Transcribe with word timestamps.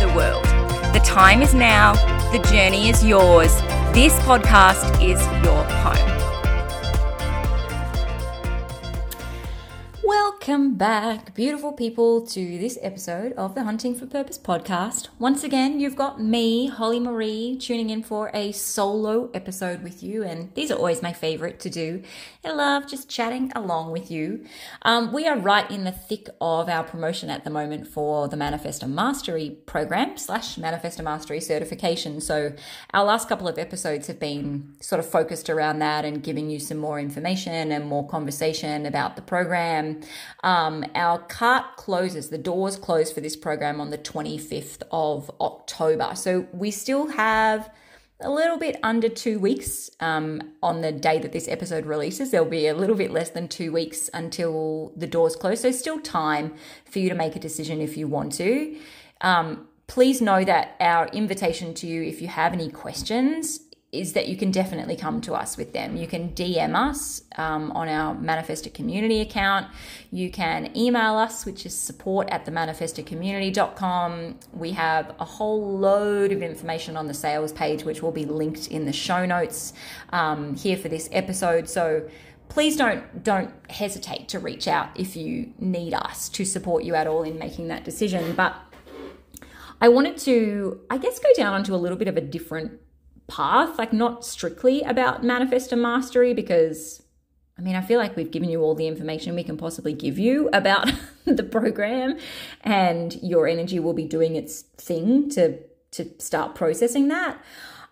the 0.00 0.08
world. 0.14 0.44
The 0.94 1.00
time 1.04 1.42
is 1.42 1.52
now, 1.52 1.92
the 2.32 2.38
journey 2.50 2.88
is 2.88 3.04
yours. 3.04 3.54
This 3.92 4.14
podcast 4.20 4.94
is 5.02 5.20
your 5.44 5.62
home. 5.64 6.09
Welcome 10.40 10.76
back, 10.76 11.34
beautiful 11.34 11.74
people, 11.74 12.26
to 12.28 12.58
this 12.58 12.78
episode 12.80 13.34
of 13.34 13.54
the 13.54 13.64
Hunting 13.64 13.94
for 13.94 14.06
Purpose 14.06 14.38
podcast. 14.38 15.08
Once 15.18 15.44
again, 15.44 15.80
you've 15.80 15.96
got 15.96 16.18
me, 16.18 16.66
Holly 16.66 16.98
Marie, 16.98 17.58
tuning 17.60 17.90
in 17.90 18.02
for 18.02 18.30
a 18.32 18.50
solo 18.52 19.30
episode 19.34 19.82
with 19.82 20.02
you, 20.02 20.22
and 20.22 20.50
these 20.54 20.70
are 20.70 20.76
always 20.76 21.02
my 21.02 21.12
favorite 21.12 21.60
to 21.60 21.68
do. 21.68 22.02
I 22.42 22.52
love 22.52 22.88
just 22.88 23.10
chatting 23.10 23.52
along 23.54 23.92
with 23.92 24.10
you. 24.10 24.46
Um, 24.80 25.12
we 25.12 25.28
are 25.28 25.36
right 25.36 25.70
in 25.70 25.84
the 25.84 25.92
thick 25.92 26.30
of 26.40 26.70
our 26.70 26.84
promotion 26.84 27.28
at 27.28 27.44
the 27.44 27.50
moment 27.50 27.86
for 27.86 28.26
the 28.26 28.36
Manifestor 28.36 28.88
Mastery 28.88 29.58
program 29.66 30.16
slash 30.16 30.56
Manifestor 30.56 31.04
Mastery 31.04 31.40
certification. 31.40 32.18
So, 32.22 32.54
our 32.94 33.04
last 33.04 33.28
couple 33.28 33.46
of 33.46 33.58
episodes 33.58 34.06
have 34.06 34.18
been 34.18 34.74
sort 34.80 35.00
of 35.00 35.06
focused 35.06 35.50
around 35.50 35.80
that 35.80 36.06
and 36.06 36.22
giving 36.22 36.48
you 36.48 36.60
some 36.60 36.78
more 36.78 36.98
information 36.98 37.72
and 37.72 37.84
more 37.84 38.08
conversation 38.08 38.86
about 38.86 39.16
the 39.16 39.22
program. 39.22 40.00
Um, 40.42 40.84
our 40.94 41.18
cart 41.18 41.76
closes, 41.76 42.30
the 42.30 42.38
doors 42.38 42.76
close 42.76 43.12
for 43.12 43.20
this 43.20 43.36
program 43.36 43.80
on 43.80 43.90
the 43.90 43.98
25th 43.98 44.82
of 44.90 45.30
October. 45.40 46.12
So 46.14 46.46
we 46.52 46.70
still 46.70 47.08
have 47.08 47.70
a 48.22 48.30
little 48.30 48.58
bit 48.58 48.78
under 48.82 49.08
two 49.08 49.38
weeks 49.38 49.90
um, 50.00 50.52
on 50.62 50.82
the 50.82 50.92
day 50.92 51.18
that 51.18 51.32
this 51.32 51.48
episode 51.48 51.86
releases. 51.86 52.30
There'll 52.30 52.46
be 52.46 52.66
a 52.66 52.74
little 52.74 52.96
bit 52.96 53.10
less 53.10 53.30
than 53.30 53.48
two 53.48 53.72
weeks 53.72 54.10
until 54.12 54.92
the 54.96 55.06
doors 55.06 55.36
close. 55.36 55.60
So, 55.60 55.70
still 55.70 56.00
time 56.00 56.54
for 56.84 56.98
you 56.98 57.08
to 57.08 57.14
make 57.14 57.34
a 57.34 57.40
decision 57.40 57.80
if 57.80 57.96
you 57.96 58.06
want 58.06 58.32
to. 58.34 58.76
Um, 59.22 59.68
please 59.86 60.20
know 60.20 60.44
that 60.44 60.76
our 60.80 61.08
invitation 61.08 61.74
to 61.74 61.86
you, 61.86 62.02
if 62.02 62.20
you 62.20 62.28
have 62.28 62.52
any 62.52 62.70
questions, 62.70 63.60
is 63.92 64.12
that 64.12 64.28
you 64.28 64.36
can 64.36 64.52
definitely 64.52 64.94
come 64.94 65.20
to 65.20 65.34
us 65.34 65.56
with 65.56 65.72
them. 65.72 65.96
You 65.96 66.06
can 66.06 66.28
DM 66.30 66.76
us 66.76 67.22
um, 67.36 67.72
on 67.72 67.88
our 67.88 68.14
Manifestor 68.14 68.72
Community 68.72 69.20
account. 69.20 69.66
You 70.12 70.30
can 70.30 70.76
email 70.76 71.16
us, 71.16 71.44
which 71.44 71.66
is 71.66 71.76
support 71.76 72.28
at 72.30 72.44
the 72.44 72.52
manifestorcommunity.com. 72.52 74.38
We 74.52 74.70
have 74.72 75.12
a 75.18 75.24
whole 75.24 75.76
load 75.76 76.30
of 76.30 76.40
information 76.40 76.96
on 76.96 77.08
the 77.08 77.14
sales 77.14 77.52
page, 77.52 77.82
which 77.82 78.00
will 78.00 78.12
be 78.12 78.24
linked 78.24 78.68
in 78.68 78.84
the 78.84 78.92
show 78.92 79.26
notes 79.26 79.72
um, 80.10 80.54
here 80.54 80.76
for 80.76 80.88
this 80.88 81.08
episode. 81.10 81.68
So 81.68 82.08
please 82.48 82.76
don't 82.76 83.24
don't 83.24 83.52
hesitate 83.70 84.28
to 84.28 84.38
reach 84.38 84.68
out 84.68 84.88
if 84.94 85.16
you 85.16 85.52
need 85.58 85.94
us 85.94 86.28
to 86.28 86.44
support 86.44 86.84
you 86.84 86.94
at 86.94 87.08
all 87.08 87.24
in 87.24 87.40
making 87.40 87.68
that 87.68 87.84
decision. 87.84 88.34
But 88.34 88.54
I 89.80 89.88
wanted 89.88 90.16
to, 90.18 90.80
I 90.90 90.98
guess, 90.98 91.18
go 91.18 91.28
down 91.34 91.54
onto 91.54 91.74
a 91.74 91.76
little 91.76 91.98
bit 91.98 92.06
of 92.06 92.16
a 92.16 92.20
different 92.20 92.72
path, 93.30 93.78
like 93.78 93.92
not 93.92 94.24
strictly 94.24 94.82
about 94.82 95.22
manifestor 95.22 95.78
mastery, 95.78 96.34
because 96.34 97.02
I 97.56 97.62
mean, 97.62 97.76
I 97.76 97.82
feel 97.82 97.98
like 97.98 98.16
we've 98.16 98.30
given 98.30 98.48
you 98.48 98.62
all 98.62 98.74
the 98.74 98.86
information 98.86 99.34
we 99.34 99.44
can 99.44 99.56
possibly 99.56 99.92
give 99.92 100.18
you 100.18 100.48
about 100.52 100.90
the 101.24 101.42
program, 101.42 102.18
and 102.62 103.14
your 103.22 103.46
energy 103.46 103.78
will 103.78 103.92
be 103.92 104.04
doing 104.04 104.36
its 104.36 104.62
thing 104.62 105.30
to 105.30 105.58
to 105.92 106.08
start 106.18 106.54
processing 106.54 107.08
that. 107.08 107.42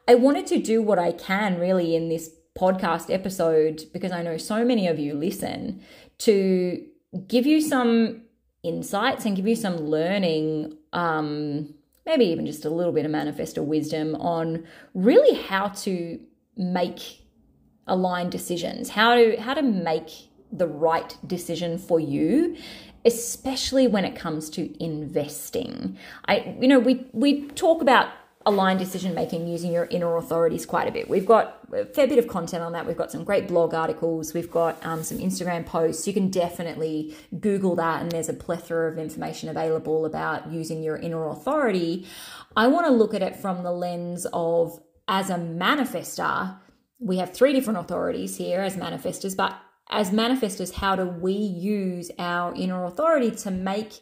I 0.06 0.15
wanted 0.15 0.47
to 0.48 0.59
do 0.59 0.81
what 0.81 0.98
I 0.98 1.12
can 1.12 1.59
really 1.59 1.94
in 1.94 2.09
this 2.09 2.31
podcast 2.59 3.12
episode 3.12 3.84
because 3.93 4.10
I 4.10 4.22
know 4.22 4.37
so 4.37 4.65
many 4.65 4.88
of 4.88 4.98
you 4.98 5.15
listen 5.15 5.82
to 6.19 6.84
give 7.27 7.47
you 7.47 7.60
some 7.60 8.22
insights 8.62 9.25
and 9.25 9.37
give 9.37 9.47
you 9.47 9.56
some 9.56 9.77
learning 9.77 10.77
um, 10.93 11.75
maybe 12.08 12.24
even 12.24 12.44
just 12.46 12.64
a 12.64 12.70
little 12.70 12.92
bit 12.92 13.06
of 13.06 13.12
manifestor 13.12 13.64
wisdom 13.64 14.16
on 14.16 14.66
really 14.94 15.41
how 15.42 15.69
to 15.69 16.19
make 16.56 17.20
aligned 17.86 18.32
decisions, 18.32 18.91
how 18.91 19.14
to 19.14 19.36
how 19.41 19.54
to 19.54 19.62
make 19.62 20.10
the 20.50 20.66
right 20.66 21.16
decision 21.26 21.78
for 21.78 22.00
you 22.00 22.56
especially 23.04 23.86
when 23.86 24.04
it 24.04 24.16
comes 24.16 24.50
to 24.50 24.84
investing. 24.84 25.97
I 26.26 26.56
you 26.60 26.68
know 26.68 26.78
we 26.78 27.06
we 27.12 27.47
talk 27.48 27.80
about 27.80 28.08
aligned 28.44 28.78
decision 28.78 29.14
making 29.14 29.47
using 29.47 29.72
your 29.72 29.86
inner 29.86 30.16
authorities 30.16 30.66
quite 30.66 30.88
a 30.88 30.92
bit. 30.92 31.08
We've 31.08 31.26
got 31.26 31.57
a 31.72 31.84
fair 31.84 32.06
bit 32.06 32.18
of 32.18 32.28
content 32.28 32.62
on 32.62 32.72
that. 32.72 32.86
We've 32.86 32.96
got 32.96 33.10
some 33.10 33.24
great 33.24 33.48
blog 33.48 33.74
articles. 33.74 34.34
We've 34.34 34.50
got 34.50 34.84
um, 34.84 35.02
some 35.02 35.18
Instagram 35.18 35.66
posts. 35.66 36.06
You 36.06 36.12
can 36.12 36.30
definitely 36.30 37.14
Google 37.40 37.76
that, 37.76 38.02
and 38.02 38.10
there's 38.10 38.28
a 38.28 38.34
plethora 38.34 38.90
of 38.90 38.98
information 38.98 39.48
available 39.48 40.06
about 40.06 40.50
using 40.50 40.82
your 40.82 40.96
inner 40.96 41.28
authority. 41.28 42.06
I 42.56 42.66
want 42.68 42.86
to 42.86 42.92
look 42.92 43.14
at 43.14 43.22
it 43.22 43.36
from 43.36 43.62
the 43.62 43.72
lens 43.72 44.26
of 44.32 44.80
as 45.08 45.30
a 45.30 45.36
manifester, 45.36 46.58
we 47.00 47.18
have 47.18 47.32
three 47.32 47.52
different 47.52 47.78
authorities 47.78 48.36
here 48.36 48.60
as 48.60 48.76
manifestors, 48.76 49.36
but 49.36 49.58
as 49.90 50.10
manifestors, 50.10 50.74
how 50.74 50.94
do 50.96 51.06
we 51.06 51.32
use 51.32 52.10
our 52.18 52.54
inner 52.54 52.84
authority 52.84 53.30
to 53.30 53.50
make 53.50 54.00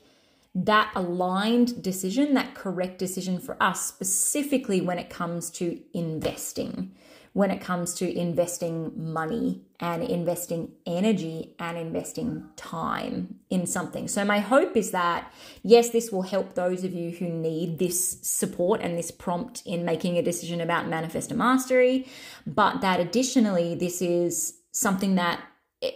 that 0.54 0.90
aligned 0.94 1.82
decision, 1.82 2.34
that 2.34 2.54
correct 2.54 2.98
decision 2.98 3.38
for 3.38 3.62
us, 3.62 3.84
specifically 3.84 4.80
when 4.80 4.98
it 4.98 5.10
comes 5.10 5.50
to 5.50 5.78
investing, 5.92 6.92
when 7.36 7.50
it 7.50 7.60
comes 7.60 7.92
to 7.92 8.18
investing 8.18 8.90
money 8.96 9.60
and 9.78 10.02
investing 10.02 10.72
energy 10.86 11.54
and 11.58 11.76
investing 11.76 12.42
time 12.56 13.38
in 13.50 13.66
something. 13.66 14.08
So, 14.08 14.24
my 14.24 14.38
hope 14.38 14.74
is 14.74 14.90
that, 14.92 15.30
yes, 15.62 15.90
this 15.90 16.10
will 16.10 16.22
help 16.22 16.54
those 16.54 16.82
of 16.82 16.94
you 16.94 17.10
who 17.10 17.28
need 17.28 17.78
this 17.78 18.20
support 18.22 18.80
and 18.80 18.96
this 18.96 19.10
prompt 19.10 19.62
in 19.66 19.84
making 19.84 20.16
a 20.16 20.22
decision 20.22 20.62
about 20.62 20.86
manifestor 20.86 21.36
mastery, 21.36 22.08
but 22.46 22.80
that 22.80 23.00
additionally, 23.00 23.74
this 23.74 24.00
is 24.00 24.54
something 24.72 25.16
that 25.16 25.38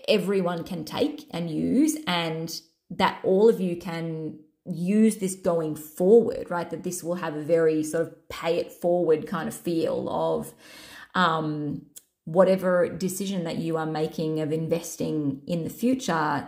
everyone 0.09 0.63
can 0.63 0.85
take 0.85 1.27
and 1.31 1.51
use 1.51 1.97
and 2.07 2.61
that 2.91 3.19
all 3.25 3.49
of 3.49 3.63
you 3.63 3.77
can 3.77 4.39
use 4.67 5.17
this 5.17 5.37
going 5.37 5.75
forward, 5.75 6.51
right? 6.51 6.69
That 6.69 6.83
this 6.83 7.03
will 7.03 7.15
have 7.15 7.35
a 7.35 7.43
very 7.43 7.83
sort 7.83 8.03
of 8.03 8.29
pay 8.29 8.59
it 8.59 8.71
forward 8.71 9.27
kind 9.27 9.49
of 9.49 9.55
feel 9.55 10.07
of 10.11 10.53
um, 11.15 11.83
whatever 12.25 12.89
decision 12.89 13.45
that 13.45 13.59
you 13.59 13.77
are 13.77 13.87
making 13.87 14.41
of 14.41 14.53
investing 14.53 15.43
in 15.47 15.65
the 15.65 15.71
future. 15.71 16.47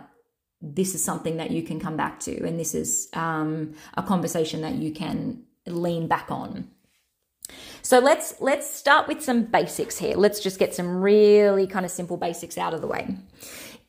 This 0.61 0.95
is 0.95 1.03
something 1.03 1.37
that 1.37 1.51
you 1.51 1.63
can 1.63 1.79
come 1.79 1.97
back 1.97 2.19
to, 2.21 2.45
and 2.45 2.57
this 2.57 2.73
is 2.73 3.09
um, 3.13 3.73
a 3.95 4.03
conversation 4.03 4.61
that 4.61 4.75
you 4.75 4.93
can 4.93 5.43
lean 5.67 6.07
back 6.07 6.27
on. 6.29 6.69
So 7.81 7.99
let's 7.99 8.35
let's 8.39 8.73
start 8.73 9.09
with 9.09 9.21
some 9.21 9.43
basics 9.43 9.97
here. 9.97 10.15
Let's 10.15 10.39
just 10.39 10.59
get 10.59 10.73
some 10.73 11.01
really 11.01 11.67
kind 11.67 11.85
of 11.85 11.91
simple 11.91 12.15
basics 12.15 12.57
out 12.57 12.73
of 12.73 12.79
the 12.79 12.87
way. 12.87 13.17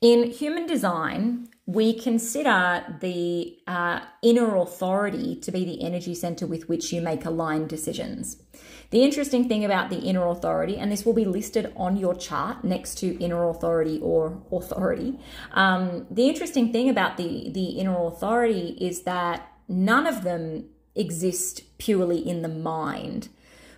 In 0.00 0.24
human 0.30 0.66
design, 0.66 1.48
we 1.66 1.98
consider 1.98 2.84
the 3.00 3.56
uh, 3.66 4.00
inner 4.22 4.56
authority 4.56 5.36
to 5.36 5.52
be 5.52 5.64
the 5.64 5.82
energy 5.82 6.14
center 6.14 6.46
with 6.46 6.68
which 6.68 6.92
you 6.92 7.00
make 7.00 7.24
aligned 7.24 7.68
decisions. 7.68 8.42
The 8.90 9.02
interesting 9.02 9.48
thing 9.48 9.64
about 9.64 9.90
the 9.90 9.98
inner 9.98 10.26
authority, 10.28 10.76
and 10.76 10.90
this 10.90 11.04
will 11.04 11.12
be 11.12 11.24
listed 11.24 11.72
on 11.76 11.96
your 11.96 12.14
chart 12.14 12.64
next 12.64 12.96
to 12.98 13.18
inner 13.22 13.48
authority 13.48 13.98
or 14.02 14.42
authority. 14.52 15.18
Um, 15.52 16.06
the 16.10 16.28
interesting 16.28 16.72
thing 16.72 16.88
about 16.88 17.16
the, 17.16 17.50
the 17.50 17.70
inner 17.80 18.06
authority 18.06 18.76
is 18.80 19.02
that 19.02 19.50
none 19.68 20.06
of 20.06 20.22
them 20.22 20.66
exist 20.94 21.62
purely 21.78 22.18
in 22.18 22.42
the 22.42 22.48
mind. 22.48 23.28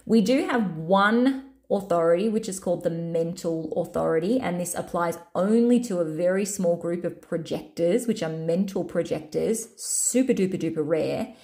We 0.05 0.20
do 0.20 0.47
have 0.47 0.76
one 0.76 1.47
authority, 1.70 2.29
which 2.29 2.49
is 2.49 2.61
called 2.61 2.85
the 2.85 2.91
mental 2.91 3.73
authority. 3.76 4.38
And 4.38 4.61
this 4.61 4.75
applies 4.75 5.19
only 5.35 5.81
to 5.81 5.99
a 5.99 6.05
very 6.05 6.44
small 6.44 6.76
group 6.76 7.05
of 7.05 7.20
projectors, 7.20 8.06
which 8.06 8.23
are 8.23 8.29
mental 8.29 8.85
projectors, 8.85 9.69
super 9.76 10.32
duper 10.32 10.61
duper 10.61 10.87
rare. 10.87 11.35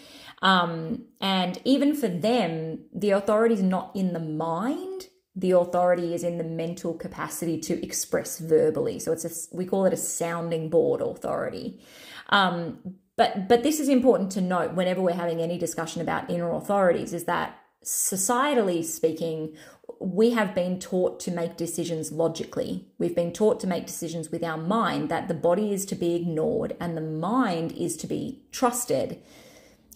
Um, 0.43 1.05
and 1.21 1.61
even 1.65 1.95
for 1.95 2.09
them, 2.09 2.81
the 2.93 3.11
authority 3.11 3.55
is 3.55 3.63
not 3.63 3.93
in 3.95 4.13
the 4.13 4.21
mind. 4.21 5.07
The 5.35 5.53
authority 5.53 6.15
is 6.15 6.25
in 6.25 6.37
the 6.37 6.45
mental 6.45 6.93
capacity 6.93 7.59
to 7.61 7.83
express 7.83 8.39
verbally. 8.39 8.99
So 8.99 9.13
it's 9.13 9.25
a, 9.25 9.57
we 9.57 9.65
call 9.65 9.87
it 9.87 9.95
a 9.95 9.97
sounding 9.97 10.69
board 10.69 11.01
authority. 11.01 11.81
Um, 12.29 12.97
but 13.17 13.49
but 13.49 13.63
this 13.63 13.79
is 13.79 13.89
important 13.89 14.33
to 14.33 14.41
note 14.41 14.75
whenever 14.75 15.01
we're 15.01 15.13
having 15.13 15.41
any 15.41 15.59
discussion 15.59 16.03
about 16.03 16.29
inner 16.29 16.51
authorities 16.53 17.13
is 17.13 17.25
that 17.25 17.59
societally 17.85 18.85
speaking, 18.85 19.57
we 20.01 20.31
have 20.31 20.55
been 20.55 20.79
taught 20.79 21.21
to 21.21 21.31
make 21.31 21.57
decisions 21.57 22.11
logically. 22.11 22.89
We've 22.99 23.15
been 23.15 23.33
taught 23.33 23.61
to 23.61 23.67
make 23.67 23.87
decisions 23.87 24.31
with 24.31 24.43
our 24.43 24.57
mind, 24.57 25.09
that 25.09 25.29
the 25.29 25.35
body 25.35 25.73
is 25.73 25.85
to 25.87 25.95
be 25.95 26.15
ignored 26.15 26.77
and 26.81 26.97
the 26.97 27.03
mind 27.03 27.73
is 27.73 27.97
to 27.99 28.07
be 28.07 28.43
trusted. 28.51 29.23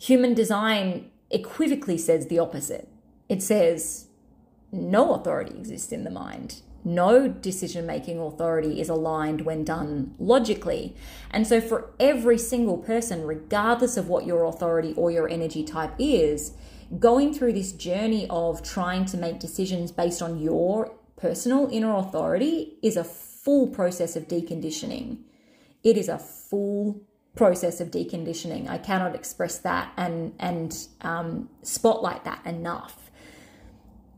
Human 0.00 0.34
design 0.34 1.10
equivocally 1.30 1.98
says 1.98 2.26
the 2.26 2.38
opposite. 2.38 2.88
It 3.28 3.42
says 3.42 4.08
no 4.72 5.14
authority 5.14 5.56
exists 5.58 5.92
in 5.92 6.04
the 6.04 6.10
mind. 6.10 6.62
No 6.84 7.26
decision 7.26 7.84
making 7.84 8.20
authority 8.20 8.80
is 8.80 8.88
aligned 8.88 9.40
when 9.40 9.64
done 9.64 10.14
logically. 10.20 10.94
And 11.32 11.44
so, 11.44 11.60
for 11.60 11.90
every 11.98 12.38
single 12.38 12.78
person, 12.78 13.26
regardless 13.26 13.96
of 13.96 14.08
what 14.08 14.24
your 14.24 14.44
authority 14.44 14.94
or 14.96 15.10
your 15.10 15.28
energy 15.28 15.64
type 15.64 15.94
is, 15.98 16.52
going 17.00 17.34
through 17.34 17.54
this 17.54 17.72
journey 17.72 18.28
of 18.30 18.62
trying 18.62 19.04
to 19.06 19.16
make 19.16 19.40
decisions 19.40 19.90
based 19.90 20.22
on 20.22 20.38
your 20.38 20.94
personal 21.16 21.68
inner 21.72 21.96
authority 21.96 22.78
is 22.82 22.96
a 22.96 23.02
full 23.02 23.66
process 23.66 24.14
of 24.14 24.28
deconditioning. 24.28 25.18
It 25.82 25.96
is 25.96 26.08
a 26.08 26.18
full 26.18 27.00
process 27.36 27.80
of 27.80 27.90
deconditioning. 27.90 28.68
I 28.68 28.78
cannot 28.78 29.14
express 29.14 29.58
that 29.58 29.92
and 29.96 30.32
and 30.38 30.76
um, 31.02 31.50
spotlight 31.62 32.24
that 32.24 32.44
enough. 32.44 33.10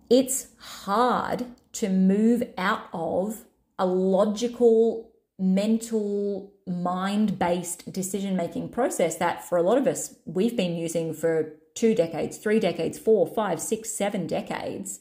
It's 0.08 0.48
hard 0.58 1.46
to 1.72 1.88
move 1.90 2.42
out 2.56 2.88
of 2.94 3.44
a 3.78 3.84
logical, 3.86 5.10
mental, 5.38 6.54
mind 6.66 7.38
based 7.38 7.92
decision 7.92 8.36
making 8.36 8.70
process 8.70 9.16
that 9.16 9.46
for 9.46 9.58
a 9.58 9.62
lot 9.62 9.78
of 9.78 9.86
us 9.86 10.16
we've 10.24 10.56
been 10.56 10.76
using 10.76 11.12
for 11.12 11.54
two 11.74 11.94
decades, 11.94 12.38
three 12.38 12.58
decades, 12.58 12.98
four, 12.98 13.26
five, 13.26 13.60
six, 13.60 13.90
seven 13.90 14.26
decades, 14.26 15.00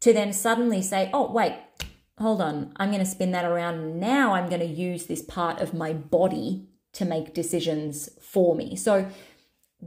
to 0.00 0.12
then 0.12 0.32
suddenly 0.32 0.82
say, 0.82 1.08
oh, 1.14 1.32
wait, 1.32 1.56
hold 2.18 2.42
on, 2.42 2.72
I'm 2.76 2.90
going 2.90 3.02
to 3.02 3.10
spin 3.10 3.32
that 3.32 3.46
around. 3.46 3.98
Now 3.98 4.34
I'm 4.34 4.48
going 4.48 4.60
to 4.60 4.66
use 4.66 5.06
this 5.06 5.22
part 5.22 5.60
of 5.60 5.72
my 5.72 5.92
body 5.94 6.68
to 6.94 7.04
make 7.04 7.34
decisions 7.34 8.08
for 8.20 8.54
me. 8.54 8.76
So, 8.76 9.06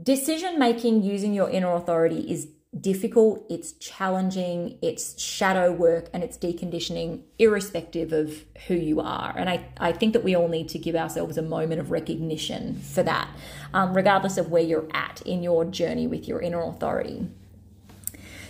decision 0.00 0.58
making 0.58 1.02
using 1.02 1.34
your 1.34 1.50
inner 1.50 1.74
authority 1.74 2.20
is 2.30 2.48
difficult, 2.78 3.44
it's 3.48 3.72
challenging, 3.72 4.78
it's 4.82 5.20
shadow 5.20 5.72
work, 5.72 6.08
and 6.12 6.22
it's 6.22 6.36
deconditioning, 6.36 7.22
irrespective 7.38 8.12
of 8.12 8.44
who 8.66 8.74
you 8.74 9.00
are. 9.00 9.34
And 9.36 9.48
I, 9.48 9.66
I 9.78 9.92
think 9.92 10.12
that 10.12 10.22
we 10.22 10.36
all 10.36 10.48
need 10.48 10.68
to 10.70 10.78
give 10.78 10.94
ourselves 10.94 11.38
a 11.38 11.42
moment 11.42 11.80
of 11.80 11.90
recognition 11.90 12.74
for 12.76 13.02
that, 13.02 13.28
um, 13.72 13.94
regardless 13.94 14.36
of 14.36 14.50
where 14.50 14.62
you're 14.62 14.88
at 14.92 15.22
in 15.22 15.42
your 15.42 15.64
journey 15.64 16.06
with 16.06 16.28
your 16.28 16.40
inner 16.40 16.62
authority. 16.62 17.28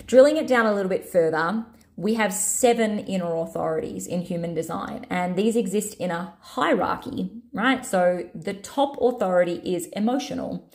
Drilling 0.07 0.37
it 0.37 0.47
down 0.47 0.67
a 0.67 0.75
little 0.75 0.89
bit 0.89 1.07
further, 1.07 1.65
we 1.99 2.15
have 2.15 2.33
seven 2.33 3.01
inner 3.01 3.35
authorities 3.35 4.07
in 4.07 4.23
human 4.23 4.55
design, 4.55 5.05
and 5.11 5.35
these 5.35 5.57
exist 5.57 5.95
in 5.95 6.13
a 6.13 6.33
hierarchy, 6.39 7.29
right? 7.53 7.85
So 7.85 8.31
the 8.37 8.55
top 8.55 8.97
authority 9.01 9.61
is 9.65 9.89
emotional. 9.89 10.73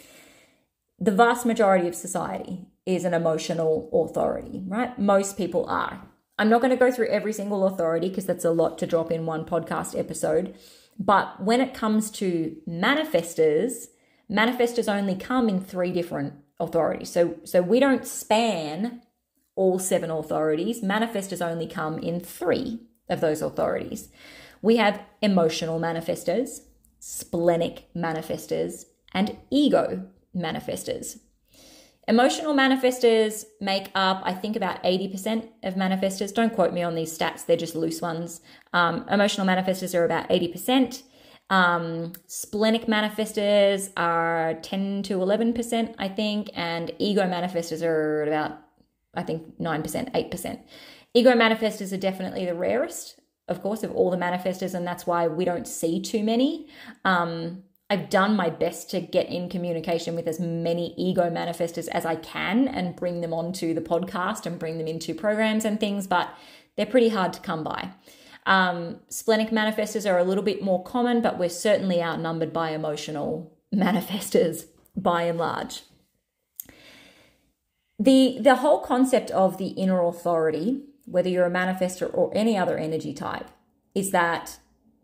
The 1.00 1.14
vast 1.14 1.46
majority 1.46 1.88
of 1.88 1.96
society 1.96 2.68
is 2.86 3.06
an 3.06 3.14
emotional 3.14 3.90
authority, 3.94 4.66
right? 4.68 5.00
Most 5.00 5.38
people 5.38 5.66
are. 5.70 6.06
I'm 6.38 6.50
not 6.50 6.60
going 6.60 6.72
to 6.72 6.86
go 6.86 6.92
through 6.92 7.08
every 7.08 7.31
single 7.31 7.68
authority 7.68 8.10
because 8.10 8.26
that's 8.26 8.44
a 8.44 8.52
lot 8.52 8.78
to 8.80 8.86
drop 8.86 9.10
in 9.10 9.26
one 9.26 9.46
podcast 9.46 9.98
episode. 9.98 10.54
But 11.00 11.42
when 11.42 11.62
it 11.62 11.74
comes 11.74 12.12
to 12.12 12.58
manifestors, 12.68 13.86
manifestors 14.30 14.94
only 14.94 15.16
come 15.16 15.48
in 15.48 15.62
three 15.62 15.94
different 15.94 16.34
authorities. 16.60 17.12
So, 17.12 17.36
so 17.46 17.62
we 17.62 17.80
don't 17.80 18.06
span 18.06 19.04
all 19.56 19.80
seven 19.80 20.10
authorities. 20.10 20.82
Manifestors 20.82 21.46
only 21.46 21.68
come 21.68 22.00
in 22.00 22.20
three 22.20 22.80
of 23.10 23.22
those 23.22 23.42
authorities. 23.42 24.10
We 24.62 24.78
have 24.78 25.02
emotional 25.22 25.80
manifestors, 25.80 26.62
splenic 27.00 27.88
manifestors, 27.96 28.86
and 29.14 29.38
ego 29.50 30.08
manifestors. 30.36 31.20
Emotional 32.08 32.54
manifestors 32.54 33.46
make 33.62 33.90
up, 33.96 34.22
I 34.26 34.34
think, 34.34 34.58
about 34.58 34.84
80% 34.84 35.48
of 35.64 35.76
manifestors. 35.76 36.34
Don't 36.34 36.54
quote 36.54 36.74
me 36.74 36.84
on 36.84 36.96
these 36.96 37.18
stats, 37.18 37.46
they're 37.46 37.56
just 37.56 37.76
loose 37.76 38.02
ones. 38.02 38.42
Um, 38.74 39.06
emotional 39.10 39.48
manifestors 39.48 39.98
are 39.98 40.04
about 40.04 40.28
80%. 40.30 41.04
Um, 41.50 42.14
splenic 42.28 42.88
manifestors 42.88 43.92
are 43.96 44.56
10 44.64 45.04
to 45.04 45.18
11%, 45.20 45.96
I 45.98 46.08
think, 46.10 46.50
and 46.56 46.92
ego 47.00 47.24
manifestors 47.24 47.86
are 47.86 48.24
about, 48.24 48.60
I 49.13 49.24
think, 49.24 49.60
9%, 49.60 50.12
8%. 50.12 50.60
Ego 51.13 51.31
manifestors 51.33 51.94
are 51.94 51.98
definitely 51.98 52.45
the 52.45 52.56
rarest, 52.56 53.19
of 53.48 53.62
course, 53.62 53.83
of 53.83 53.92
all 53.92 54.10
the 54.10 54.18
manifestors, 54.18 54.74
and 54.74 54.86
that's 54.86 55.06
why 55.06 55.27
we 55.27 55.45
don't 55.45 55.68
see 55.68 56.01
too 56.01 56.24
many. 56.24 56.68
Um, 57.06 57.63
I've 57.89 58.10
done 58.10 58.36
my 58.36 58.50
best 58.50 58.89
to 58.92 59.01
get 59.01 59.30
in 59.30 59.50
communication 59.50 60.15
with 60.15 60.27
as 60.27 60.39
many 60.39 60.95
ego 60.98 61.30
manifestors 61.30 61.88
as 61.89 62.06
I 62.06 62.15
can 62.15 62.68
and 62.68 62.95
bring 62.95 63.21
them 63.21 63.33
onto 63.33 63.74
the 63.74 63.81
podcast 63.81 64.48
and 64.48 64.57
bring 64.57 64.80
them 64.80 64.88
into 64.88 65.13
programs 65.13 65.66
and 65.66 65.80
things, 65.80 66.07
but 66.07 66.33
they're 66.75 66.88
pretty 66.88 67.09
hard 67.09 67.33
to 67.33 67.39
come 67.42 67.63
by. 67.63 67.92
Um, 68.45 69.00
splenic 69.09 69.50
manifestors 69.50 70.09
are 70.12 70.18
a 70.18 70.24
little 70.24 70.44
bit 70.44 70.63
more 70.63 70.83
common, 70.83 71.21
but 71.21 71.38
we're 71.38 71.50
certainly 71.50 72.01
outnumbered 72.01 72.51
by 72.51 72.71
emotional 72.71 73.56
manifestors 73.74 74.66
by 74.95 75.24
and 75.24 75.38
large. 75.38 75.83
The, 78.00 78.38
the 78.42 78.56
whole 78.56 78.80
concept 78.80 79.31
of 79.31 79.57
the 79.57 79.68
inner 79.68 80.01
authority, 80.04 80.84
whether 81.06 81.30
you're 81.30 81.45
a 81.45 81.51
manifestor 81.51 82.10
or 82.13 82.31
any 82.36 82.57
other 82.57 82.78
energy 82.78 83.13
type, 83.13 83.50
is 83.94 84.12
that 84.12 84.60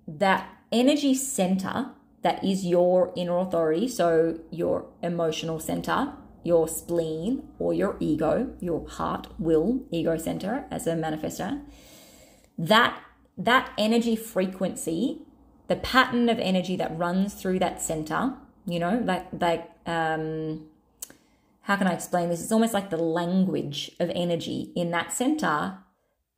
that 0.07 0.49
energy 0.71 1.13
center 1.13 1.91
that 2.21 2.43
is 2.43 2.65
your 2.65 3.13
inner 3.15 3.37
authority, 3.37 3.87
so 3.87 4.39
your 4.51 4.87
emotional 5.01 5.59
center, 5.59 6.13
your 6.43 6.67
spleen, 6.67 7.47
or 7.59 7.73
your 7.73 7.95
ego, 7.99 8.53
your 8.59 8.87
heart, 8.87 9.27
will, 9.37 9.81
ego 9.91 10.17
center 10.17 10.65
as 10.69 10.85
a 10.87 10.93
manifestor, 10.93 11.61
that 12.57 13.01
that 13.37 13.71
energy 13.77 14.17
frequency, 14.17 15.21
the 15.69 15.77
pattern 15.77 16.27
of 16.27 16.39
energy 16.39 16.75
that 16.75 16.97
runs 16.97 17.33
through 17.35 17.59
that 17.59 17.81
center, 17.81 18.33
you 18.65 18.79
know, 18.79 19.01
like 19.05 19.27
like 19.39 19.69
um 19.85 20.68
how 21.61 21.75
can 21.75 21.87
I 21.87 21.93
explain 21.93 22.29
this? 22.29 22.41
It's 22.41 22.51
almost 22.51 22.73
like 22.73 22.89
the 22.89 22.97
language 22.97 23.91
of 23.99 24.09
energy 24.15 24.71
in 24.75 24.91
that 24.91 25.11
center. 25.11 25.79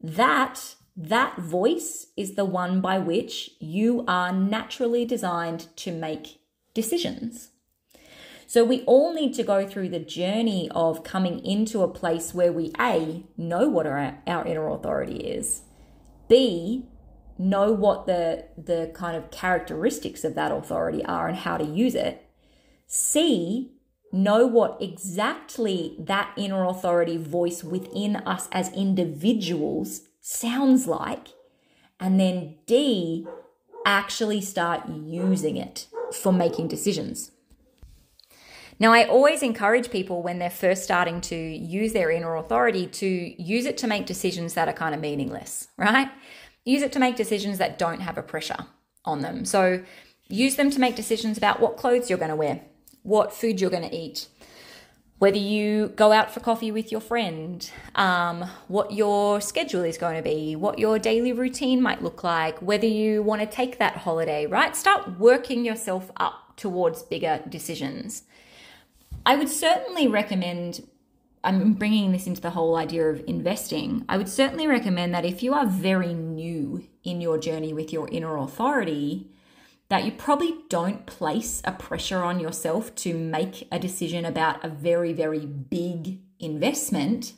That 0.01 0.75
that 0.97 1.37
voice 1.37 2.07
is 2.17 2.35
the 2.35 2.45
one 2.45 2.81
by 2.81 2.99
which 2.99 3.51
you 3.59 4.03
are 4.07 4.33
naturally 4.33 5.05
designed 5.05 5.67
to 5.77 5.91
make 5.91 6.41
decisions. 6.73 7.49
So 8.45 8.65
we 8.65 8.81
all 8.81 9.13
need 9.13 9.33
to 9.35 9.43
go 9.43 9.65
through 9.65 9.89
the 9.89 9.99
journey 9.99 10.69
of 10.75 11.05
coming 11.05 11.39
into 11.45 11.81
a 11.81 11.87
place 11.87 12.33
where 12.33 12.51
we 12.51 12.73
A, 12.77 13.23
know 13.37 13.69
what 13.69 13.87
our, 13.87 14.17
our 14.27 14.45
inner 14.45 14.67
authority 14.67 15.15
is, 15.15 15.61
B, 16.27 16.89
know 17.37 17.71
what 17.71 18.07
the, 18.07 18.45
the 18.57 18.91
kind 18.93 19.15
of 19.15 19.31
characteristics 19.31 20.25
of 20.25 20.35
that 20.35 20.51
authority 20.51 21.03
are 21.05 21.29
and 21.29 21.37
how 21.37 21.55
to 21.55 21.63
use 21.63 21.95
it, 21.95 22.29
C, 22.87 23.71
know 24.11 24.45
what 24.45 24.81
exactly 24.81 25.95
that 25.99 26.33
inner 26.37 26.65
authority 26.65 27.17
voice 27.17 27.63
within 27.63 28.17
us 28.17 28.47
as 28.51 28.71
individuals 28.73 30.01
sounds 30.19 30.87
like, 30.87 31.29
and 31.99 32.19
then 32.19 32.55
D, 32.65 33.27
actually 33.85 34.41
start 34.41 34.87
using 34.89 35.57
it 35.57 35.87
for 36.13 36.31
making 36.31 36.67
decisions. 36.67 37.31
Now, 38.79 38.93
I 38.93 39.05
always 39.05 39.43
encourage 39.43 39.91
people 39.91 40.23
when 40.23 40.39
they're 40.39 40.49
first 40.49 40.83
starting 40.83 41.21
to 41.21 41.35
use 41.35 41.93
their 41.93 42.09
inner 42.09 42.35
authority 42.35 42.87
to 42.87 43.05
use 43.41 43.65
it 43.65 43.77
to 43.79 43.87
make 43.87 44.07
decisions 44.07 44.55
that 44.55 44.67
are 44.67 44.73
kind 44.73 44.95
of 44.95 45.01
meaningless, 45.01 45.67
right? 45.77 46.09
Use 46.65 46.81
it 46.81 46.91
to 46.93 46.99
make 46.99 47.15
decisions 47.15 47.59
that 47.59 47.77
don't 47.77 48.01
have 48.01 48.17
a 48.17 48.23
pressure 48.23 48.65
on 49.05 49.21
them. 49.21 49.45
So, 49.45 49.83
use 50.29 50.55
them 50.55 50.71
to 50.71 50.79
make 50.79 50.95
decisions 50.95 51.37
about 51.37 51.59
what 51.59 51.77
clothes 51.77 52.09
you're 52.09 52.17
going 52.17 52.29
to 52.29 52.35
wear, 52.35 52.61
what 53.03 53.33
food 53.33 53.59
you're 53.59 53.69
going 53.69 53.87
to 53.87 53.95
eat, 53.95 54.27
whether 55.19 55.37
you 55.37 55.89
go 55.89 56.11
out 56.11 56.31
for 56.33 56.39
coffee 56.39 56.71
with 56.71 56.91
your 56.91 57.01
friend, 57.01 57.69
um, 57.93 58.43
what 58.67 58.91
your 58.91 59.39
schedule 59.39 59.83
is 59.83 59.97
going 59.97 60.15
to 60.15 60.23
be, 60.23 60.55
what 60.55 60.79
your 60.79 60.97
daily 60.97 61.31
routine 61.31 61.81
might 61.81 62.01
look 62.01 62.23
like, 62.23 62.59
whether 62.59 62.87
you 62.87 63.21
want 63.21 63.41
to 63.41 63.47
take 63.47 63.77
that 63.77 63.97
holiday, 63.97 64.47
right? 64.47 64.75
Start 64.75 65.19
working 65.19 65.63
yourself 65.63 66.11
up 66.17 66.57
towards 66.57 67.03
bigger 67.03 67.41
decisions. 67.47 68.23
I 69.25 69.35
would 69.35 69.49
certainly 69.49 70.07
recommend. 70.07 70.87
I'm 71.43 71.73
bringing 71.73 72.11
this 72.11 72.27
into 72.27 72.41
the 72.41 72.51
whole 72.51 72.75
idea 72.75 73.09
of 73.09 73.23
investing. 73.27 74.05
I 74.07 74.17
would 74.17 74.29
certainly 74.29 74.67
recommend 74.67 75.13
that 75.13 75.25
if 75.25 75.41
you 75.41 75.53
are 75.53 75.65
very 75.65 76.13
new 76.13 76.83
in 77.03 77.19
your 77.19 77.39
journey 77.39 77.73
with 77.73 77.91
your 77.91 78.07
inner 78.09 78.37
authority, 78.37 79.27
that 79.91 80.05
you 80.05 80.11
probably 80.13 80.55
don't 80.69 81.05
place 81.05 81.61
a 81.65 81.71
pressure 81.73 82.23
on 82.23 82.39
yourself 82.39 82.95
to 82.95 83.13
make 83.13 83.67
a 83.73 83.77
decision 83.77 84.23
about 84.23 84.63
a 84.63 84.69
very, 84.69 85.11
very 85.11 85.45
big 85.45 86.21
investment 86.39 87.33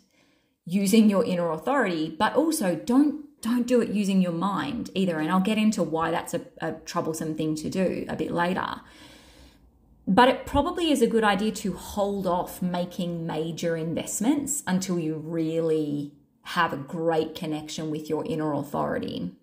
using 0.63 1.09
your 1.09 1.25
inner 1.25 1.49
authority, 1.49 2.15
but 2.19 2.35
also 2.35 2.75
don't 2.75 3.25
don't 3.41 3.65
do 3.65 3.81
it 3.81 3.89
using 3.89 4.21
your 4.21 4.33
mind 4.33 4.91
either. 4.93 5.17
And 5.17 5.31
I'll 5.31 5.39
get 5.39 5.57
into 5.57 5.81
why 5.81 6.11
that's 6.11 6.35
a, 6.35 6.41
a 6.61 6.73
troublesome 6.73 7.33
thing 7.33 7.55
to 7.55 7.71
do 7.71 8.05
a 8.07 8.15
bit 8.15 8.29
later. 8.29 8.81
But 10.07 10.29
it 10.29 10.45
probably 10.45 10.91
is 10.91 11.01
a 11.01 11.07
good 11.07 11.23
idea 11.23 11.51
to 11.53 11.73
hold 11.73 12.27
off 12.27 12.61
making 12.61 13.25
major 13.25 13.75
investments 13.75 14.61
until 14.67 14.99
you 14.99 15.15
really 15.15 16.13
have 16.43 16.71
a 16.71 16.77
great 16.77 17.33
connection 17.33 17.89
with 17.89 18.09
your 18.09 18.23
inner 18.25 18.53
authority 18.53 19.33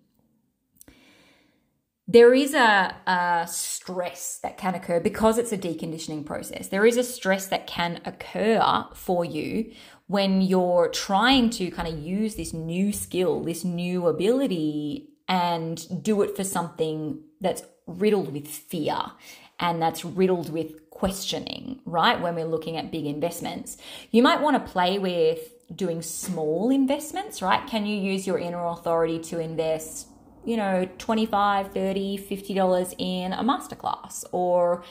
there 2.07 2.33
is 2.33 2.53
a, 2.53 2.95
a, 3.07 3.47
stress 3.47 4.39
that 4.43 4.57
can 4.57 4.75
occur 4.75 4.99
because 4.99 5.37
it's 5.37 5.51
a 5.51 5.57
deconditioning 5.57 6.25
process. 6.25 6.67
There 6.67 6.85
is 6.85 6.97
a 6.97 7.03
stress 7.03 7.47
that 7.47 7.67
can 7.67 8.01
occur 8.05 8.85
for 8.93 9.23
you 9.23 9.71
when 10.07 10.41
you're 10.41 10.89
trying 10.89 11.49
to 11.51 11.71
kind 11.71 11.87
of 11.87 11.97
use 11.99 12.35
this 12.35 12.53
new 12.53 12.91
skill, 12.91 13.43
this 13.43 13.63
new 13.63 14.07
ability, 14.07 15.09
and 15.29 16.03
do 16.03 16.21
it 16.21 16.35
for 16.35 16.43
something 16.43 17.21
that's 17.39 17.63
riddled 17.87 18.33
with 18.33 18.47
fear 18.47 18.99
and 19.59 19.81
that's 19.81 20.03
riddled 20.03 20.51
with 20.51 20.89
questioning, 20.89 21.79
right? 21.85 22.19
When 22.19 22.35
we're 22.35 22.45
looking 22.45 22.77
at 22.77 22.91
big 22.91 23.05
investments, 23.05 23.77
you 24.11 24.21
might 24.21 24.41
want 24.41 24.63
to 24.63 24.71
play 24.71 24.99
with 24.99 25.39
doing 25.73 26.01
small 26.01 26.69
investments, 26.69 27.41
right? 27.41 27.65
Can 27.67 27.85
you 27.85 27.95
use 27.95 28.27
your 28.27 28.37
inner 28.37 28.65
authority 28.65 29.19
to 29.19 29.39
invest 29.39 30.07
you 30.45 30.57
know 30.57 30.87
25 30.97 31.71
30 31.71 32.17
50 32.17 32.53
dollars 32.53 32.93
in 32.97 33.33
a 33.33 33.43
masterclass 33.43 34.23
or 34.31 34.83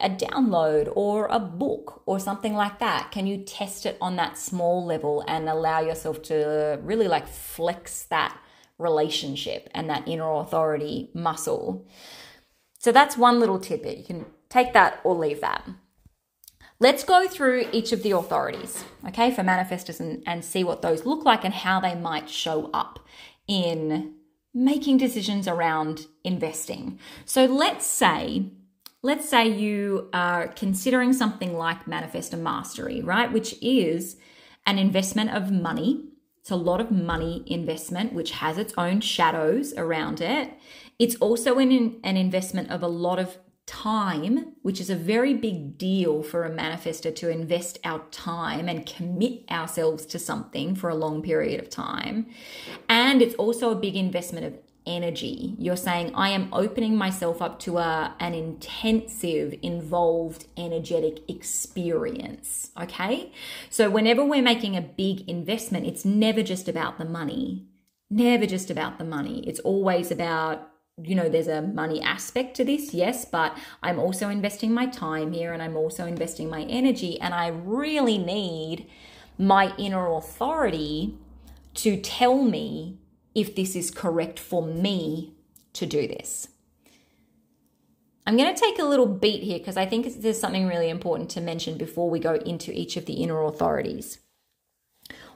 a 0.00 0.08
download 0.08 0.92
or 0.94 1.26
a 1.26 1.40
book 1.40 2.02
or 2.06 2.20
something 2.20 2.54
like 2.54 2.78
that. 2.78 3.10
Can 3.10 3.26
you 3.26 3.38
test 3.38 3.84
it 3.84 3.98
on 4.00 4.16
that 4.16 4.38
small 4.38 4.84
level 4.84 5.24
and 5.26 5.48
allow 5.48 5.80
yourself 5.80 6.22
to 6.24 6.78
really 6.82 7.08
like 7.08 7.26
flex 7.26 8.04
that 8.04 8.38
relationship 8.78 9.68
and 9.74 9.90
that 9.90 10.06
inner 10.06 10.32
authority 10.34 11.10
muscle? 11.14 11.86
So 12.78 12.92
that's 12.92 13.16
one 13.16 13.40
little 13.40 13.58
tidbit 13.58 13.98
you 13.98 14.04
can 14.04 14.26
take 14.48 14.72
that 14.72 15.00
or 15.02 15.14
leave 15.14 15.40
that. 15.40 15.68
Let's 16.80 17.02
go 17.02 17.26
through 17.26 17.66
each 17.72 17.90
of 17.90 18.04
the 18.04 18.12
authorities, 18.12 18.84
okay, 19.08 19.32
for 19.32 19.42
manifestors 19.42 19.98
and, 19.98 20.22
and 20.28 20.44
see 20.44 20.62
what 20.62 20.80
those 20.80 21.04
look 21.04 21.24
like 21.24 21.44
and 21.44 21.52
how 21.52 21.80
they 21.80 21.96
might 21.96 22.30
show 22.30 22.70
up 22.72 23.00
in 23.48 24.14
making 24.54 24.98
decisions 24.98 25.46
around 25.46 26.06
investing. 26.24 26.98
So 27.24 27.44
let's 27.44 27.86
say 27.86 28.50
let's 29.02 29.28
say 29.28 29.46
you 29.46 30.08
are 30.12 30.48
considering 30.48 31.12
something 31.12 31.56
like 31.56 31.86
manifest 31.86 32.32
manifestor 32.32 32.40
mastery, 32.40 33.00
right, 33.00 33.32
which 33.32 33.54
is 33.62 34.16
an 34.66 34.78
investment 34.78 35.30
of 35.30 35.52
money. 35.52 36.04
It's 36.40 36.50
a 36.50 36.56
lot 36.56 36.80
of 36.80 36.90
money 36.90 37.44
investment 37.46 38.12
which 38.12 38.32
has 38.32 38.58
its 38.58 38.74
own 38.76 39.00
shadows 39.00 39.72
around 39.74 40.20
it. 40.20 40.52
It's 40.98 41.14
also 41.16 41.58
an, 41.58 42.00
an 42.02 42.16
investment 42.16 42.70
of 42.70 42.82
a 42.82 42.88
lot 42.88 43.18
of 43.18 43.38
time, 43.68 44.54
which 44.62 44.80
is 44.80 44.88
a 44.88 44.96
very 44.96 45.34
big 45.34 45.76
deal 45.76 46.22
for 46.22 46.44
a 46.44 46.50
manifester 46.50 47.14
to 47.14 47.28
invest 47.28 47.78
our 47.84 48.00
time 48.10 48.66
and 48.68 48.86
commit 48.86 49.44
ourselves 49.50 50.06
to 50.06 50.18
something 50.18 50.74
for 50.74 50.88
a 50.88 50.94
long 50.94 51.22
period 51.22 51.60
of 51.60 51.68
time. 51.68 52.26
And 52.88 53.20
it's 53.20 53.34
also 53.34 53.70
a 53.70 53.76
big 53.76 53.94
investment 53.94 54.46
of 54.46 54.58
energy. 54.86 55.54
You're 55.58 55.76
saying, 55.76 56.14
I 56.14 56.30
am 56.30 56.48
opening 56.52 56.96
myself 56.96 57.42
up 57.42 57.60
to 57.60 57.76
a, 57.76 58.16
an 58.18 58.32
intensive, 58.32 59.54
involved, 59.62 60.46
energetic 60.56 61.20
experience. 61.28 62.70
Okay. 62.80 63.30
So, 63.68 63.90
whenever 63.90 64.24
we're 64.24 64.42
making 64.42 64.76
a 64.76 64.80
big 64.80 65.28
investment, 65.28 65.86
it's 65.86 66.06
never 66.06 66.42
just 66.42 66.68
about 66.68 66.98
the 66.98 67.04
money. 67.04 67.66
Never 68.10 68.46
just 68.46 68.70
about 68.70 68.96
the 68.96 69.04
money. 69.04 69.46
It's 69.46 69.60
always 69.60 70.10
about 70.10 70.67
you 71.02 71.14
know, 71.14 71.28
there's 71.28 71.48
a 71.48 71.62
money 71.62 72.02
aspect 72.02 72.56
to 72.56 72.64
this, 72.64 72.92
yes, 72.92 73.24
but 73.24 73.56
I'm 73.82 73.98
also 73.98 74.28
investing 74.28 74.72
my 74.72 74.86
time 74.86 75.32
here 75.32 75.52
and 75.52 75.62
I'm 75.62 75.76
also 75.76 76.06
investing 76.06 76.50
my 76.50 76.62
energy. 76.62 77.20
And 77.20 77.34
I 77.34 77.48
really 77.48 78.18
need 78.18 78.86
my 79.38 79.74
inner 79.76 80.12
authority 80.12 81.14
to 81.74 82.00
tell 82.00 82.42
me 82.42 82.98
if 83.34 83.54
this 83.54 83.76
is 83.76 83.90
correct 83.90 84.38
for 84.38 84.62
me 84.62 85.34
to 85.74 85.86
do 85.86 86.08
this. 86.08 86.48
I'm 88.26 88.36
going 88.36 88.54
to 88.54 88.60
take 88.60 88.78
a 88.78 88.84
little 88.84 89.06
beat 89.06 89.42
here 89.42 89.58
because 89.58 89.76
I 89.78 89.86
think 89.86 90.20
there's 90.20 90.40
something 90.40 90.66
really 90.66 90.90
important 90.90 91.30
to 91.30 91.40
mention 91.40 91.78
before 91.78 92.10
we 92.10 92.18
go 92.18 92.34
into 92.34 92.72
each 92.72 92.96
of 92.96 93.06
the 93.06 93.14
inner 93.14 93.42
authorities. 93.44 94.18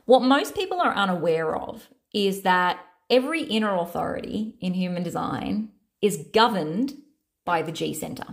What 0.04 0.20
most 0.20 0.54
people 0.54 0.80
are 0.80 0.92
unaware 0.92 1.56
of 1.56 1.88
is 2.12 2.42
that 2.42 2.80
every 3.12 3.42
inner 3.42 3.76
authority 3.76 4.56
in 4.60 4.72
human 4.72 5.02
design 5.02 5.68
is 6.00 6.26
governed 6.32 6.94
by 7.44 7.60
the 7.60 7.70
G 7.70 7.92
center. 7.92 8.24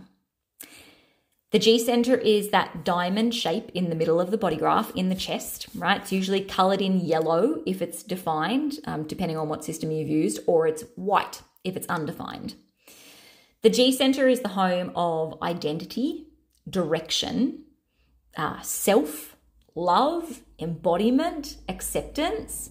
The 1.52 1.60
G 1.60 1.78
center 1.80 2.16
is 2.16 2.50
that 2.52 2.86
diamond 2.86 3.36
shape 3.36 3.72
in 3.74 3.90
the 3.90 3.96
middle 3.96 4.22
of 4.22 4.32
the 4.32 4.38
body 4.38 4.56
graph 4.56 4.96
in 4.96 5.10
the 5.10 5.16
chest, 5.16 5.68
right? 5.76 6.00
It's 6.00 6.12
usually 6.12 6.42
colored 6.42 6.82
in 6.82 7.00
yellow 7.00 7.62
if 7.66 7.82
it's 7.82 8.04
defined, 8.04 8.80
um, 8.86 9.04
depending 9.04 9.36
on 9.36 9.50
what 9.50 9.66
system 9.66 9.92
you've 9.92 10.10
used, 10.10 10.40
or 10.48 10.68
it's 10.68 10.84
white 10.96 11.42
if 11.64 11.76
it's 11.76 11.88
undefined. 11.88 12.54
The 13.62 13.70
G 13.70 13.92
center 13.92 14.30
is 14.30 14.42
the 14.42 14.50
home 14.50 14.92
of 14.96 15.42
identity, 15.42 16.28
direction, 16.70 17.64
uh, 18.38 18.62
self, 18.62 19.36
love, 19.76 20.44
embodiment, 20.60 21.58
acceptance, 21.68 22.70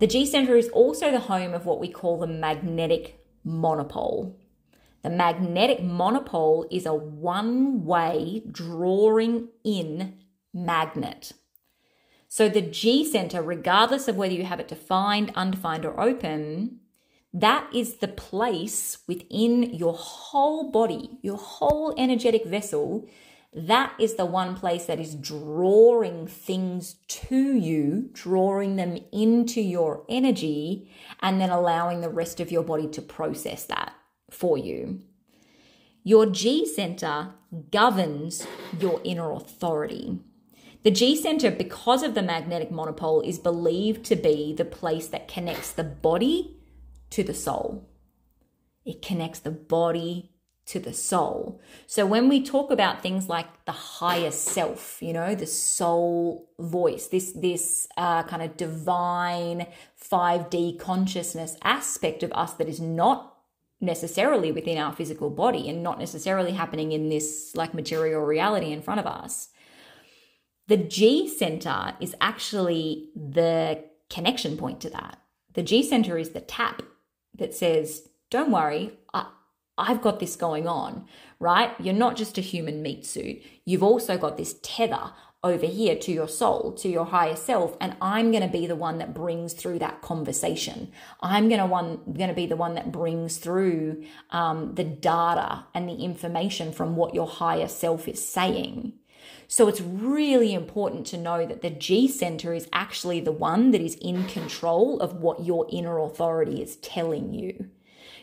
the 0.00 0.06
G 0.06 0.26
center 0.26 0.56
is 0.56 0.68
also 0.70 1.10
the 1.10 1.20
home 1.20 1.54
of 1.54 1.66
what 1.66 1.78
we 1.78 1.88
call 1.88 2.18
the 2.18 2.26
magnetic 2.26 3.24
monopole. 3.44 4.38
The 5.02 5.10
magnetic 5.10 5.82
monopole 5.82 6.66
is 6.70 6.86
a 6.86 6.94
one 6.94 7.84
way 7.84 8.42
drawing 8.50 9.48
in 9.64 10.18
magnet. 10.52 11.32
So 12.28 12.48
the 12.48 12.62
G 12.62 13.04
center, 13.04 13.42
regardless 13.42 14.08
of 14.08 14.16
whether 14.16 14.34
you 14.34 14.44
have 14.44 14.60
it 14.60 14.68
defined, 14.68 15.32
undefined, 15.34 15.84
or 15.84 16.00
open, 16.00 16.80
that 17.32 17.68
is 17.74 17.96
the 17.96 18.08
place 18.08 18.98
within 19.06 19.74
your 19.74 19.94
whole 19.94 20.70
body, 20.70 21.18
your 21.22 21.36
whole 21.36 21.94
energetic 21.96 22.44
vessel 22.44 23.06
that 23.52 23.94
is 23.98 24.14
the 24.14 24.26
one 24.26 24.54
place 24.54 24.86
that 24.86 25.00
is 25.00 25.14
drawing 25.16 26.26
things 26.28 26.96
to 27.08 27.52
you, 27.56 28.08
drawing 28.12 28.76
them 28.76 28.98
into 29.12 29.60
your 29.60 30.04
energy, 30.08 30.88
and 31.20 31.40
then 31.40 31.50
allowing 31.50 32.00
the 32.00 32.08
rest 32.08 32.38
of 32.38 32.52
your 32.52 32.62
body 32.62 32.86
to 32.88 33.02
process 33.02 33.64
that 33.64 33.92
for 34.30 34.56
you. 34.56 35.00
Your 36.04 36.26
G 36.26 36.64
center 36.64 37.34
governs 37.72 38.46
your 38.78 39.00
inner 39.02 39.32
authority. 39.32 40.20
The 40.84 40.92
G 40.92 41.16
center, 41.16 41.50
because 41.50 42.02
of 42.04 42.14
the 42.14 42.22
magnetic 42.22 42.70
monopole, 42.70 43.20
is 43.20 43.38
believed 43.38 44.04
to 44.06 44.16
be 44.16 44.54
the 44.54 44.64
place 44.64 45.08
that 45.08 45.28
connects 45.28 45.72
the 45.72 45.84
body 45.84 46.56
to 47.10 47.24
the 47.24 47.34
soul. 47.34 47.88
It 48.86 49.02
connects 49.02 49.40
the 49.40 49.50
body 49.50 50.29
to 50.70 50.78
the 50.78 50.92
soul. 50.92 51.60
So 51.88 52.06
when 52.06 52.28
we 52.28 52.40
talk 52.40 52.70
about 52.70 53.02
things 53.02 53.28
like 53.28 53.64
the 53.64 53.72
higher 53.72 54.30
self, 54.30 55.02
you 55.02 55.12
know, 55.12 55.34
the 55.34 55.46
soul 55.46 56.48
voice, 56.60 57.08
this 57.08 57.32
this 57.32 57.88
uh, 57.96 58.22
kind 58.22 58.40
of 58.40 58.56
divine 58.56 59.66
5D 60.00 60.78
consciousness 60.78 61.56
aspect 61.62 62.22
of 62.22 62.32
us 62.32 62.52
that 62.54 62.68
is 62.68 62.80
not 62.80 63.36
necessarily 63.80 64.52
within 64.52 64.78
our 64.78 64.92
physical 64.92 65.28
body 65.28 65.68
and 65.68 65.82
not 65.82 65.98
necessarily 65.98 66.52
happening 66.52 66.92
in 66.92 67.08
this 67.08 67.52
like 67.56 67.74
material 67.74 68.22
reality 68.22 68.70
in 68.70 68.80
front 68.80 69.00
of 69.00 69.06
us. 69.06 69.48
The 70.68 70.76
G 70.76 71.26
center 71.28 71.94
is 71.98 72.14
actually 72.20 73.10
the 73.16 73.82
connection 74.08 74.56
point 74.56 74.80
to 74.82 74.90
that. 74.90 75.18
The 75.54 75.64
G 75.64 75.82
center 75.82 76.16
is 76.16 76.30
the 76.30 76.40
tap 76.40 76.82
that 77.36 77.54
says, 77.54 78.08
don't 78.30 78.52
worry, 78.52 78.92
I've 79.78 80.02
got 80.02 80.20
this 80.20 80.36
going 80.36 80.68
on, 80.68 81.06
right? 81.38 81.72
You're 81.80 81.94
not 81.94 82.16
just 82.16 82.38
a 82.38 82.42
human 82.42 82.82
meat 82.82 83.06
suit. 83.06 83.42
You've 83.64 83.82
also 83.82 84.18
got 84.18 84.36
this 84.36 84.56
tether 84.62 85.12
over 85.42 85.64
here 85.64 85.96
to 85.96 86.12
your 86.12 86.28
soul, 86.28 86.72
to 86.72 86.88
your 86.88 87.06
higher 87.06 87.36
self, 87.36 87.74
and 87.80 87.96
I'm 88.02 88.30
going 88.30 88.42
to 88.42 88.48
be 88.48 88.66
the 88.66 88.76
one 88.76 88.98
that 88.98 89.14
brings 89.14 89.54
through 89.54 89.78
that 89.78 90.02
conversation. 90.02 90.92
I'm 91.22 91.48
going 91.48 91.60
to 91.60 91.66
one 91.66 92.00
going 92.12 92.28
to 92.28 92.34
be 92.34 92.46
the 92.46 92.56
one 92.56 92.74
that 92.74 92.92
brings 92.92 93.38
through 93.38 94.04
um, 94.30 94.74
the 94.74 94.84
data 94.84 95.64
and 95.74 95.88
the 95.88 95.94
information 95.94 96.72
from 96.72 96.94
what 96.94 97.14
your 97.14 97.26
higher 97.26 97.68
self 97.68 98.06
is 98.06 98.22
saying. 98.22 98.92
So 99.48 99.66
it's 99.66 99.80
really 99.80 100.52
important 100.52 101.06
to 101.08 101.16
know 101.16 101.46
that 101.46 101.62
the 101.62 101.70
G 101.70 102.06
center 102.06 102.52
is 102.52 102.68
actually 102.72 103.20
the 103.20 103.32
one 103.32 103.70
that 103.70 103.80
is 103.80 103.94
in 103.96 104.26
control 104.26 105.00
of 105.00 105.14
what 105.14 105.44
your 105.44 105.66
inner 105.70 105.98
authority 105.98 106.62
is 106.62 106.76
telling 106.76 107.32
you. 107.32 107.70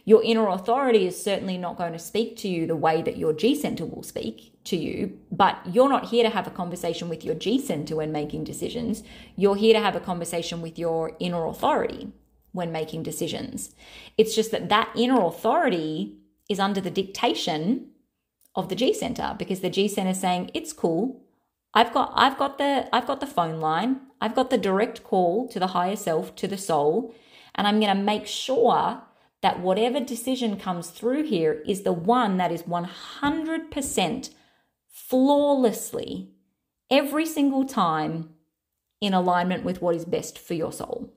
Your 0.08 0.24
inner 0.24 0.48
authority 0.48 1.06
is 1.06 1.22
certainly 1.22 1.58
not 1.58 1.78
going 1.78 1.92
to 1.92 2.00
speak 2.00 2.38
to 2.38 2.48
you 2.48 2.66
the 2.66 2.78
way 2.78 3.02
that 3.02 3.18
your 3.18 3.34
G 3.34 3.54
center 3.54 3.86
will 3.86 4.04
speak 4.04 4.54
to 4.64 4.78
you, 4.78 5.20
but 5.34 5.60
you're 5.70 5.90
not 5.90 6.06
here 6.06 6.24
to 6.24 6.30
have 6.30 6.48
a 6.48 6.50
conversation 6.62 7.10
with 7.10 7.26
your 7.26 7.36
G 7.36 7.60
center 7.60 7.98
when 7.98 8.14
making 8.14 8.46
decisions. 8.46 9.04
You're 9.36 9.58
here 9.58 9.74
to 9.74 9.82
have 9.82 9.98
a 9.98 10.00
conversation 10.00 10.62
with 10.62 10.80
your 10.80 11.12
inner 11.20 11.46
authority 11.46 12.14
when 12.54 12.72
making 12.72 13.04
decisions. 13.04 13.76
It's 14.18 14.34
just 14.34 14.50
that 14.52 14.70
that 14.70 14.94
inner 14.96 15.22
authority 15.26 16.16
is 16.48 16.58
under 16.58 16.80
the 16.80 16.90
dictation 16.90 17.90
of 18.56 18.70
the 18.70 18.76
G 18.76 18.94
center 18.94 19.36
because 19.38 19.60
the 19.60 19.70
G 19.70 19.90
center 19.90 20.12
is 20.12 20.22
saying 20.22 20.52
it's 20.54 20.72
cool. 20.72 21.22
I've 21.74 21.92
got 21.92 22.14
I've 22.16 22.38
got 22.38 22.58
the 22.58 22.88
I've 22.96 23.08
got 23.08 23.20
the 23.20 23.28
phone 23.28 23.60
line. 23.60 24.00
I've 24.22 24.36
got 24.36 24.52
the 24.52 24.58
direct 24.58 25.04
call 25.04 25.50
to 25.50 25.60
the 25.60 25.68
higher 25.68 25.98
self, 25.98 26.34
to 26.38 26.48
the 26.48 26.58
soul, 26.58 27.14
and 27.56 27.68
I'm 27.68 27.82
going 27.82 27.94
to 27.94 28.02
make 28.02 28.26
sure 28.26 29.02
that 29.42 29.60
whatever 29.60 30.00
decision 30.00 30.58
comes 30.58 30.90
through 30.90 31.24
here 31.24 31.64
is 31.66 31.84
the 31.84 31.94
one 31.94 32.38
that 32.38 32.52
is 32.52 32.64
100% 32.64 34.30
flawlessly 34.90 36.32
every 36.90 37.26
single 37.26 37.66
time 37.66 38.30
in 39.00 39.14
alignment 39.14 39.64
with 39.64 39.82
what 39.82 39.96
is 39.96 40.06
best 40.06 40.40
for 40.40 40.54
your 40.54 40.72
soul. 40.72 41.14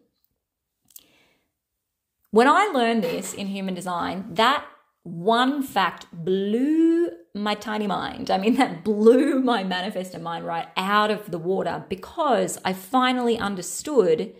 When 2.30 2.46
I 2.46 2.66
learned 2.66 3.02
this 3.02 3.32
in 3.32 3.48
human 3.48 3.74
design, 3.74 4.34
that 4.34 4.64
one 5.02 5.62
fact 5.62 6.06
blew 6.12 7.10
my 7.34 7.54
tiny 7.54 7.86
mind. 7.86 8.30
I 8.30 8.38
mean, 8.38 8.54
that 8.56 8.84
blew 8.84 9.40
my 9.40 9.64
manifestor 9.64 10.20
mind 10.20 10.44
right 10.44 10.68
out 10.76 11.10
of 11.10 11.30
the 11.30 11.38
water 11.38 11.84
because 11.88 12.58
I 12.64 12.72
finally 12.72 13.38
understood 13.38 14.34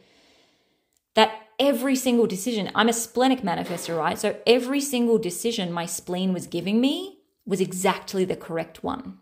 that 1.15 1.33
every 1.61 1.95
single 1.95 2.27
decision, 2.27 2.71
I'm 2.75 2.89
a 2.89 2.95
splenic 2.95 3.43
manifestor, 3.43 3.97
right? 3.97 4.19
So 4.19 4.37
every 4.47 4.81
single 4.81 5.19
decision 5.19 5.71
my 5.71 5.85
spleen 5.85 6.33
was 6.33 6.47
giving 6.47 6.81
me 6.81 7.19
was 7.45 7.61
exactly 7.61 8.25
the 8.25 8.35
correct 8.35 8.83
one. 8.83 9.19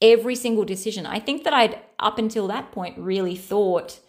Every 0.00 0.34
single 0.34 0.64
decision. 0.64 1.06
I 1.06 1.20
think 1.20 1.44
that 1.44 1.52
I'd, 1.52 1.78
up 1.98 2.18
until 2.18 2.48
that 2.48 2.72
point, 2.72 2.98
really 2.98 3.36
thought, 3.36 4.00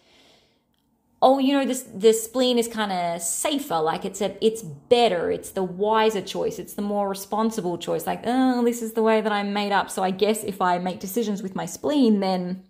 oh, 1.22 1.38
you 1.38 1.52
know, 1.52 1.64
this 1.64 1.82
the 1.82 2.12
spleen 2.12 2.58
is 2.58 2.68
kind 2.68 2.92
of 2.92 3.22
safer. 3.22 3.78
Like 3.78 4.04
it's 4.04 4.20
a, 4.20 4.36
it's 4.44 4.62
better. 4.62 5.30
It's 5.30 5.50
the 5.50 5.62
wiser 5.62 6.22
choice. 6.22 6.58
It's 6.58 6.74
the 6.74 6.82
more 6.82 7.08
responsible 7.08 7.78
choice. 7.78 8.06
Like, 8.06 8.22
oh, 8.24 8.64
this 8.64 8.82
is 8.82 8.94
the 8.94 9.02
way 9.02 9.20
that 9.20 9.32
I'm 9.32 9.52
made 9.52 9.72
up. 9.72 9.90
So 9.90 10.02
I 10.02 10.10
guess 10.10 10.44
if 10.44 10.60
I 10.60 10.78
make 10.78 11.00
decisions 11.00 11.42
with 11.42 11.54
my 11.54 11.66
spleen, 11.66 12.20
then 12.20 12.64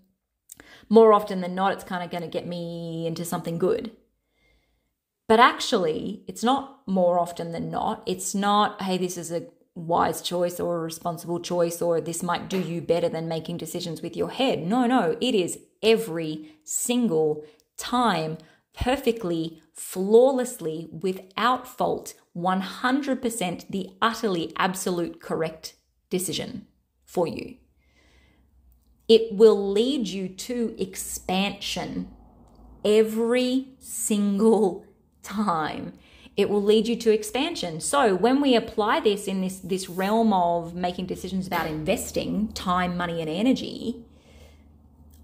more 0.89 1.13
often 1.13 1.41
than 1.41 1.55
not, 1.55 1.73
it's 1.73 1.85
kind 1.85 2.05
of 2.05 2.11
going 2.11 2.23
to 2.23 2.29
get 2.29 2.47
me 2.47 3.07
into 3.07 3.25
something 3.25 3.59
good. 3.59 3.91
But 5.29 5.41
actually, 5.41 6.23
it's 6.29 6.45
not 6.45 6.83
more 6.87 7.19
often 7.19 7.53
than 7.53 7.71
not. 7.71 8.03
It's 8.07 8.35
not, 8.35 8.83
hey, 8.83 8.97
this 8.97 9.17
is 9.17 9.33
a 9.33 9.49
wise 9.75 10.23
choice 10.23 10.61
or 10.61 10.77
a 10.77 10.81
responsible 10.81 11.41
choice, 11.41 11.83
or 11.83 12.01
this 12.01 12.23
might 12.23 12.49
do 12.49 12.61
you 12.61 12.81
better 12.81 13.09
than 13.09 13.29
making 13.29 13.57
decisions 13.59 14.03
with 14.03 14.17
your 14.17 14.31
head. 14.31 14.67
No, 14.67 14.87
no, 14.87 15.17
it 15.21 15.35
is 15.35 15.59
every 15.83 16.57
single 16.65 17.45
time, 17.77 18.39
perfectly, 18.73 19.61
flawlessly, 19.75 20.89
without 20.93 21.67
fault, 21.67 22.15
100% 22.37 23.69
the 23.69 23.91
utterly 24.01 24.53
absolute 24.57 25.21
correct 25.21 25.75
decision 26.09 26.67
for 27.05 27.27
you. 27.27 27.57
It 29.09 29.35
will 29.35 29.73
lead 29.73 30.09
you 30.09 30.29
to 30.29 30.75
expansion 30.79 32.11
every 32.85 33.69
single 33.79 34.86
time 35.27 35.93
it 36.37 36.51
will 36.51 36.63
lead 36.63 36.87
you 36.87 36.97
to 36.97 37.13
expansion. 37.13 37.81
So 37.81 38.15
when 38.15 38.41
we 38.41 38.55
apply 38.55 39.01
this 39.01 39.27
in 39.27 39.41
this 39.41 39.59
this 39.59 39.89
realm 39.89 40.33
of 40.33 40.75
making 40.75 41.07
decisions 41.07 41.47
about 41.47 41.67
investing 41.67 42.49
time, 42.53 42.97
money 42.97 43.21
and 43.21 43.31
energy, 43.31 44.05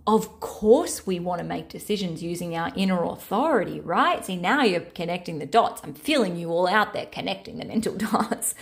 of 0.07 0.41
course 0.41 1.07
we 1.07 1.21
want 1.21 1.41
to 1.41 1.45
make 1.45 1.69
decisions 1.69 2.23
using 2.23 2.57
our 2.57 2.73
inner 2.75 3.05
authority, 3.05 3.79
right? 3.81 4.25
See, 4.25 4.37
now 4.37 4.63
you're 4.63 4.81
connecting 4.81 5.39
the 5.39 5.47
dots. 5.47 5.83
I'm 5.85 5.95
feeling 5.95 6.37
you 6.37 6.49
all 6.51 6.67
out 6.67 6.95
there 6.95 7.07
connecting 7.07 7.59
the 7.59 7.65
mental 7.75 7.95
dots. 7.95 8.55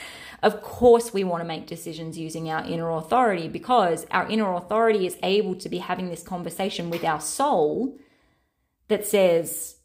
Of 0.42 0.60
course 0.60 1.14
we 1.14 1.22
want 1.22 1.42
to 1.42 1.46
make 1.48 1.66
decisions 1.66 2.18
using 2.18 2.50
our 2.50 2.64
inner 2.64 2.90
authority 2.90 3.46
because 3.46 4.06
our 4.10 4.28
inner 4.28 4.54
authority 4.54 5.06
is 5.06 5.16
able 5.22 5.54
to 5.54 5.68
be 5.68 5.78
having 5.78 6.08
this 6.08 6.24
conversation 6.24 6.90
with 6.90 7.04
our 7.04 7.20
soul 7.20 7.96
that 8.88 9.06
says, 9.06 9.76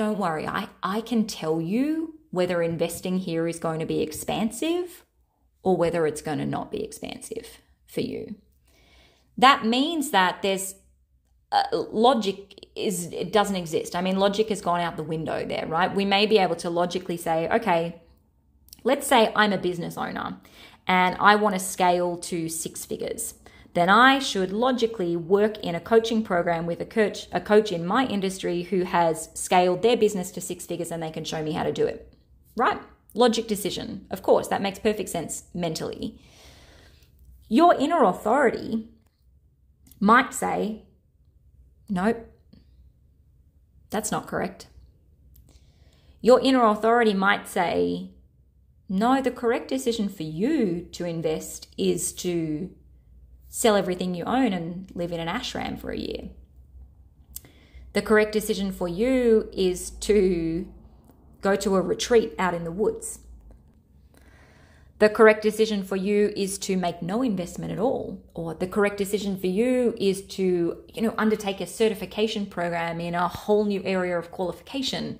don't 0.00 0.18
worry, 0.18 0.46
I, 0.46 0.68
I 0.82 1.02
can 1.02 1.26
tell 1.26 1.60
you 1.60 2.14
whether 2.30 2.62
investing 2.62 3.18
here 3.18 3.46
is 3.46 3.58
going 3.58 3.80
to 3.80 3.86
be 3.86 4.00
expansive 4.00 5.04
or 5.62 5.76
whether 5.76 6.06
it's 6.06 6.22
going 6.22 6.38
to 6.38 6.46
not 6.46 6.70
be 6.70 6.82
expansive 6.82 7.58
for 7.86 8.00
you. 8.00 8.36
That 9.36 9.66
means 9.66 10.10
that 10.10 10.40
there's 10.40 10.74
uh, 11.52 11.64
logic 11.72 12.66
is 12.74 13.12
it 13.12 13.30
doesn't 13.30 13.56
exist. 13.56 13.94
I 13.94 14.00
mean, 14.00 14.16
logic 14.16 14.48
has 14.48 14.62
gone 14.62 14.80
out 14.80 14.96
the 14.96 15.02
window 15.02 15.44
there, 15.44 15.66
right? 15.66 15.94
We 15.94 16.06
may 16.06 16.24
be 16.24 16.38
able 16.38 16.56
to 16.56 16.70
logically 16.70 17.18
say, 17.18 17.46
okay, 17.50 18.00
let's 18.84 19.06
say 19.06 19.30
I'm 19.36 19.52
a 19.52 19.58
business 19.58 19.98
owner 19.98 20.38
and 20.86 21.14
I 21.20 21.36
want 21.36 21.56
to 21.56 21.58
scale 21.58 22.16
to 22.16 22.48
six 22.48 22.86
figures 22.86 23.34
then 23.74 23.88
I 23.88 24.18
should 24.18 24.52
logically 24.52 25.16
work 25.16 25.58
in 25.58 25.74
a 25.74 25.80
coaching 25.80 26.24
program 26.24 26.66
with 26.66 26.80
a 26.80 26.84
coach, 26.84 27.28
a 27.32 27.40
coach 27.40 27.70
in 27.70 27.86
my 27.86 28.06
industry 28.06 28.62
who 28.62 28.82
has 28.82 29.30
scaled 29.34 29.82
their 29.82 29.96
business 29.96 30.30
to 30.32 30.40
six 30.40 30.66
figures 30.66 30.90
and 30.90 31.02
they 31.02 31.10
can 31.10 31.24
show 31.24 31.42
me 31.42 31.52
how 31.52 31.62
to 31.62 31.72
do 31.72 31.86
it. 31.86 32.12
Right? 32.56 32.80
Logic 33.14 33.46
decision. 33.46 34.06
Of 34.10 34.22
course, 34.22 34.48
that 34.48 34.62
makes 34.62 34.78
perfect 34.78 35.08
sense 35.08 35.44
mentally. 35.54 36.20
Your 37.48 37.74
inner 37.74 38.04
authority 38.04 38.88
might 40.00 40.34
say, 40.34 40.82
nope, 41.88 42.26
that's 43.90 44.10
not 44.10 44.26
correct. 44.26 44.66
Your 46.20 46.40
inner 46.40 46.64
authority 46.64 47.14
might 47.14 47.48
say, 47.48 48.10
no, 48.88 49.22
the 49.22 49.30
correct 49.30 49.68
decision 49.68 50.08
for 50.08 50.24
you 50.24 50.88
to 50.92 51.04
invest 51.04 51.68
is 51.78 52.12
to 52.14 52.70
sell 53.50 53.76
everything 53.76 54.14
you 54.14 54.24
own 54.24 54.52
and 54.52 54.90
live 54.94 55.12
in 55.12 55.20
an 55.20 55.28
ashram 55.28 55.78
for 55.78 55.90
a 55.90 55.98
year. 55.98 56.30
The 57.92 58.00
correct 58.00 58.32
decision 58.32 58.70
for 58.70 58.88
you 58.88 59.50
is 59.52 59.90
to 59.90 60.66
go 61.42 61.56
to 61.56 61.74
a 61.74 61.80
retreat 61.80 62.32
out 62.38 62.54
in 62.54 62.62
the 62.62 62.70
woods. 62.70 63.18
The 65.00 65.08
correct 65.08 65.42
decision 65.42 65.82
for 65.82 65.96
you 65.96 66.32
is 66.36 66.58
to 66.58 66.76
make 66.76 67.02
no 67.02 67.22
investment 67.22 67.72
at 67.72 67.78
all. 67.78 68.22
Or 68.34 68.54
the 68.54 68.66
correct 68.66 68.98
decision 68.98 69.36
for 69.36 69.46
you 69.46 69.94
is 69.98 70.22
to, 70.36 70.84
you 70.92 71.02
know, 71.02 71.14
undertake 71.16 71.60
a 71.60 71.66
certification 71.66 72.46
program 72.46 73.00
in 73.00 73.14
a 73.14 73.26
whole 73.26 73.64
new 73.64 73.82
area 73.84 74.16
of 74.18 74.30
qualification. 74.30 75.18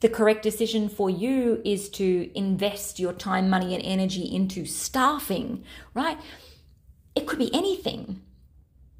The 0.00 0.10
correct 0.10 0.42
decision 0.42 0.88
for 0.88 1.10
you 1.10 1.60
is 1.64 1.88
to 1.90 2.30
invest 2.34 3.00
your 3.00 3.14
time, 3.14 3.48
money, 3.48 3.74
and 3.74 3.82
energy 3.82 4.22
into 4.22 4.66
staffing, 4.66 5.64
right? 5.94 6.18
It 7.18 7.26
could 7.26 7.40
be 7.40 7.52
anything. 7.52 8.20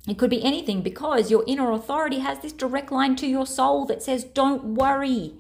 It 0.09 0.19
could 0.19 0.29
be 0.29 0.43
anything 0.43 0.83
because 0.83 1.31
your 1.31 1.45
inner 1.47 1.71
authority 1.71 2.19
has 2.19 2.41
this 2.41 2.53
direct 2.53 2.91
line 2.91 3.15
to 3.15 3.29
your 3.29 3.47
soul 3.47 3.85
that 3.87 4.03
says, 4.03 4.25
Don't 4.25 4.75
worry. 4.75 5.35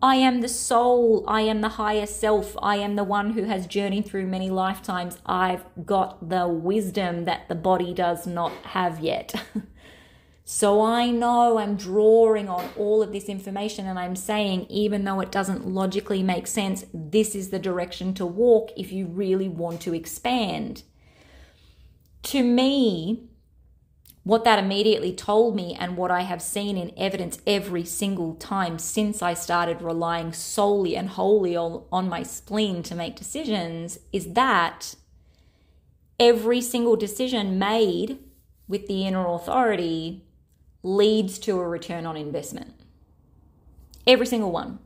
I 0.00 0.14
am 0.16 0.40
the 0.40 0.48
soul. 0.48 1.22
I 1.28 1.42
am 1.42 1.60
the 1.60 1.76
higher 1.80 2.06
self. 2.06 2.56
I 2.62 2.76
am 2.76 2.96
the 2.96 3.04
one 3.04 3.32
who 3.32 3.42
has 3.42 3.66
journeyed 3.66 4.06
through 4.06 4.26
many 4.26 4.48
lifetimes. 4.48 5.18
I've 5.26 5.66
got 5.84 6.30
the 6.30 6.48
wisdom 6.48 7.26
that 7.26 7.50
the 7.50 7.54
body 7.54 7.92
does 7.92 8.26
not 8.26 8.52
have 8.78 9.00
yet. 9.00 9.34
so 10.46 10.80
I 10.80 11.10
know 11.10 11.58
I'm 11.58 11.76
drawing 11.76 12.48
on 12.48 12.70
all 12.78 13.02
of 13.02 13.12
this 13.12 13.26
information 13.26 13.84
and 13.84 13.98
I'm 13.98 14.16
saying, 14.16 14.64
even 14.70 15.04
though 15.04 15.20
it 15.20 15.30
doesn't 15.30 15.68
logically 15.68 16.22
make 16.22 16.46
sense, 16.46 16.86
this 16.94 17.34
is 17.34 17.50
the 17.50 17.58
direction 17.58 18.14
to 18.14 18.24
walk 18.24 18.70
if 18.78 18.92
you 18.92 19.08
really 19.08 19.50
want 19.50 19.82
to 19.82 19.94
expand 19.94 20.84
to 22.24 22.42
me, 22.42 23.28
what 24.22 24.44
that 24.44 24.58
immediately 24.58 25.12
told 25.12 25.54
me, 25.54 25.76
and 25.78 25.96
what 25.96 26.10
I 26.10 26.22
have 26.22 26.40
seen 26.40 26.76
in 26.78 26.92
evidence 26.96 27.38
every 27.46 27.84
single 27.84 28.34
time 28.34 28.78
since 28.78 29.20
I 29.22 29.34
started 29.34 29.82
relying 29.82 30.32
solely 30.32 30.96
and 30.96 31.10
wholly 31.10 31.56
on, 31.56 32.08
my 32.08 32.22
spleen 32.22 32.82
to 32.84 32.94
make 32.94 33.16
decisions, 33.16 33.98
is 34.12 34.32
that 34.32 34.94
every 36.18 36.60
single 36.60 36.96
decision 36.96 37.58
made 37.58 38.18
with 38.66 38.86
the 38.86 39.06
inner 39.06 39.26
authority 39.26 40.24
leads 40.82 41.38
to 41.40 41.60
a 41.60 41.68
return 41.68 42.06
on 42.06 42.16
investment. 42.16 42.72
Every 44.06 44.26
single 44.26 44.52
one 44.52 44.78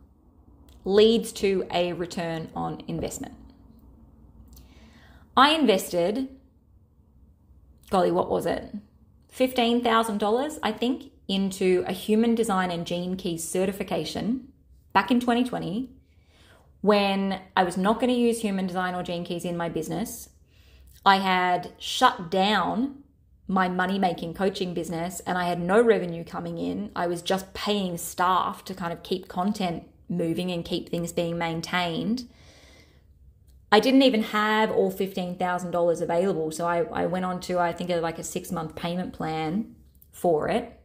leads 0.84 1.32
to 1.32 1.66
a 1.72 1.92
return 1.92 2.48
on 2.56 2.82
investment. 2.88 3.34
I 5.36 5.50
invested, 5.50 6.28
golly, 7.88 8.10
what 8.10 8.30
was 8.30 8.46
it? 8.46 8.74
$15,000, 9.36 10.58
I 10.62 10.72
think, 10.72 11.12
into 11.28 11.84
a 11.86 11.92
human 11.92 12.34
design 12.34 12.70
and 12.70 12.86
gene 12.86 13.16
keys 13.16 13.46
certification 13.46 14.48
back 14.92 15.10
in 15.10 15.20
2020 15.20 15.90
when 16.80 17.40
I 17.56 17.64
was 17.64 17.76
not 17.76 18.00
going 18.00 18.12
to 18.12 18.18
use 18.18 18.40
human 18.40 18.66
design 18.66 18.94
or 18.94 19.02
gene 19.02 19.24
keys 19.24 19.44
in 19.44 19.56
my 19.56 19.68
business. 19.68 20.30
I 21.04 21.16
had 21.16 21.72
shut 21.78 22.30
down 22.30 23.02
my 23.46 23.68
money 23.68 23.98
making 23.98 24.34
coaching 24.34 24.74
business 24.74 25.20
and 25.20 25.38
I 25.38 25.44
had 25.44 25.60
no 25.60 25.82
revenue 25.82 26.24
coming 26.24 26.58
in. 26.58 26.90
I 26.94 27.06
was 27.06 27.22
just 27.22 27.54
paying 27.54 27.96
staff 27.98 28.64
to 28.66 28.74
kind 28.74 28.92
of 28.92 29.02
keep 29.02 29.28
content 29.28 29.84
moving 30.08 30.50
and 30.50 30.64
keep 30.64 30.88
things 30.88 31.12
being 31.12 31.38
maintained. 31.38 32.28
I 33.70 33.80
didn't 33.80 34.02
even 34.02 34.22
have 34.22 34.70
all 34.70 34.90
$15,000 34.90 36.00
available. 36.00 36.50
So 36.50 36.66
I, 36.66 36.84
I 36.84 37.06
went 37.06 37.24
on 37.24 37.40
to, 37.40 37.58
I 37.58 37.72
think, 37.72 37.90
like 37.90 38.18
a 38.18 38.24
six 38.24 38.50
month 38.50 38.74
payment 38.74 39.12
plan 39.12 39.74
for 40.10 40.48
it. 40.48 40.80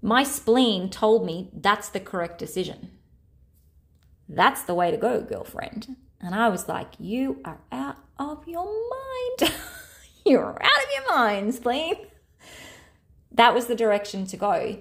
My 0.00 0.22
spleen 0.22 0.90
told 0.90 1.26
me 1.26 1.50
that's 1.52 1.88
the 1.88 2.00
correct 2.00 2.38
decision. 2.38 2.90
That's 4.28 4.62
the 4.62 4.74
way 4.74 4.90
to 4.90 4.96
go, 4.96 5.20
girlfriend. 5.20 5.96
And 6.20 6.34
I 6.34 6.48
was 6.48 6.68
like, 6.68 6.92
You 6.98 7.40
are 7.44 7.60
out 7.72 7.96
of 8.18 8.46
your 8.46 8.64
mind. 8.64 9.52
You're 10.24 10.62
out 10.62 10.84
of 10.84 10.90
your 10.94 11.16
mind, 11.16 11.54
spleen. 11.54 11.94
That 13.32 13.54
was 13.54 13.66
the 13.66 13.74
direction 13.74 14.26
to 14.26 14.36
go. 14.36 14.78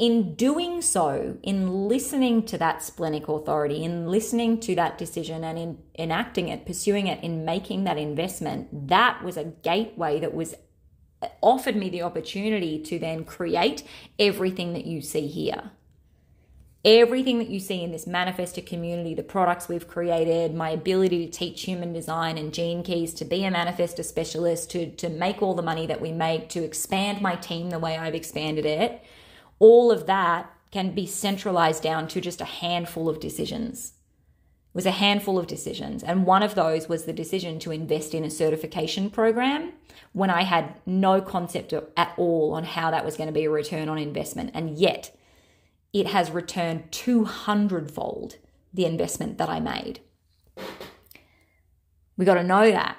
In 0.00 0.34
doing 0.34 0.80
so, 0.80 1.36
in 1.42 1.86
listening 1.86 2.44
to 2.46 2.56
that 2.56 2.82
splenic 2.82 3.28
authority, 3.28 3.84
in 3.84 4.06
listening 4.06 4.58
to 4.60 4.74
that 4.76 4.96
decision 4.96 5.44
and 5.44 5.58
in 5.58 5.78
enacting 5.98 6.48
it, 6.48 6.64
pursuing 6.64 7.06
it, 7.06 7.22
in 7.22 7.44
making 7.44 7.84
that 7.84 7.98
investment, 7.98 8.88
that 8.88 9.22
was 9.22 9.36
a 9.36 9.44
gateway 9.44 10.18
that 10.18 10.32
was 10.32 10.54
uh, 11.20 11.28
offered 11.42 11.76
me 11.76 11.90
the 11.90 12.00
opportunity 12.00 12.82
to 12.82 12.98
then 12.98 13.26
create 13.26 13.82
everything 14.18 14.72
that 14.72 14.86
you 14.86 15.02
see 15.02 15.26
here. 15.26 15.72
Everything 16.82 17.38
that 17.38 17.50
you 17.50 17.60
see 17.60 17.84
in 17.84 17.92
this 17.92 18.06
manifestor 18.06 18.66
community, 18.66 19.12
the 19.12 19.22
products 19.22 19.68
we've 19.68 19.86
created, 19.86 20.54
my 20.54 20.70
ability 20.70 21.26
to 21.26 21.30
teach 21.30 21.64
human 21.64 21.92
design 21.92 22.38
and 22.38 22.54
gene 22.54 22.82
keys, 22.82 23.12
to 23.12 23.26
be 23.26 23.44
a 23.44 23.52
manifester 23.52 24.02
specialist, 24.02 24.70
to, 24.70 24.90
to 24.92 25.10
make 25.10 25.42
all 25.42 25.52
the 25.52 25.60
money 25.60 25.86
that 25.86 26.00
we 26.00 26.10
make, 26.10 26.48
to 26.48 26.64
expand 26.64 27.20
my 27.20 27.36
team 27.36 27.68
the 27.68 27.78
way 27.78 27.98
I've 27.98 28.14
expanded 28.14 28.64
it, 28.64 29.04
all 29.60 29.92
of 29.92 30.06
that 30.06 30.52
can 30.72 30.92
be 30.92 31.06
centralized 31.06 31.82
down 31.82 32.08
to 32.08 32.20
just 32.20 32.40
a 32.40 32.46
handful 32.46 33.08
of 33.08 33.20
decisions. 33.20 33.92
It 34.72 34.74
was 34.74 34.86
a 34.86 34.92
handful 34.92 35.38
of 35.38 35.46
decisions. 35.46 36.02
And 36.02 36.26
one 36.26 36.42
of 36.42 36.54
those 36.54 36.88
was 36.88 37.04
the 37.04 37.12
decision 37.12 37.58
to 37.60 37.72
invest 37.72 38.14
in 38.14 38.24
a 38.24 38.30
certification 38.30 39.10
program 39.10 39.72
when 40.12 40.30
I 40.30 40.42
had 40.42 40.74
no 40.86 41.20
concept 41.20 41.72
at 41.72 42.14
all 42.16 42.54
on 42.54 42.64
how 42.64 42.90
that 42.90 43.04
was 43.04 43.16
going 43.16 43.26
to 43.26 43.32
be 43.32 43.44
a 43.44 43.50
return 43.50 43.88
on 43.88 43.98
investment. 43.98 44.50
And 44.54 44.78
yet, 44.78 45.16
it 45.92 46.06
has 46.08 46.30
returned 46.30 46.90
200 46.92 47.90
fold 47.90 48.36
the 48.72 48.86
investment 48.86 49.38
that 49.38 49.48
I 49.48 49.58
made. 49.58 50.00
We 52.16 52.24
got 52.24 52.34
to 52.34 52.44
know 52.44 52.70
that. 52.70 52.96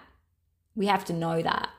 We 0.76 0.88
have 0.88 1.06
to 1.06 1.14
know 1.14 1.42
that. 1.42 1.70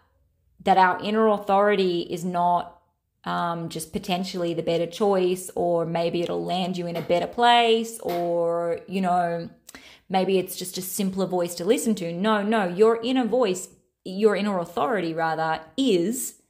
That 0.65 0.79
our 0.79 0.99
inner 1.03 1.29
authority 1.29 2.03
is 2.03 2.25
not 2.25 2.82
um, 3.25 3.69
just 3.69 3.93
potentially 3.93 4.55
the 4.55 4.63
better 4.63 4.87
choice, 4.87 5.51
or 5.55 5.87
maybe 5.87 6.23
it'll 6.23 6.45
land 6.45 6.77
you 6.77 6.87
in 6.87 6.97
a 6.97 7.03
better 7.03 7.27
place, 7.27 7.99
or, 8.01 8.81
you 8.89 9.01
know, 9.01 9.49
maybe 10.09 10.39
it's 10.39 10.57
just 10.57 10.79
a 10.79 10.83
simpler 10.83 11.27
voice 11.27 11.55
to 11.55 11.65
listen 11.65 11.95
to. 11.97 12.13
No, 12.13 12.43
no, 12.43 12.67
your 12.67 13.01
inner 13.03 13.25
voice, 13.25 13.69
your 14.05 14.37
inner 14.37 14.59
authority 14.59 15.15
rather, 15.15 15.61
is, 15.77 16.43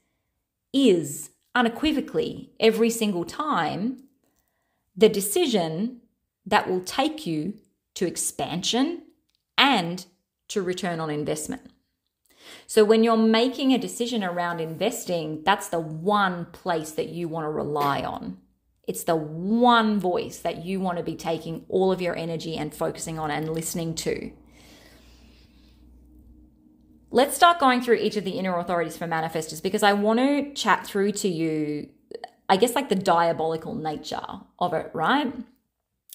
is 0.72 1.30
unequivocally 1.54 2.50
every 2.58 2.90
single 2.90 3.24
time 3.24 4.04
the 4.96 5.08
decision 5.08 6.00
that 6.46 6.68
will 6.68 6.80
take 6.80 7.26
you 7.26 7.54
to 7.94 8.06
expansion 8.06 9.02
and 9.56 10.06
to 10.48 10.62
return 10.62 11.00
on 11.00 11.11
investment. 11.11 11.71
So, 12.66 12.84
when 12.84 13.04
you're 13.04 13.16
making 13.16 13.72
a 13.72 13.78
decision 13.78 14.22
around 14.22 14.60
investing, 14.60 15.42
that's 15.44 15.68
the 15.68 15.80
one 15.80 16.46
place 16.46 16.92
that 16.92 17.08
you 17.08 17.28
want 17.28 17.44
to 17.44 17.50
rely 17.50 18.02
on. 18.02 18.38
It's 18.86 19.04
the 19.04 19.16
one 19.16 20.00
voice 20.00 20.38
that 20.38 20.64
you 20.64 20.80
want 20.80 20.98
to 20.98 21.04
be 21.04 21.14
taking 21.14 21.64
all 21.68 21.92
of 21.92 22.02
your 22.02 22.16
energy 22.16 22.56
and 22.56 22.74
focusing 22.74 23.18
on 23.18 23.30
and 23.30 23.48
listening 23.48 23.94
to. 23.96 24.32
Let's 27.10 27.36
start 27.36 27.58
going 27.58 27.82
through 27.82 27.96
each 27.96 28.16
of 28.16 28.24
the 28.24 28.32
inner 28.32 28.58
authorities 28.58 28.96
for 28.96 29.06
manifestors 29.06 29.62
because 29.62 29.82
I 29.82 29.92
want 29.92 30.18
to 30.18 30.52
chat 30.54 30.86
through 30.86 31.12
to 31.12 31.28
you 31.28 31.90
I 32.52 32.56
guess, 32.56 32.74
like 32.74 32.90
the 32.90 32.96
diabolical 32.96 33.74
nature 33.74 34.20
of 34.58 34.74
it, 34.74 34.90
right? 34.92 35.32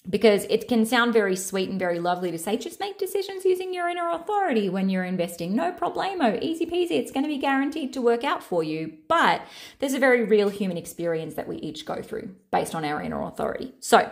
Because 0.09 0.45
it 0.49 0.69
can 0.69 0.85
sound 0.85 1.11
very 1.11 1.35
sweet 1.35 1.69
and 1.69 1.77
very 1.77 1.99
lovely 1.99 2.31
to 2.31 2.37
say, 2.37 2.55
just 2.55 2.79
make 2.79 2.97
decisions 2.97 3.43
using 3.43 3.73
your 3.73 3.89
inner 3.89 4.09
authority 4.09 4.69
when 4.69 4.89
you're 4.89 5.03
investing. 5.03 5.53
No 5.53 5.73
problemo, 5.73 6.41
easy 6.41 6.65
peasy. 6.65 6.91
It's 6.91 7.11
going 7.11 7.23
to 7.23 7.29
be 7.29 7.37
guaranteed 7.37 7.91
to 7.93 8.01
work 8.01 8.23
out 8.23 8.41
for 8.41 8.63
you. 8.63 8.93
But 9.09 9.41
there's 9.79 9.93
a 9.93 9.99
very 9.99 10.23
real 10.23 10.49
human 10.49 10.77
experience 10.77 11.33
that 11.33 11.47
we 11.47 11.57
each 11.57 11.85
go 11.85 12.01
through 12.01 12.35
based 12.51 12.73
on 12.73 12.85
our 12.85 13.01
inner 13.01 13.21
authority. 13.23 13.73
So, 13.81 14.09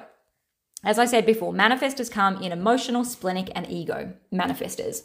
as 0.84 1.00
I 1.00 1.06
said 1.06 1.26
before, 1.26 1.54
manifestors 1.54 2.12
come 2.12 2.42
in 2.42 2.52
emotional, 2.52 3.06
splenic, 3.06 3.50
and 3.56 3.70
ego 3.70 4.14
manifestors. 4.34 5.04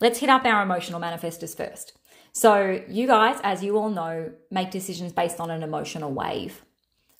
Let's 0.00 0.20
hit 0.20 0.30
up 0.30 0.44
our 0.44 0.62
emotional 0.62 1.00
manifestors 1.00 1.56
first. 1.56 1.92
So, 2.32 2.82
you 2.88 3.06
guys, 3.06 3.38
as 3.42 3.62
you 3.62 3.76
all 3.76 3.90
know, 3.90 4.32
make 4.50 4.70
decisions 4.70 5.12
based 5.12 5.38
on 5.38 5.50
an 5.50 5.62
emotional 5.62 6.10
wave. 6.12 6.64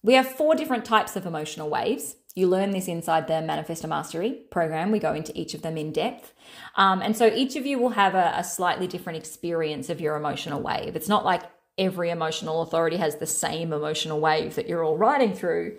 We 0.02 0.14
have 0.14 0.26
four 0.26 0.54
different 0.54 0.84
types 0.84 1.14
of 1.14 1.26
emotional 1.26 1.68
waves. 1.68 2.16
You 2.34 2.48
learn 2.48 2.70
this 2.70 2.88
inside 2.88 3.26
the 3.26 3.34
Manifestor 3.34 3.88
Mastery 3.88 4.30
program. 4.50 4.90
We 4.90 4.98
go 4.98 5.12
into 5.12 5.38
each 5.38 5.52
of 5.52 5.62
them 5.62 5.76
in 5.76 5.92
depth. 5.92 6.32
Um, 6.76 7.02
and 7.02 7.16
so 7.16 7.26
each 7.26 7.56
of 7.56 7.66
you 7.66 7.78
will 7.78 7.90
have 7.90 8.14
a, 8.14 8.32
a 8.36 8.44
slightly 8.44 8.86
different 8.86 9.18
experience 9.18 9.90
of 9.90 10.00
your 10.00 10.16
emotional 10.16 10.60
wave. 10.60 10.96
It's 10.96 11.08
not 11.08 11.24
like 11.24 11.42
every 11.76 12.10
emotional 12.10 12.62
authority 12.62 12.96
has 12.96 13.16
the 13.16 13.26
same 13.26 13.72
emotional 13.72 14.18
wave 14.18 14.54
that 14.54 14.68
you're 14.68 14.84
all 14.84 14.96
riding 14.96 15.34
through. 15.34 15.78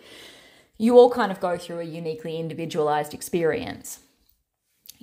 You 0.77 0.97
all 0.97 1.09
kind 1.09 1.31
of 1.31 1.39
go 1.39 1.57
through 1.57 1.79
a 1.79 1.85
uniquely 1.85 2.37
individualized 2.39 3.13
experience 3.13 4.02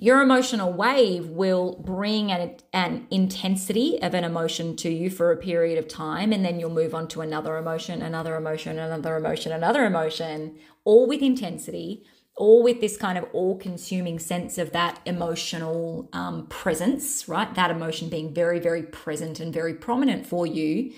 your 0.01 0.19
emotional 0.23 0.73
wave 0.73 1.27
will 1.27 1.79
bring 1.85 2.31
an, 2.31 2.55
an 2.73 3.05
intensity 3.11 4.01
of 4.01 4.15
an 4.15 4.23
emotion 4.23 4.75
to 4.75 4.89
you 4.89 5.11
for 5.11 5.31
a 5.31 5.37
period 5.37 5.77
of 5.77 5.87
time 5.87 6.33
and 6.33 6.43
then 6.43 6.59
you'll 6.59 6.71
move 6.71 6.95
on 6.95 7.07
to 7.07 7.21
another 7.21 7.55
emotion 7.55 8.01
another 8.01 8.35
emotion 8.35 8.79
another 8.79 9.15
emotion 9.15 9.51
another 9.51 9.85
emotion 9.85 10.57
all 10.83 11.07
with 11.07 11.21
intensity 11.21 12.03
all 12.35 12.63
with 12.63 12.81
this 12.81 12.97
kind 12.97 13.15
of 13.15 13.25
all 13.31 13.55
consuming 13.59 14.17
sense 14.17 14.57
of 14.57 14.71
that 14.71 14.99
emotional 15.05 16.09
um, 16.13 16.47
presence 16.47 17.29
right? 17.29 17.53
That 17.53 17.69
emotion 17.69 18.09
being 18.09 18.33
very 18.33 18.59
very 18.59 18.83
present 18.83 19.39
and 19.39 19.53
very 19.53 19.75
prominent 19.75 20.25
for 20.25 20.47
you. 20.47 20.93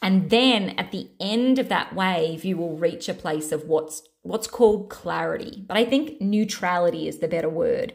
And 0.00 0.30
then 0.30 0.70
at 0.78 0.92
the 0.92 1.10
end 1.20 1.58
of 1.58 1.68
that 1.68 1.94
wave 1.94 2.42
you 2.42 2.56
will 2.56 2.78
reach 2.78 3.06
a 3.10 3.14
place 3.14 3.52
of 3.52 3.64
what's 3.64 4.02
what's 4.22 4.46
called 4.46 4.88
clarity. 4.88 5.62
But 5.68 5.76
i 5.76 5.84
think 5.84 6.22
neutrality 6.22 7.06
is 7.06 7.18
the 7.18 7.28
better 7.28 7.50
word 7.50 7.92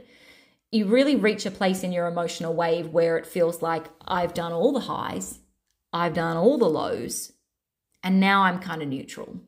you 0.72 0.86
really 0.86 1.16
reach 1.16 1.46
a 1.46 1.52
place 1.52 1.84
in 1.84 1.92
your 1.92 2.08
emotional 2.08 2.54
wave 2.54 2.88
where 2.90 3.18
it 3.18 3.26
feels 3.26 3.62
like 3.62 3.88
I've 4.08 4.34
done 4.34 4.54
all 4.54 4.72
the 4.72 4.82
highs, 4.82 5.40
I've 5.92 6.14
done 6.14 6.38
all 6.38 6.58
the 6.58 6.70
lows, 6.70 7.34
and 8.02 8.20
now 8.20 8.44
I'm 8.44 8.60
kind 8.60 8.82
of 8.82 8.88
neutral, 8.88 9.42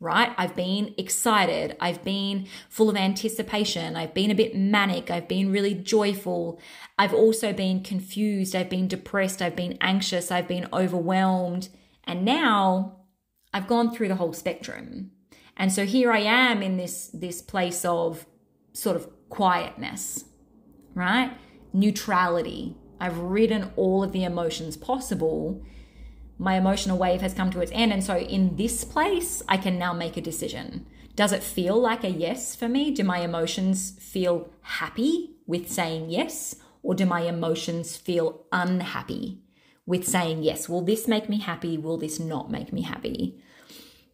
right? 0.00 0.32
I've 0.38 0.56
been 0.56 0.94
excited, 0.96 1.76
I've 1.78 2.02
been 2.02 2.46
full 2.70 2.88
of 2.88 2.96
anticipation, 2.96 3.96
I've 3.96 4.14
been 4.14 4.30
a 4.30 4.34
bit 4.34 4.56
manic, 4.56 5.10
I've 5.10 5.28
been 5.28 5.52
really 5.52 5.74
joyful, 5.74 6.58
I've 6.98 7.12
also 7.12 7.52
been 7.52 7.82
confused, 7.82 8.56
I've 8.56 8.70
been 8.70 8.88
depressed, 8.88 9.42
I've 9.42 9.56
been 9.56 9.76
anxious, 9.82 10.30
I've 10.30 10.48
been 10.48 10.68
overwhelmed, 10.72 11.68
and 12.04 12.24
now 12.24 12.96
I've 13.52 13.68
gone 13.68 13.94
through 13.94 14.08
the 14.08 14.16
whole 14.16 14.32
spectrum. 14.32 15.10
And 15.54 15.70
so 15.70 15.84
here 15.84 16.10
I 16.10 16.20
am 16.20 16.62
in 16.62 16.78
this 16.78 17.10
this 17.12 17.42
place 17.42 17.84
of 17.84 18.24
sort 18.72 18.96
of 18.96 19.06
quietness 19.28 20.24
right? 20.94 21.36
Neutrality. 21.72 22.76
I've 23.00 23.18
ridden 23.18 23.72
all 23.76 24.02
of 24.02 24.12
the 24.12 24.24
emotions 24.24 24.76
possible. 24.76 25.62
My 26.38 26.56
emotional 26.56 26.98
wave 26.98 27.20
has 27.20 27.34
come 27.34 27.50
to 27.50 27.60
its 27.60 27.72
end. 27.72 27.92
And 27.92 28.02
so, 28.02 28.18
in 28.18 28.56
this 28.56 28.84
place, 28.84 29.42
I 29.48 29.56
can 29.56 29.78
now 29.78 29.92
make 29.92 30.16
a 30.16 30.20
decision. 30.20 30.86
Does 31.14 31.32
it 31.32 31.42
feel 31.42 31.80
like 31.80 32.04
a 32.04 32.10
yes 32.10 32.54
for 32.54 32.68
me? 32.68 32.90
Do 32.90 33.04
my 33.04 33.18
emotions 33.18 33.90
feel 33.98 34.50
happy 34.62 35.36
with 35.46 35.70
saying 35.70 36.10
yes? 36.10 36.56
Or 36.82 36.94
do 36.94 37.06
my 37.06 37.22
emotions 37.22 37.96
feel 37.96 38.44
unhappy 38.50 39.42
with 39.86 40.06
saying, 40.06 40.42
yes, 40.42 40.68
will 40.68 40.82
this 40.82 41.08
make 41.08 41.28
me 41.28 41.40
happy? 41.40 41.76
Will 41.76 41.96
this 41.96 42.18
not 42.18 42.50
make 42.50 42.72
me 42.72 42.82
happy? 42.82 43.40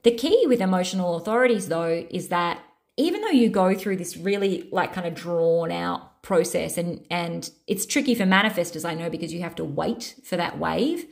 The 0.02 0.14
key 0.14 0.44
with 0.46 0.60
emotional 0.60 1.16
authorities, 1.16 1.68
though, 1.68 2.06
is 2.10 2.28
that 2.28 2.62
even 2.96 3.20
though 3.20 3.28
you 3.28 3.48
go 3.48 3.74
through 3.74 3.96
this 3.96 4.16
really 4.16 4.68
like 4.72 4.92
kind 4.92 5.06
of 5.06 5.14
drawn 5.14 5.70
out 5.70 6.08
process. 6.22 6.78
And 6.78 7.04
and 7.11 7.50
it's 7.66 7.87
tricky 7.87 8.14
for 8.14 8.24
manifestors 8.24 8.85
i 8.85 8.94
know 8.94 9.11
because 9.11 9.33
you 9.33 9.42
have 9.42 9.54
to 9.57 9.64
wait 9.64 10.16
for 10.24 10.37
that 10.37 10.59
wave. 10.59 11.07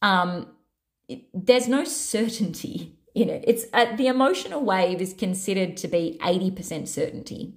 Um 0.00 0.48
it, 1.08 1.24
there's 1.34 1.68
no 1.68 1.84
certainty 1.84 2.96
in 3.14 3.28
it. 3.28 3.44
It's 3.46 3.64
uh, 3.72 3.96
the 3.96 4.06
emotional 4.06 4.64
wave 4.64 5.00
is 5.00 5.12
considered 5.12 5.76
to 5.78 5.88
be 5.88 6.18
80% 6.22 6.88
certainty. 6.88 7.54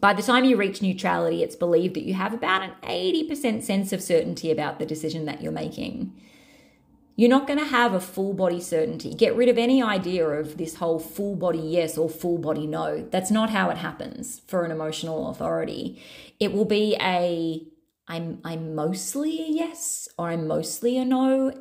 By 0.00 0.12
the 0.12 0.22
time 0.22 0.44
you 0.44 0.56
reach 0.56 0.82
neutrality 0.82 1.42
it's 1.42 1.56
believed 1.56 1.94
that 1.94 2.04
you 2.04 2.14
have 2.14 2.34
about 2.34 2.62
an 2.62 2.72
80% 2.82 3.62
sense 3.62 3.92
of 3.92 4.02
certainty 4.02 4.50
about 4.50 4.78
the 4.78 4.86
decision 4.86 5.24
that 5.24 5.42
you're 5.42 5.52
making 5.52 6.12
you're 7.18 7.28
not 7.28 7.48
going 7.48 7.58
to 7.58 7.64
have 7.64 7.94
a 7.94 8.00
full 8.00 8.32
body 8.32 8.60
certainty. 8.60 9.12
Get 9.12 9.34
rid 9.34 9.48
of 9.48 9.58
any 9.58 9.82
idea 9.82 10.24
of 10.24 10.56
this 10.56 10.76
whole 10.76 11.00
full 11.00 11.34
body 11.34 11.58
yes 11.58 11.98
or 11.98 12.08
full 12.08 12.38
body 12.38 12.64
no. 12.64 13.08
That's 13.10 13.32
not 13.32 13.50
how 13.50 13.70
it 13.70 13.76
happens 13.78 14.40
for 14.46 14.64
an 14.64 14.70
emotional 14.70 15.28
authority. 15.28 16.00
It 16.38 16.52
will 16.52 16.64
be 16.64 16.96
a 17.00 17.66
I'm 18.06 18.38
I'm 18.44 18.76
mostly 18.76 19.40
a 19.42 19.48
yes 19.48 20.08
or 20.16 20.28
I'm 20.28 20.46
mostly 20.46 20.96
a 20.96 21.04
no 21.04 21.52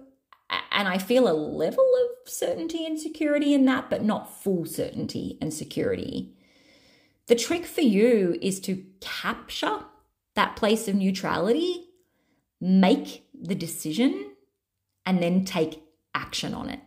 and 0.72 0.88
I 0.88 1.00
feel 1.00 1.28
a 1.28 1.34
level 1.34 1.90
of 2.04 2.32
certainty 2.32 2.86
and 2.86 3.00
security 3.00 3.56
in 3.56 3.66
that 3.66 3.90
but 3.90 4.04
not 4.04 4.44
full 4.44 4.68
certainty 4.68 5.40
and 5.42 5.52
security. 5.52 6.36
The 7.26 7.36
trick 7.36 7.66
for 7.66 7.82
you 7.82 8.38
is 8.44 8.60
to 8.60 8.86
capture 9.02 9.86
that 10.36 10.56
place 10.56 10.88
of 10.88 10.94
neutrality, 10.94 11.88
make 12.62 13.24
the 13.34 13.56
decision 13.56 14.27
and 15.08 15.24
then 15.24 15.46
take 15.46 15.82
action 16.14 16.54
on 16.54 16.70
it 16.70 16.82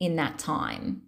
in 0.00 0.16
that 0.16 0.38
time 0.38 1.02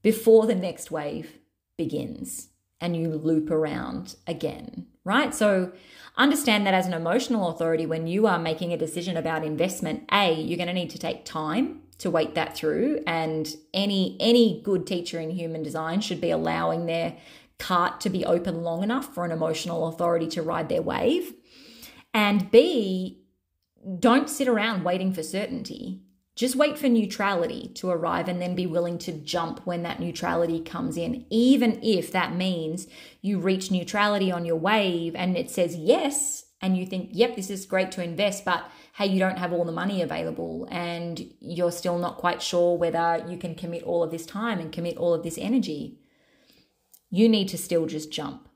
before 0.00 0.46
the 0.46 0.54
next 0.54 0.90
wave 0.90 1.38
begins 1.76 2.48
and 2.80 2.96
you 2.96 3.08
loop 3.08 3.50
around 3.50 4.14
again, 4.26 4.86
right? 5.04 5.34
So 5.34 5.72
understand 6.16 6.66
that 6.66 6.74
as 6.74 6.86
an 6.86 6.94
emotional 6.94 7.48
authority, 7.48 7.84
when 7.84 8.06
you 8.06 8.28
are 8.28 8.38
making 8.38 8.72
a 8.72 8.76
decision 8.76 9.16
about 9.16 9.44
investment, 9.44 10.04
A, 10.12 10.32
you're 10.32 10.56
going 10.56 10.68
to 10.68 10.72
need 10.72 10.90
to 10.90 10.98
take 10.98 11.24
time 11.24 11.82
to 11.98 12.10
wait 12.10 12.36
that 12.36 12.56
through. 12.56 13.02
And 13.04 13.52
any 13.74 14.16
any 14.20 14.62
good 14.62 14.86
teacher 14.86 15.18
in 15.18 15.30
human 15.30 15.64
design 15.64 16.00
should 16.00 16.20
be 16.20 16.30
allowing 16.30 16.86
their 16.86 17.16
cart 17.58 18.00
to 18.02 18.10
be 18.10 18.24
open 18.24 18.62
long 18.62 18.84
enough 18.84 19.12
for 19.12 19.24
an 19.24 19.32
emotional 19.32 19.88
authority 19.88 20.28
to 20.28 20.42
ride 20.42 20.68
their 20.68 20.82
wave. 20.82 21.34
And 22.14 22.48
B, 22.52 23.24
don't 23.98 24.28
sit 24.28 24.48
around 24.48 24.84
waiting 24.84 25.12
for 25.12 25.22
certainty. 25.22 26.02
Just 26.36 26.54
wait 26.54 26.78
for 26.78 26.88
neutrality 26.88 27.72
to 27.74 27.90
arrive 27.90 28.28
and 28.28 28.40
then 28.40 28.54
be 28.54 28.66
willing 28.66 28.98
to 28.98 29.12
jump 29.12 29.60
when 29.64 29.82
that 29.82 29.98
neutrality 29.98 30.60
comes 30.60 30.96
in, 30.96 31.26
even 31.30 31.80
if 31.82 32.12
that 32.12 32.36
means 32.36 32.86
you 33.20 33.40
reach 33.40 33.72
neutrality 33.72 34.30
on 34.30 34.44
your 34.44 34.56
wave 34.56 35.16
and 35.16 35.36
it 35.36 35.50
says 35.50 35.74
yes, 35.74 36.44
and 36.60 36.76
you 36.76 36.86
think, 36.86 37.10
yep, 37.12 37.36
this 37.36 37.50
is 37.50 37.66
great 37.66 37.92
to 37.92 38.02
invest, 38.02 38.44
but 38.44 38.68
hey, 38.94 39.06
you 39.06 39.18
don't 39.18 39.38
have 39.38 39.52
all 39.52 39.64
the 39.64 39.72
money 39.72 40.02
available 40.02 40.66
and 40.70 41.32
you're 41.40 41.70
still 41.70 41.98
not 41.98 42.16
quite 42.16 42.42
sure 42.42 42.76
whether 42.76 43.24
you 43.28 43.36
can 43.36 43.54
commit 43.54 43.82
all 43.84 44.02
of 44.02 44.10
this 44.10 44.26
time 44.26 44.58
and 44.58 44.72
commit 44.72 44.96
all 44.96 45.14
of 45.14 45.22
this 45.22 45.38
energy. 45.38 46.00
You 47.10 47.28
need 47.28 47.48
to 47.48 47.58
still 47.58 47.86
just 47.86 48.10
jump 48.10 48.48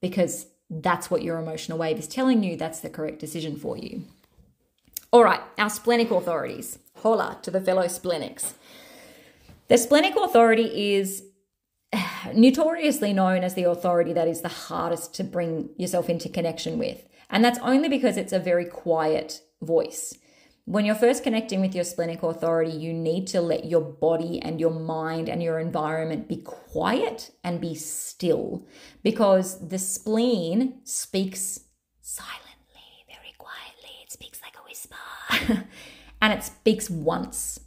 because 0.00 0.46
that's 0.68 1.10
what 1.10 1.22
your 1.22 1.38
emotional 1.38 1.78
wave 1.78 1.98
is 1.98 2.08
telling 2.08 2.42
you 2.42 2.56
that's 2.56 2.80
the 2.80 2.90
correct 2.90 3.20
decision 3.20 3.56
for 3.56 3.76
you. 3.76 4.04
All 5.12 5.24
right, 5.24 5.40
our 5.58 5.70
splenic 5.70 6.12
authorities. 6.12 6.78
Hola 6.98 7.36
to 7.42 7.50
the 7.50 7.60
fellow 7.60 7.86
splenics. 7.86 8.52
The 9.66 9.76
splenic 9.76 10.14
authority 10.14 10.94
is 10.94 11.24
notoriously 12.34 13.12
known 13.12 13.42
as 13.42 13.54
the 13.54 13.64
authority 13.64 14.12
that 14.12 14.28
is 14.28 14.42
the 14.42 14.48
hardest 14.48 15.12
to 15.14 15.24
bring 15.24 15.70
yourself 15.76 16.08
into 16.08 16.28
connection 16.28 16.78
with. 16.78 17.08
And 17.28 17.44
that's 17.44 17.58
only 17.58 17.88
because 17.88 18.16
it's 18.16 18.32
a 18.32 18.38
very 18.38 18.64
quiet 18.64 19.42
voice. 19.60 20.16
When 20.64 20.84
you're 20.84 20.94
first 20.94 21.24
connecting 21.24 21.60
with 21.60 21.74
your 21.74 21.82
splenic 21.82 22.22
authority, 22.22 22.70
you 22.70 22.92
need 22.92 23.26
to 23.28 23.40
let 23.40 23.64
your 23.64 23.80
body 23.80 24.40
and 24.40 24.60
your 24.60 24.70
mind 24.70 25.28
and 25.28 25.42
your 25.42 25.58
environment 25.58 26.28
be 26.28 26.36
quiet 26.36 27.32
and 27.42 27.60
be 27.60 27.74
still 27.74 28.64
because 29.02 29.66
the 29.70 29.78
spleen 29.78 30.82
speaks 30.84 31.58
silently 32.00 32.49
and 36.22 36.32
it 36.32 36.44
speaks 36.44 36.90
once, 36.90 37.60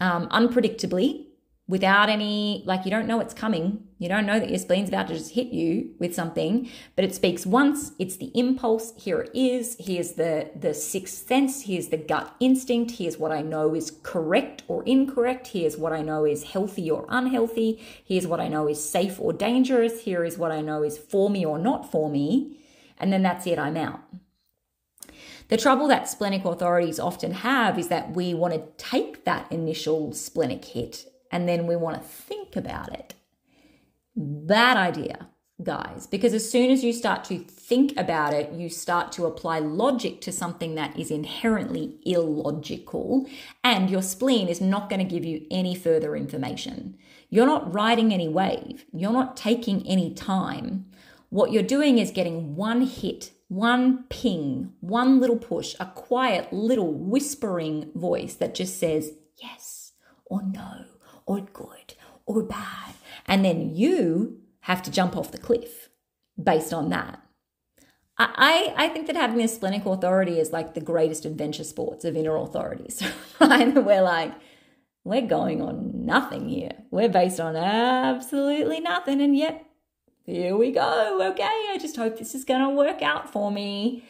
um, 0.00 0.28
unpredictably, 0.28 1.26
without 1.68 2.08
any, 2.08 2.62
like 2.66 2.84
you 2.84 2.90
don't 2.90 3.06
know 3.06 3.20
it's 3.20 3.34
coming. 3.34 3.84
You 3.98 4.08
don't 4.08 4.24
know 4.24 4.40
that 4.40 4.48
your 4.48 4.58
spleen's 4.58 4.88
about 4.88 5.08
to 5.08 5.14
just 5.14 5.34
hit 5.34 5.48
you 5.48 5.90
with 5.98 6.14
something, 6.14 6.70
but 6.96 7.04
it 7.04 7.14
speaks 7.14 7.44
once. 7.44 7.92
It's 7.98 8.16
the 8.16 8.32
impulse. 8.34 8.94
Here 8.96 9.20
it 9.20 9.30
is. 9.34 9.76
Here's 9.78 10.12
the, 10.12 10.50
the 10.58 10.72
sixth 10.72 11.26
sense. 11.26 11.62
Here's 11.62 11.88
the 11.88 11.98
gut 11.98 12.34
instinct. 12.40 12.92
Here's 12.92 13.18
what 13.18 13.32
I 13.32 13.42
know 13.42 13.74
is 13.74 13.90
correct 14.02 14.62
or 14.66 14.82
incorrect. 14.84 15.48
Here's 15.48 15.76
what 15.76 15.92
I 15.92 16.00
know 16.00 16.24
is 16.24 16.44
healthy 16.44 16.90
or 16.90 17.04
unhealthy. 17.08 17.82
Here's 18.04 18.26
what 18.26 18.40
I 18.40 18.48
know 18.48 18.66
is 18.66 18.82
safe 18.82 19.20
or 19.20 19.32
dangerous. 19.32 20.02
Here 20.02 20.24
is 20.24 20.38
what 20.38 20.52
I 20.52 20.62
know 20.62 20.82
is 20.82 20.96
for 20.96 21.28
me 21.28 21.44
or 21.44 21.58
not 21.58 21.90
for 21.90 22.08
me. 22.08 22.56
And 22.98 23.12
then 23.12 23.22
that's 23.22 23.46
it. 23.46 23.58
I'm 23.58 23.76
out. 23.76 24.00
The 25.48 25.56
trouble 25.56 25.88
that 25.88 26.08
splenic 26.08 26.44
authorities 26.44 27.00
often 27.00 27.32
have 27.32 27.78
is 27.78 27.88
that 27.88 28.14
we 28.14 28.34
want 28.34 28.54
to 28.54 28.62
take 28.76 29.24
that 29.24 29.50
initial 29.50 30.12
splenic 30.12 30.64
hit 30.64 31.06
and 31.30 31.48
then 31.48 31.66
we 31.66 31.76
want 31.76 31.96
to 32.00 32.08
think 32.08 32.54
about 32.54 32.92
it. 32.92 33.14
Bad 34.14 34.76
idea, 34.76 35.28
guys, 35.62 36.06
because 36.06 36.34
as 36.34 36.50
soon 36.50 36.70
as 36.70 36.84
you 36.84 36.92
start 36.92 37.24
to 37.24 37.38
think 37.38 37.96
about 37.96 38.34
it, 38.34 38.52
you 38.52 38.68
start 38.68 39.12
to 39.12 39.26
apply 39.26 39.58
logic 39.58 40.20
to 40.22 40.32
something 40.32 40.74
that 40.74 40.98
is 40.98 41.10
inherently 41.10 41.98
illogical, 42.04 43.26
and 43.62 43.88
your 43.88 44.02
spleen 44.02 44.48
is 44.48 44.60
not 44.60 44.90
going 44.90 45.00
to 45.00 45.14
give 45.14 45.24
you 45.24 45.46
any 45.50 45.74
further 45.74 46.16
information. 46.16 46.96
You're 47.30 47.46
not 47.46 47.72
riding 47.72 48.12
any 48.12 48.28
wave, 48.28 48.84
you're 48.92 49.12
not 49.12 49.36
taking 49.36 49.86
any 49.86 50.12
time. 50.14 50.86
What 51.30 51.52
you're 51.52 51.62
doing 51.62 51.98
is 51.98 52.10
getting 52.10 52.56
one 52.56 52.82
hit 52.82 53.32
one 53.48 54.04
ping, 54.10 54.72
one 54.80 55.20
little 55.20 55.38
push, 55.38 55.74
a 55.80 55.86
quiet 55.86 56.52
little 56.52 56.92
whispering 56.92 57.90
voice 57.94 58.34
that 58.34 58.54
just 58.54 58.78
says 58.78 59.12
yes 59.42 59.92
or 60.26 60.42
no 60.42 60.84
or 61.26 61.40
good 61.40 61.94
or 62.26 62.42
bad. 62.42 62.94
And 63.26 63.44
then 63.44 63.74
you 63.74 64.40
have 64.60 64.82
to 64.82 64.90
jump 64.90 65.16
off 65.16 65.32
the 65.32 65.38
cliff 65.38 65.88
based 66.42 66.72
on 66.72 66.90
that. 66.90 67.22
I, 68.20 68.74
I 68.76 68.88
think 68.88 69.06
that 69.06 69.14
having 69.16 69.40
a 69.40 69.48
splenic 69.48 69.86
authority 69.86 70.40
is 70.40 70.52
like 70.52 70.74
the 70.74 70.80
greatest 70.80 71.24
adventure 71.24 71.62
sports 71.62 72.04
of 72.04 72.16
inner 72.16 72.36
authorities, 72.36 73.00
right? 73.40 73.72
We're 73.72 74.02
like, 74.02 74.34
we're 75.04 75.26
going 75.26 75.62
on 75.62 76.04
nothing 76.04 76.48
here. 76.48 76.72
We're 76.90 77.08
based 77.08 77.38
on 77.38 77.54
absolutely 77.54 78.80
nothing. 78.80 79.20
And 79.20 79.36
yet 79.36 79.64
here 80.28 80.56
we 80.56 80.72
go. 80.72 81.30
Okay, 81.30 81.42
I 81.42 81.78
just 81.80 81.96
hope 81.96 82.18
this 82.18 82.34
is 82.34 82.44
going 82.44 82.60
to 82.60 82.68
work 82.68 83.00
out 83.00 83.32
for 83.32 83.50
me. 83.50 84.04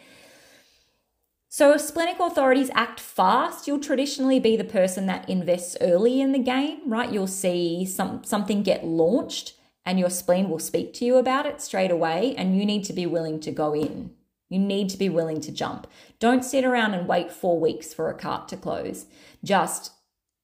So, 1.49 1.73
if 1.73 1.81
splenic 1.81 2.19
authorities 2.19 2.71
act 2.75 2.99
fast, 2.99 3.67
you'll 3.67 3.79
traditionally 3.79 4.41
be 4.41 4.57
the 4.57 4.65
person 4.65 5.07
that 5.07 5.29
invests 5.31 5.77
early 5.81 6.21
in 6.21 6.33
the 6.33 6.39
game, 6.41 6.81
right? 6.87 7.11
You'll 7.11 7.29
see 7.29 7.87
some, 7.87 8.25
something 8.25 8.65
get 8.65 8.85
launched 8.85 9.55
and 9.87 9.99
your 9.99 10.11
spleen 10.11 10.51
will 10.51 10.59
speak 10.59 10.93
to 10.95 11.05
you 11.05 11.17
about 11.17 11.47
it 11.47 11.63
straight 11.63 11.91
away, 11.91 12.35
and 12.37 12.59
you 12.59 12.67
need 12.67 12.85
to 12.85 12.93
be 12.93 13.07
willing 13.07 13.41
to 13.41 13.51
go 13.51 13.75
in. 13.75 14.11
You 14.51 14.59
need 14.59 14.91
to 14.91 14.99
be 14.99 15.09
willing 15.09 15.41
to 15.43 15.53
jump. 15.53 15.87
Don't 16.19 16.45
sit 16.45 16.65
around 16.65 16.95
and 16.95 17.09
wait 17.09 17.31
four 17.31 17.59
weeks 17.59 17.95
for 17.95 18.11
a 18.11 18.15
cart 18.15 18.49
to 18.49 18.57
close. 18.57 19.07
Just 19.43 19.93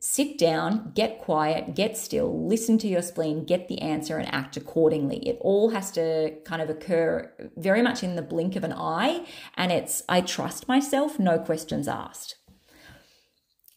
sit 0.05 0.37
down, 0.37 0.93
get 0.95 1.19
quiet, 1.19 1.75
get 1.75 1.97
still, 1.97 2.47
listen 2.47 2.77
to 2.77 2.87
your 2.87 3.01
spleen, 3.01 3.43
get 3.43 3.69
the 3.69 3.81
answer, 3.81 4.19
and 4.19 4.33
act 4.35 4.55
accordingly. 4.55 5.27
It 5.27 5.39
all 5.41 5.71
has 5.71 5.91
to 5.93 6.35
kind 6.45 6.61
of 6.61 6.69
occur 6.69 7.33
very 7.57 7.81
much 7.81 8.03
in 8.03 8.15
the 8.15 8.21
blink 8.21 8.55
of 8.55 8.65
an 8.65 8.75
eye. 8.75 9.25
And 9.57 9.73
it's, 9.73 10.03
I 10.07 10.21
trust 10.21 10.69
myself, 10.69 11.19
no 11.19 11.39
questions 11.39 11.89
asked. 11.89 12.37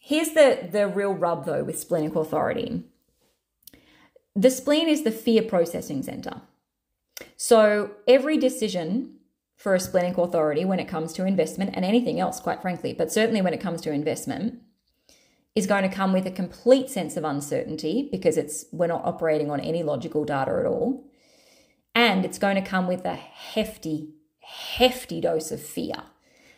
Here's 0.00 0.34
the, 0.34 0.68
the 0.70 0.86
real 0.86 1.14
rub 1.14 1.46
though 1.46 1.64
with 1.64 1.78
splenic 1.78 2.14
authority 2.14 2.84
the 4.36 4.50
spleen 4.50 4.86
is 4.86 5.02
the 5.02 5.10
fear 5.10 5.42
processing 5.42 6.02
center. 6.02 6.42
So 7.36 7.92
every 8.06 8.36
decision 8.36 9.16
for 9.56 9.74
a 9.74 9.80
splenic 9.80 10.16
authority 10.18 10.64
when 10.64 10.78
it 10.78 10.86
comes 10.86 11.12
to 11.14 11.26
investment 11.26 11.70
and 11.74 11.84
anything 11.84 12.20
else, 12.20 12.38
quite 12.38 12.62
frankly, 12.62 12.92
but 12.92 13.10
certainly 13.10 13.42
when 13.42 13.54
it 13.54 13.60
comes 13.60 13.80
to 13.80 13.90
investment, 13.90 14.60
is 15.58 15.66
going 15.66 15.82
to 15.82 15.94
come 15.94 16.12
with 16.12 16.24
a 16.24 16.30
complete 16.30 16.88
sense 16.88 17.16
of 17.16 17.24
uncertainty 17.24 18.08
because 18.12 18.36
it's 18.36 18.66
we're 18.70 18.86
not 18.86 19.04
operating 19.04 19.50
on 19.50 19.58
any 19.58 19.82
logical 19.82 20.24
data 20.24 20.52
at 20.52 20.66
all. 20.66 21.04
And 21.96 22.24
it's 22.24 22.38
going 22.38 22.54
to 22.54 22.62
come 22.62 22.86
with 22.86 23.04
a 23.04 23.16
hefty, 23.16 24.14
hefty 24.40 25.20
dose 25.20 25.50
of 25.50 25.60
fear, 25.60 25.96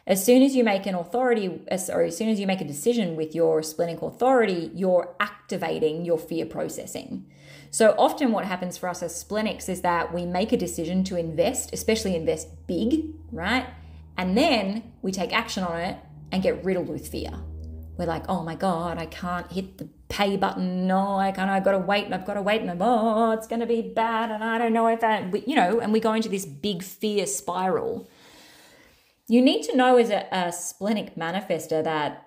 As 0.07 0.23
soon 0.23 0.43
as 0.43 0.55
you 0.55 0.65
make 0.65 0.85
an 0.85 0.95
authority, 0.95 1.63
uh, 1.71 1.79
sorry, 1.79 2.09
as 2.09 2.17
soon 2.17 2.29
as 2.29 2.39
you 2.39 2.47
make 2.47 2.61
a 2.61 2.67
decision 2.67 3.17
with 3.17 3.35
your 3.35 3.63
splenic 3.63 4.03
authority, 4.03 4.71
you're 4.75 5.15
activating 5.19 6.05
your 6.05 6.19
fear 6.19 6.45
processing. 6.45 7.27
So 7.71 7.95
often, 7.97 8.33
what 8.33 8.45
happens 8.45 8.77
for 8.77 8.89
us 8.89 9.03
as 9.03 9.25
splenics 9.25 9.69
is 9.69 9.81
that 9.81 10.13
we 10.13 10.27
make 10.27 10.53
a 10.53 10.59
decision 10.59 11.05
to 11.05 11.17
invest, 11.17 11.73
especially 11.73 12.17
invest 12.17 12.49
big, 12.67 13.15
right? 13.33 13.67
And 14.19 14.37
then 14.37 14.93
we 15.01 15.11
take 15.11 15.33
action 15.33 15.65
on 15.65 15.81
it 15.81 15.97
and 16.33 16.43
get 16.43 16.65
riddled 16.65 16.89
with 16.89 17.09
fear. 17.09 17.33
We're 18.01 18.07
like, 18.07 18.25
oh 18.31 18.43
my 18.43 18.55
God, 18.55 18.97
I 18.97 19.05
can't 19.05 19.53
hit 19.53 19.77
the 19.77 19.87
pay 20.09 20.39
button. 20.39 20.87
No, 20.87 21.19
I 21.19 21.33
can't. 21.33 21.51
I've 21.51 21.65
got 21.65 21.73
to 21.73 21.79
wait 21.79 22.07
and 22.07 22.15
I've 22.15 22.25
got 22.25 22.33
to 22.33 22.41
wait 22.41 22.63
and 22.63 22.71
I'm, 22.71 22.81
oh, 22.81 23.33
it's 23.33 23.47
going 23.47 23.61
to 23.61 23.67
be 23.67 23.83
bad. 23.83 24.31
And 24.31 24.43
I 24.43 24.57
don't 24.57 24.73
know 24.73 24.87
if 24.87 25.01
that, 25.01 25.47
you 25.47 25.55
know, 25.55 25.81
and 25.81 25.93
we 25.93 26.01
go 26.01 26.15
into 26.15 26.31
this 26.31 26.47
big 26.47 26.83
fear 26.83 27.27
spiral. 27.27 28.09
You 29.29 29.43
need 29.43 29.65
to 29.65 29.77
know 29.77 29.99
as 29.99 30.09
a, 30.09 30.27
a 30.33 30.51
splenic 30.51 31.15
manifestor 31.15 31.85
that 31.85 32.27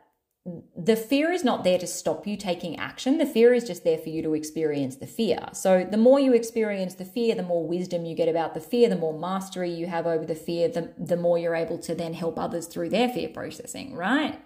the 0.78 0.96
fear 0.96 1.32
is 1.32 1.44
not 1.44 1.64
there 1.64 1.80
to 1.80 1.88
stop 1.88 2.28
you 2.28 2.38
taking 2.38 2.78
action. 2.78 3.18
The 3.18 3.26
fear 3.26 3.52
is 3.52 3.64
just 3.64 3.84
there 3.84 3.98
for 3.98 4.10
you 4.10 4.22
to 4.22 4.36
experience 4.36 4.98
the 4.98 5.08
fear. 5.08 5.40
So, 5.54 5.88
the 5.90 5.98
more 5.98 6.20
you 6.20 6.34
experience 6.34 6.96
the 6.96 7.06
fear, 7.06 7.34
the 7.34 7.44
more 7.44 7.66
wisdom 7.66 8.06
you 8.06 8.14
get 8.14 8.28
about 8.28 8.54
the 8.54 8.60
fear, 8.60 8.90
the 8.90 8.98
more 8.98 9.18
mastery 9.18 9.72
you 9.72 9.88
have 9.88 10.06
over 10.06 10.26
the 10.26 10.36
fear, 10.36 10.68
the, 10.68 10.94
the 10.98 11.16
more 11.16 11.38
you're 11.38 11.56
able 11.56 11.80
to 11.80 11.96
then 11.96 12.14
help 12.14 12.38
others 12.38 12.68
through 12.68 12.90
their 12.90 13.08
fear 13.08 13.30
processing, 13.30 13.96
right? 13.96 14.40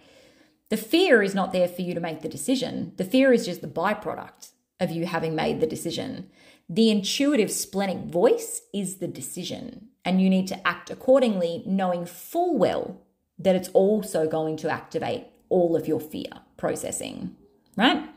The 0.69 0.77
fear 0.77 1.23
is 1.23 1.33
not 1.33 1.53
there 1.53 1.67
for 1.67 1.81
you 1.81 1.93
to 1.93 1.99
make 1.99 2.21
the 2.21 2.29
decision. 2.29 2.93
The 2.97 3.05
fear 3.05 3.31
is 3.31 3.45
just 3.45 3.61
the 3.61 3.67
byproduct 3.67 4.51
of 4.79 4.91
you 4.91 5.05
having 5.05 5.35
made 5.35 5.59
the 5.59 5.67
decision. 5.67 6.29
The 6.69 6.91
intuitive 6.91 7.49
splenic 7.49 7.99
voice 7.99 8.61
is 8.73 8.97
the 8.97 9.07
decision, 9.07 9.87
and 10.03 10.21
you 10.21 10.29
need 10.29 10.47
to 10.47 10.67
act 10.67 10.89
accordingly, 10.89 11.63
knowing 11.65 12.05
full 12.05 12.57
well 12.57 13.01
that 13.39 13.55
it's 13.55 13.69
also 13.69 14.27
going 14.27 14.57
to 14.57 14.69
activate 14.69 15.27
all 15.49 15.75
of 15.75 15.87
your 15.87 16.01
fear 16.01 16.31
processing, 16.57 17.35
right? 17.77 18.09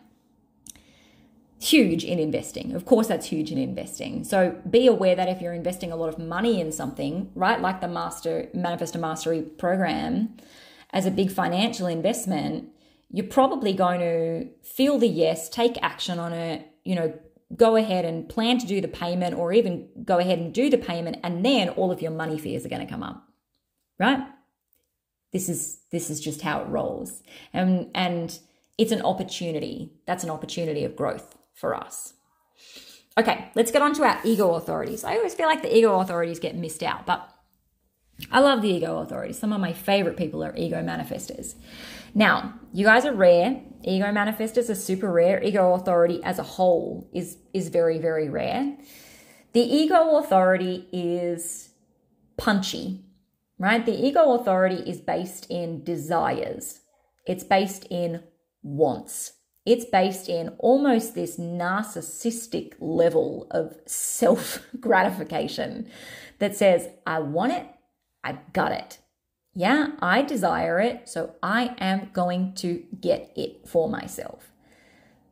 Huge 1.61 2.05
in 2.05 2.19
investing. 2.19 2.75
Of 2.75 2.87
course, 2.87 3.07
that's 3.07 3.27
huge 3.27 3.53
in 3.53 3.59
investing. 3.59 4.25
So 4.25 4.57
be 4.69 4.87
aware 4.87 5.15
that 5.15 5.29
if 5.29 5.41
you're 5.41 5.53
investing 5.53 5.93
a 5.93 5.97
lot 5.97 6.09
of 6.09 6.19
money 6.19 6.61
in 6.61 6.73
something, 6.73 7.31
right, 7.35 7.61
like 7.61 7.81
the 7.81 7.89
Master 7.89 8.49
Manifestor 8.55 8.99
Mastery 8.99 9.43
program, 9.43 10.37
as 10.93 11.07
a 11.07 11.11
big 11.11 11.31
financial 11.31 11.87
investment, 11.87 12.69
you're 13.11 13.27
probably 13.27 13.73
going 13.73 14.01
to 14.01 14.49
feel 14.63 14.99
the 14.99 15.09
yes, 15.09 15.49
take 15.49 15.83
action 15.83 16.19
on 16.19 16.33
it, 16.33 16.67
you 16.85 16.95
know, 16.95 17.13
go 17.57 17.77
ahead 17.77 18.05
and 18.05 18.29
plan 18.29 18.59
to 18.59 18.67
do 18.67 18.81
the 18.81 18.89
payment 18.89 19.37
or 19.37 19.53
even 19.53 19.89
go 20.05 20.19
ahead 20.19 20.39
and 20.39 20.55
do 20.55 20.71
the 20.71 20.79
payment 20.79 21.17
and 21.25 21.45
then 21.45 21.69
all 21.71 21.91
of 21.91 22.01
your 22.01 22.13
money 22.13 22.39
fears 22.39 22.65
are 22.65 22.69
going 22.69 22.85
to 22.85 22.91
come 22.91 23.03
up. 23.03 23.27
Right? 23.99 24.21
This 25.33 25.49
is 25.49 25.79
this 25.93 26.11
is 26.11 26.21
just 26.21 26.43
how 26.43 26.63
it 26.63 26.69
rolls. 26.69 27.23
And 27.53 27.91
and 27.95 28.39
it's 28.79 28.93
an 28.93 29.03
opportunity. 29.03 29.93
That's 30.07 30.25
an 30.25 30.31
opportunity 30.31 30.85
of 30.85 30.97
growth 30.97 31.37
for 31.55 31.75
us. 31.75 32.15
Okay, 33.19 33.51
let's 33.55 33.71
get 33.71 33.83
on 33.83 33.93
to 33.95 34.05
our 34.05 34.19
ego 34.25 34.55
authorities. 34.55 35.05
I 35.05 35.17
always 35.17 35.35
feel 35.35 35.47
like 35.47 35.63
the 35.63 35.77
ego 35.77 35.99
authorities 36.01 36.39
get 36.39 36.57
missed 36.57 36.83
out, 36.83 37.05
but 37.07 37.29
I 38.31 38.41
love 38.41 38.63
the 38.63 38.69
ego 38.69 38.99
authorities. 38.99 39.39
Some 39.39 39.53
of 39.53 39.61
my 39.61 39.73
favorite 39.73 40.17
people 40.17 40.43
are 40.45 40.55
ego 40.57 40.83
manifestors. 40.83 41.55
Now, 42.15 42.55
you 42.73 42.85
guys 42.85 43.05
are 43.05 43.15
rare. 43.15 43.61
Ego 43.83 44.07
manifestors 44.07 44.69
are 44.69 44.75
super 44.75 45.11
rare. 45.11 45.43
Ego 45.43 45.75
authority 45.75 46.23
as 46.25 46.39
a 46.39 46.43
whole 46.43 47.09
is 47.13 47.39
is 47.55 47.69
very 47.69 47.99
very 47.99 48.29
rare. 48.29 48.77
The 49.53 49.61
ego 49.61 50.19
authority 50.19 50.89
is 50.93 51.71
punchy, 52.37 53.05
right? 53.59 53.85
The 53.85 54.07
ego 54.07 54.35
authority 54.35 54.83
is 54.89 55.01
based 55.01 55.47
in 55.51 55.83
desires. 55.85 56.81
It's 57.27 57.45
based 57.45 57.87
in 57.91 58.23
wants. 58.63 59.33
It's 59.67 59.85
based 59.85 60.29
in 60.29 60.51
almost 60.59 61.15
this 61.15 61.39
narcissistic 61.39 62.75
level 62.81 63.47
of 63.51 63.77
self 63.87 64.65
gratification 64.81 65.89
that 66.39 66.57
says, 66.57 66.89
I 67.07 67.19
want 67.21 67.53
it, 67.53 67.67
I've 68.23 68.53
got 68.53 68.73
it. 68.73 68.99
Yeah, 69.55 69.89
I 70.01 70.23
desire 70.23 70.79
it, 70.81 71.09
so 71.09 71.35
I 71.43 71.75
am 71.79 72.11
going 72.13 72.55
to 72.55 72.85
get 73.01 73.33
it 73.37 73.67
for 73.67 73.89
myself. 73.89 74.53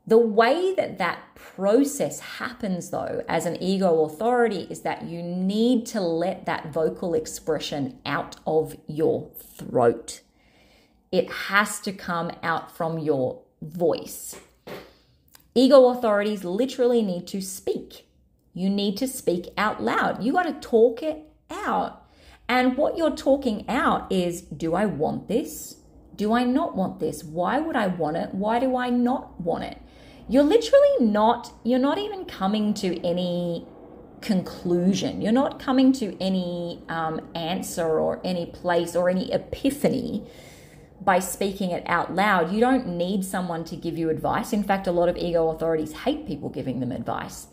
The 0.06 0.18
way 0.18 0.74
that 0.74 0.98
that 0.98 1.34
process 1.34 2.20
happens, 2.20 2.90
though, 2.90 3.22
as 3.28 3.44
an 3.44 3.62
ego 3.62 4.04
authority, 4.04 4.66
is 4.70 4.80
that 4.80 5.04
you 5.04 5.22
need 5.22 5.84
to 5.86 6.00
let 6.00 6.46
that 6.46 6.72
vocal 6.72 7.14
expression 7.14 7.98
out 8.06 8.36
of 8.46 8.74
your 8.86 9.30
throat. 9.36 10.22
It 11.12 11.30
has 11.30 11.78
to 11.80 11.92
come 11.92 12.32
out 12.42 12.74
from 12.74 12.98
your 12.98 13.42
voice. 13.60 14.36
Ego 15.54 15.88
authorities 15.88 16.42
literally 16.42 17.02
need 17.02 17.26
to 17.26 17.40
speak. 17.40 18.06
You 18.54 18.70
need 18.70 18.96
to 18.96 19.06
speak 19.06 19.48
out 19.58 19.82
loud. 19.82 20.24
You 20.24 20.32
got 20.32 20.44
to 20.44 20.54
talk 20.54 21.02
it 21.02 21.24
out. 21.50 22.07
And 22.48 22.76
what 22.76 22.96
you're 22.96 23.14
talking 23.14 23.68
out 23.68 24.10
is 24.10 24.42
do 24.42 24.74
I 24.74 24.86
want 24.86 25.28
this? 25.28 25.76
Do 26.16 26.32
I 26.32 26.44
not 26.44 26.74
want 26.74 26.98
this? 26.98 27.22
Why 27.22 27.60
would 27.60 27.76
I 27.76 27.86
want 27.86 28.16
it? 28.16 28.34
Why 28.34 28.58
do 28.58 28.76
I 28.76 28.90
not 28.90 29.40
want 29.40 29.64
it? 29.64 29.78
You're 30.28 30.44
literally 30.44 30.96
not, 31.00 31.52
you're 31.62 31.78
not 31.78 31.98
even 31.98 32.24
coming 32.24 32.74
to 32.74 33.06
any 33.06 33.66
conclusion. 34.20 35.20
You're 35.22 35.32
not 35.32 35.58
coming 35.58 35.92
to 35.94 36.20
any 36.20 36.82
um, 36.88 37.20
answer 37.34 37.98
or 37.98 38.20
any 38.24 38.46
place 38.46 38.96
or 38.96 39.08
any 39.08 39.32
epiphany 39.32 40.26
by 41.00 41.20
speaking 41.20 41.70
it 41.70 41.84
out 41.86 42.14
loud. 42.14 42.52
You 42.52 42.60
don't 42.60 42.86
need 42.88 43.24
someone 43.24 43.64
to 43.64 43.76
give 43.76 43.96
you 43.96 44.10
advice. 44.10 44.52
In 44.52 44.64
fact, 44.64 44.86
a 44.86 44.92
lot 44.92 45.08
of 45.08 45.16
ego 45.16 45.50
authorities 45.50 45.92
hate 45.92 46.26
people 46.26 46.48
giving 46.48 46.80
them 46.80 46.92
advice. 46.92 47.46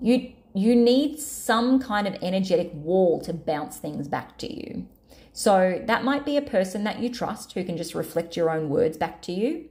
You 0.00 0.32
you 0.54 0.76
need 0.76 1.18
some 1.18 1.80
kind 1.80 2.06
of 2.06 2.16
energetic 2.22 2.70
wall 2.72 3.20
to 3.20 3.32
bounce 3.32 3.76
things 3.76 4.06
back 4.06 4.38
to 4.38 4.52
you. 4.52 4.86
So 5.32 5.82
that 5.86 6.04
might 6.04 6.24
be 6.24 6.36
a 6.36 6.42
person 6.42 6.84
that 6.84 7.00
you 7.00 7.12
trust 7.12 7.52
who 7.52 7.64
can 7.64 7.76
just 7.76 7.94
reflect 7.94 8.36
your 8.36 8.50
own 8.50 8.68
words 8.68 8.96
back 8.96 9.20
to 9.22 9.32
you. 9.32 9.68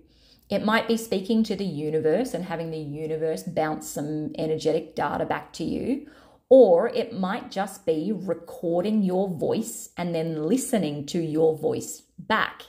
It 0.50 0.66
might 0.66 0.90
be 0.90 0.98
speaking 0.98 1.42
to 1.46 1.56
the 1.56 1.66
universe 1.66 2.34
and 2.34 2.44
having 2.44 2.70
the 2.70 2.78
universe 2.78 3.44
bounce 3.44 3.90
some 3.90 4.34
energetic 4.38 4.94
data 4.94 5.26
back 5.26 5.54
to 5.54 5.64
you. 5.64 6.08
Or 6.50 6.90
it 6.90 7.18
might 7.18 7.50
just 7.50 7.86
be 7.86 8.12
recording 8.14 9.04
your 9.04 9.30
voice 9.30 9.90
and 9.98 10.14
then 10.14 10.44
listening 10.48 11.06
to 11.08 11.20
your 11.20 11.58
voice 11.58 12.04
back. 12.20 12.64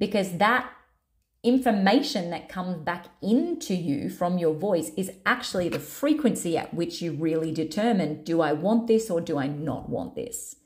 Because 0.00 0.38
that 0.38 0.68
information 1.44 2.30
that 2.30 2.48
comes 2.48 2.78
back 2.78 3.06
into 3.20 3.74
you 3.74 4.08
from 4.08 4.38
your 4.38 4.54
voice 4.54 4.90
is 4.96 5.12
actually 5.26 5.68
the 5.68 5.78
frequency 5.78 6.56
at 6.56 6.72
which 6.72 7.02
you 7.02 7.12
really 7.12 7.52
determine 7.52 8.24
do 8.24 8.40
I 8.40 8.54
want 8.54 8.86
this 8.86 9.10
or 9.10 9.20
do 9.20 9.38
I 9.38 9.46
not 9.46 9.88
want 9.88 10.14
this? 10.14 10.56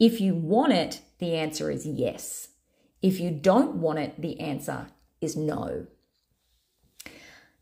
If 0.00 0.20
you 0.20 0.34
want 0.34 0.72
it, 0.72 1.00
the 1.18 1.36
answer 1.36 1.70
is 1.70 1.86
yes. 1.86 2.48
If 3.00 3.20
you 3.20 3.30
don't 3.30 3.76
want 3.76 4.00
it, 4.00 4.20
the 4.20 4.40
answer 4.40 4.88
is 5.20 5.36
no. 5.36 5.86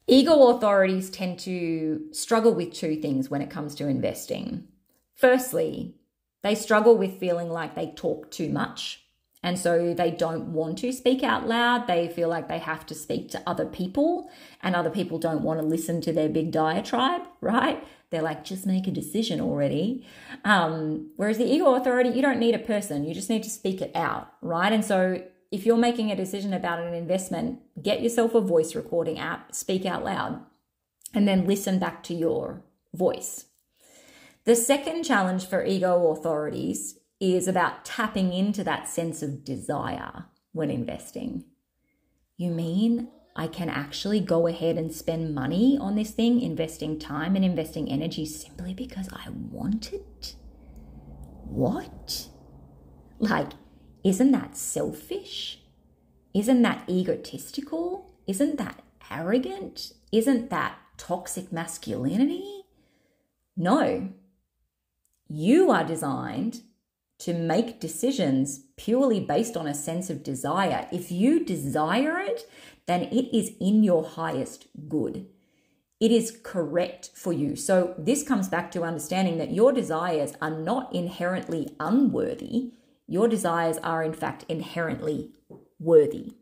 Ego 0.06 0.48
authorities 0.48 1.10
tend 1.10 1.38
to 1.40 2.06
struggle 2.12 2.54
with 2.54 2.72
two 2.72 2.96
things 2.96 3.30
when 3.30 3.42
it 3.42 3.50
comes 3.50 3.74
to 3.74 3.88
investing. 3.88 4.68
Firstly, 5.14 5.96
they 6.42 6.54
struggle 6.54 6.96
with 6.96 7.20
feeling 7.20 7.50
like 7.50 7.74
they 7.74 7.92
talk 7.94 8.30
too 8.30 8.48
much 8.48 9.03
and 9.44 9.58
so 9.58 9.92
they 9.92 10.10
don't 10.10 10.54
want 10.54 10.78
to 10.78 10.90
speak 10.90 11.22
out 11.22 11.46
loud. 11.46 11.86
They 11.86 12.08
feel 12.08 12.30
like 12.30 12.48
they 12.48 12.58
have 12.58 12.86
to 12.86 12.94
speak 12.94 13.30
to 13.32 13.42
other 13.46 13.66
people, 13.66 14.30
and 14.62 14.74
other 14.74 14.88
people 14.88 15.18
don't 15.18 15.42
want 15.42 15.60
to 15.60 15.66
listen 15.66 16.00
to 16.00 16.14
their 16.14 16.30
big 16.30 16.50
diatribe, 16.50 17.20
right? 17.42 17.86
They're 18.08 18.22
like, 18.22 18.42
just 18.42 18.64
make 18.64 18.86
a 18.86 18.90
decision 18.90 19.42
already. 19.42 20.06
Um, 20.46 21.10
whereas 21.16 21.36
the 21.36 21.44
ego 21.44 21.74
authority, 21.74 22.08
you 22.08 22.22
don't 22.22 22.38
need 22.38 22.54
a 22.54 22.58
person, 22.58 23.04
you 23.04 23.12
just 23.12 23.28
need 23.28 23.42
to 23.42 23.50
speak 23.50 23.82
it 23.82 23.94
out, 23.94 24.32
right? 24.40 24.72
And 24.72 24.82
so 24.82 25.22
if 25.52 25.66
you're 25.66 25.76
making 25.76 26.10
a 26.10 26.16
decision 26.16 26.54
about 26.54 26.80
an 26.80 26.94
investment, 26.94 27.60
get 27.82 28.02
yourself 28.02 28.34
a 28.34 28.40
voice 28.40 28.74
recording 28.74 29.18
app, 29.18 29.54
speak 29.54 29.84
out 29.84 30.02
loud, 30.02 30.40
and 31.12 31.28
then 31.28 31.46
listen 31.46 31.78
back 31.78 32.02
to 32.04 32.14
your 32.14 32.64
voice. 32.94 33.44
The 34.46 34.56
second 34.56 35.04
challenge 35.04 35.46
for 35.46 35.62
ego 35.62 36.10
authorities 36.12 36.98
is 37.32 37.48
about 37.48 37.84
tapping 37.84 38.32
into 38.32 38.62
that 38.64 38.88
sense 38.88 39.22
of 39.22 39.44
desire 39.44 40.26
when 40.52 40.70
investing. 40.70 41.44
You 42.36 42.50
mean 42.50 43.08
I 43.36 43.46
can 43.48 43.68
actually 43.68 44.20
go 44.20 44.46
ahead 44.46 44.76
and 44.76 44.92
spend 44.92 45.34
money 45.34 45.78
on 45.80 45.96
this 45.96 46.10
thing, 46.10 46.40
investing 46.40 46.98
time 46.98 47.34
and 47.34 47.44
investing 47.44 47.90
energy 47.90 48.26
simply 48.26 48.74
because 48.74 49.08
I 49.12 49.28
want 49.30 49.92
it? 49.92 50.34
What? 51.44 52.28
Like, 53.18 53.52
isn't 54.04 54.32
that 54.32 54.56
selfish? 54.56 55.60
Isn't 56.32 56.62
that 56.62 56.88
egotistical? 56.88 58.14
Isn't 58.26 58.58
that 58.58 58.82
arrogant? 59.10 59.92
Isn't 60.12 60.50
that 60.50 60.78
toxic 60.96 61.52
masculinity? 61.52 62.64
No. 63.56 64.10
You 65.28 65.70
are 65.70 65.84
designed 65.84 66.62
to 67.18 67.32
make 67.32 67.80
decisions 67.80 68.60
purely 68.76 69.20
based 69.20 69.56
on 69.56 69.66
a 69.66 69.74
sense 69.74 70.10
of 70.10 70.22
desire. 70.22 70.88
If 70.92 71.10
you 71.12 71.44
desire 71.44 72.18
it, 72.18 72.48
then 72.86 73.02
it 73.02 73.36
is 73.36 73.52
in 73.60 73.82
your 73.82 74.04
highest 74.04 74.66
good. 74.88 75.26
It 76.00 76.10
is 76.10 76.38
correct 76.42 77.10
for 77.14 77.32
you. 77.32 77.56
So, 77.56 77.94
this 77.96 78.22
comes 78.22 78.48
back 78.48 78.70
to 78.72 78.82
understanding 78.82 79.38
that 79.38 79.52
your 79.52 79.72
desires 79.72 80.34
are 80.42 80.50
not 80.50 80.92
inherently 80.94 81.74
unworthy. 81.80 82.72
Your 83.06 83.28
desires 83.28 83.78
are, 83.78 84.02
in 84.02 84.12
fact, 84.12 84.44
inherently 84.48 85.30
worthy. 85.78 86.34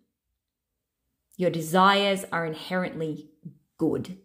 Your 1.37 1.51
desires 1.51 2.25
are 2.33 2.47
inherently 2.47 3.31
good. 3.79 4.19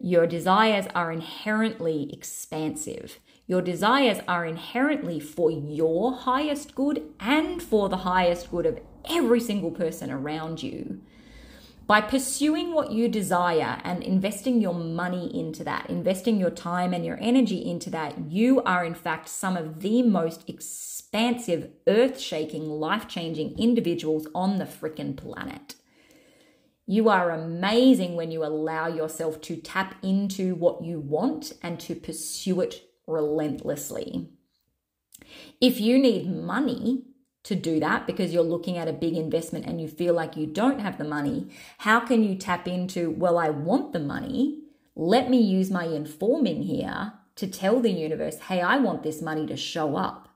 Your 0.00 0.26
desires 0.26 0.86
are 0.94 1.12
inherently 1.12 2.10
expansive. 2.12 3.20
Your 3.46 3.60
desires 3.60 4.18
are 4.28 4.46
inherently 4.46 5.18
for 5.18 5.50
your 5.50 6.14
highest 6.14 6.74
good 6.74 7.02
and 7.18 7.62
for 7.62 7.88
the 7.88 7.98
highest 7.98 8.50
good 8.50 8.66
of 8.66 8.78
every 9.08 9.40
single 9.40 9.72
person 9.72 10.10
around 10.10 10.62
you. 10.62 11.00
By 11.88 12.00
pursuing 12.00 12.72
what 12.72 12.92
you 12.92 13.08
desire 13.08 13.80
and 13.82 14.04
investing 14.04 14.60
your 14.60 14.74
money 14.74 15.36
into 15.38 15.64
that, 15.64 15.90
investing 15.90 16.38
your 16.38 16.50
time 16.50 16.94
and 16.94 17.04
your 17.04 17.18
energy 17.20 17.68
into 17.68 17.90
that, 17.90 18.30
you 18.30 18.62
are 18.62 18.84
in 18.84 18.94
fact 18.94 19.28
some 19.28 19.56
of 19.56 19.82
the 19.82 20.02
most 20.02 20.48
expansive, 20.48 21.70
earth 21.88 22.20
shaking, 22.20 22.68
life 22.70 23.08
changing 23.08 23.58
individuals 23.58 24.28
on 24.34 24.58
the 24.58 24.64
freaking 24.64 25.16
planet. 25.16 25.74
You 26.86 27.08
are 27.08 27.30
amazing 27.30 28.14
when 28.14 28.30
you 28.30 28.44
allow 28.44 28.86
yourself 28.86 29.40
to 29.42 29.56
tap 29.56 29.96
into 30.02 30.54
what 30.54 30.84
you 30.84 31.00
want 31.00 31.52
and 31.62 31.80
to 31.80 31.96
pursue 31.96 32.60
it 32.60 32.91
relentlessly. 33.12 34.28
If 35.60 35.80
you 35.80 35.98
need 35.98 36.34
money 36.34 37.04
to 37.44 37.54
do 37.54 37.80
that 37.80 38.06
because 38.06 38.32
you're 38.32 38.42
looking 38.42 38.78
at 38.78 38.88
a 38.88 38.92
big 38.92 39.16
investment 39.16 39.66
and 39.66 39.80
you 39.80 39.88
feel 39.88 40.14
like 40.14 40.36
you 40.36 40.46
don't 40.46 40.80
have 40.80 40.98
the 40.98 41.04
money, 41.04 41.48
how 41.78 42.00
can 42.00 42.22
you 42.22 42.34
tap 42.34 42.66
into, 42.68 43.10
well, 43.10 43.38
I 43.38 43.50
want 43.50 43.92
the 43.92 44.00
money? 44.00 44.62
Let 44.94 45.30
me 45.30 45.40
use 45.40 45.70
my 45.70 45.84
informing 45.84 46.62
here 46.62 47.14
to 47.36 47.46
tell 47.46 47.80
the 47.80 47.90
universe, 47.90 48.38
hey, 48.38 48.60
I 48.60 48.78
want 48.78 49.02
this 49.02 49.22
money 49.22 49.46
to 49.46 49.56
show 49.56 49.96
up. 49.96 50.28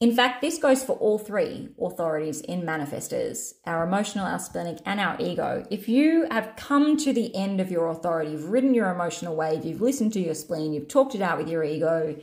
In 0.00 0.14
fact, 0.14 0.40
this 0.40 0.58
goes 0.58 0.84
for 0.84 0.92
all 0.92 1.18
three 1.18 1.70
authorities 1.80 2.40
in 2.40 2.62
manifestors 2.62 3.54
our 3.66 3.84
emotional, 3.84 4.26
our 4.26 4.38
splenic, 4.38 4.78
and 4.86 5.00
our 5.00 5.16
ego. 5.20 5.66
If 5.70 5.88
you 5.88 6.28
have 6.30 6.54
come 6.56 6.96
to 6.98 7.12
the 7.12 7.34
end 7.34 7.60
of 7.60 7.70
your 7.70 7.88
authority, 7.88 8.30
you've 8.30 8.50
ridden 8.50 8.74
your 8.74 8.90
emotional 8.90 9.34
wave, 9.34 9.64
you've 9.64 9.80
listened 9.80 10.12
to 10.12 10.20
your 10.20 10.34
spleen, 10.34 10.72
you've 10.72 10.86
talked 10.86 11.16
it 11.16 11.20
out 11.20 11.36
with 11.36 11.48
your 11.48 11.64
ego, 11.64 12.16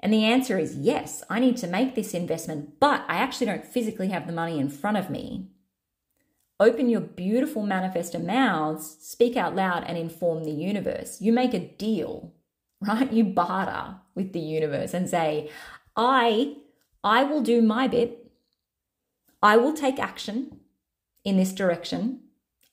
and 0.00 0.12
the 0.12 0.24
answer 0.24 0.58
is 0.58 0.76
yes, 0.76 1.22
I 1.28 1.38
need 1.38 1.58
to 1.58 1.66
make 1.66 1.94
this 1.94 2.14
investment, 2.14 2.80
but 2.80 3.04
I 3.08 3.16
actually 3.16 3.46
don't 3.46 3.66
physically 3.66 4.08
have 4.08 4.26
the 4.26 4.32
money 4.32 4.58
in 4.58 4.70
front 4.70 4.96
of 4.96 5.10
me. 5.10 5.48
Open 6.58 6.88
your 6.88 7.00
beautiful 7.00 7.62
manifestor 7.62 8.24
mouths, 8.24 8.96
speak 9.00 9.36
out 9.36 9.54
loud, 9.54 9.84
and 9.84 9.98
inform 9.98 10.44
the 10.44 10.50
universe. 10.50 11.20
You 11.20 11.32
make 11.32 11.52
a 11.52 11.58
deal, 11.58 12.32
right? 12.80 13.12
You 13.12 13.24
barter 13.24 13.96
with 14.14 14.32
the 14.32 14.40
universe 14.40 14.94
and 14.94 15.10
say, 15.10 15.50
I 15.94 16.56
I 17.04 17.24
will 17.24 17.42
do 17.42 17.62
my 17.62 17.88
bit. 17.88 18.30
I 19.42 19.56
will 19.56 19.72
take 19.72 19.98
action 19.98 20.60
in 21.24 21.36
this 21.36 21.52
direction. 21.52 22.20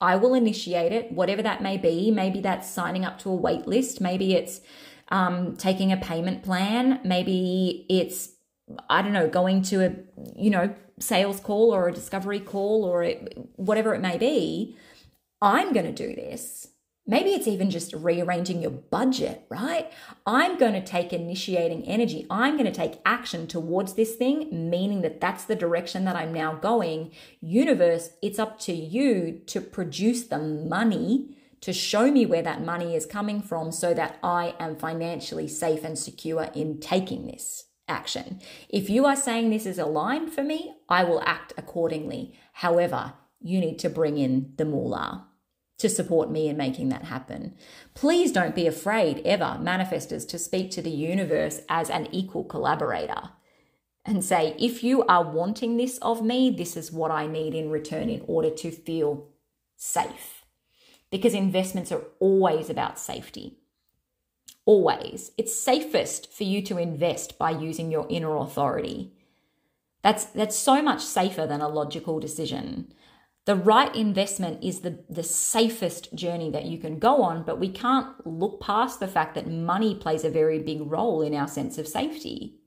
I 0.01 0.15
will 0.15 0.33
initiate 0.33 0.91
it, 0.91 1.11
whatever 1.11 1.41
that 1.41 1.61
may 1.61 1.77
be. 1.77 2.11
Maybe 2.11 2.39
that's 2.39 2.69
signing 2.69 3.03
up 3.03 3.19
to 3.19 3.29
a 3.29 3.35
wait 3.35 3.67
list. 3.67 3.99
Maybe 3.99 4.33
it's 4.33 4.61
um, 5.09 5.55
taking 5.57 5.91
a 5.91 5.97
payment 5.97 6.43
plan. 6.43 7.01
Maybe 7.03 7.85
it's, 7.89 8.29
I 8.89 9.01
don't 9.01 9.13
know, 9.13 9.27
going 9.27 9.63
to 9.63 9.85
a, 9.85 9.93
you 10.35 10.51
know, 10.51 10.73
sales 10.99 11.39
call 11.39 11.73
or 11.73 11.89
a 11.89 11.93
discovery 11.93 12.39
call 12.39 12.85
or 12.85 13.03
it, 13.03 13.37
whatever 13.55 13.93
it 13.93 14.01
may 14.01 14.17
be. 14.17 14.77
I'm 15.41 15.73
going 15.73 15.93
to 15.93 16.07
do 16.07 16.15
this. 16.15 16.67
Maybe 17.09 17.31
it's 17.31 17.47
even 17.47 17.71
just 17.71 17.91
rearranging 17.93 18.61
your 18.61 18.69
budget, 18.69 19.47
right? 19.49 19.91
I'm 20.27 20.59
going 20.59 20.73
to 20.73 20.83
take 20.83 21.11
initiating 21.11 21.85
energy. 21.85 22.27
I'm 22.29 22.55
going 22.55 22.71
to 22.71 22.71
take 22.71 23.01
action 23.03 23.47
towards 23.47 23.93
this 23.93 24.13
thing, 24.13 24.69
meaning 24.69 25.01
that 25.01 25.19
that's 25.19 25.45
the 25.45 25.55
direction 25.55 26.05
that 26.05 26.15
I'm 26.15 26.31
now 26.31 26.53
going. 26.53 27.09
Universe, 27.41 28.11
it's 28.21 28.37
up 28.37 28.59
to 28.59 28.73
you 28.73 29.41
to 29.47 29.59
produce 29.59 30.25
the 30.25 30.37
money 30.37 31.35
to 31.61 31.73
show 31.73 32.11
me 32.11 32.27
where 32.27 32.43
that 32.43 32.63
money 32.63 32.95
is 32.95 33.07
coming 33.07 33.41
from 33.41 33.71
so 33.71 33.91
that 33.95 34.19
I 34.21 34.53
am 34.59 34.75
financially 34.75 35.47
safe 35.47 35.83
and 35.83 35.97
secure 35.97 36.51
in 36.53 36.79
taking 36.79 37.25
this 37.25 37.65
action. 37.87 38.39
If 38.69 38.87
you 38.87 39.07
are 39.07 39.15
saying 39.15 39.49
this 39.49 39.65
is 39.65 39.79
aligned 39.79 40.31
for 40.31 40.43
me, 40.43 40.75
I 40.87 41.05
will 41.05 41.23
act 41.25 41.53
accordingly. 41.57 42.37
However, 42.53 43.13
you 43.41 43.59
need 43.59 43.79
to 43.79 43.89
bring 43.89 44.19
in 44.19 44.53
the 44.57 44.65
moolah 44.65 45.25
to 45.79 45.89
support 45.89 46.29
me 46.29 46.47
in 46.47 46.57
making 46.57 46.89
that 46.89 47.05
happen. 47.05 47.55
Please 47.95 48.31
don't 48.31 48.53
be 48.53 48.67
afraid 48.67 49.21
ever, 49.25 49.57
manifestors, 49.59 50.27
to 50.27 50.37
speak 50.37 50.69
to 50.71 50.81
the 50.81 50.91
universe 50.91 51.61
as 51.67 51.89
an 51.89 52.07
equal 52.11 52.43
collaborator 52.43 53.29
and 54.05 54.23
say, 54.23 54.55
if 54.59 54.83
you 54.83 55.03
are 55.05 55.23
wanting 55.23 55.77
this 55.77 55.97
of 55.99 56.21
me, 56.21 56.49
this 56.49 56.75
is 56.75 56.91
what 56.91 57.11
I 57.11 57.27
need 57.27 57.55
in 57.55 57.69
return 57.69 58.09
in 58.09 58.23
order 58.27 58.49
to 58.49 58.71
feel 58.71 59.27
safe. 59.77 60.43
Because 61.11 61.33
investments 61.33 61.91
are 61.91 62.03
always 62.19 62.69
about 62.69 62.99
safety. 62.99 63.57
Always. 64.65 65.31
It's 65.37 65.55
safest 65.55 66.31
for 66.31 66.43
you 66.43 66.61
to 66.63 66.77
invest 66.77 67.37
by 67.37 67.51
using 67.51 67.91
your 67.91 68.05
inner 68.09 68.35
authority. 68.37 69.13
That's, 70.01 70.25
that's 70.25 70.57
so 70.57 70.81
much 70.81 71.03
safer 71.03 71.47
than 71.47 71.61
a 71.61 71.67
logical 71.67 72.19
decision 72.19 72.93
the 73.45 73.55
right 73.55 73.93
investment 73.95 74.63
is 74.63 74.81
the, 74.81 74.99
the 75.09 75.23
safest 75.23 76.13
journey 76.13 76.51
that 76.51 76.65
you 76.65 76.77
can 76.77 76.99
go 76.99 77.21
on, 77.23 77.43
but 77.43 77.59
we 77.59 77.69
can't 77.69 78.25
look 78.25 78.61
past 78.61 78.99
the 78.99 79.07
fact 79.07 79.35
that 79.35 79.49
money 79.49 79.95
plays 79.95 80.23
a 80.23 80.29
very 80.29 80.59
big 80.59 80.81
role 80.81 81.21
in 81.21 81.33
our 81.33 81.47
sense 81.47 81.77
of 81.77 81.87
safety. 81.87 82.59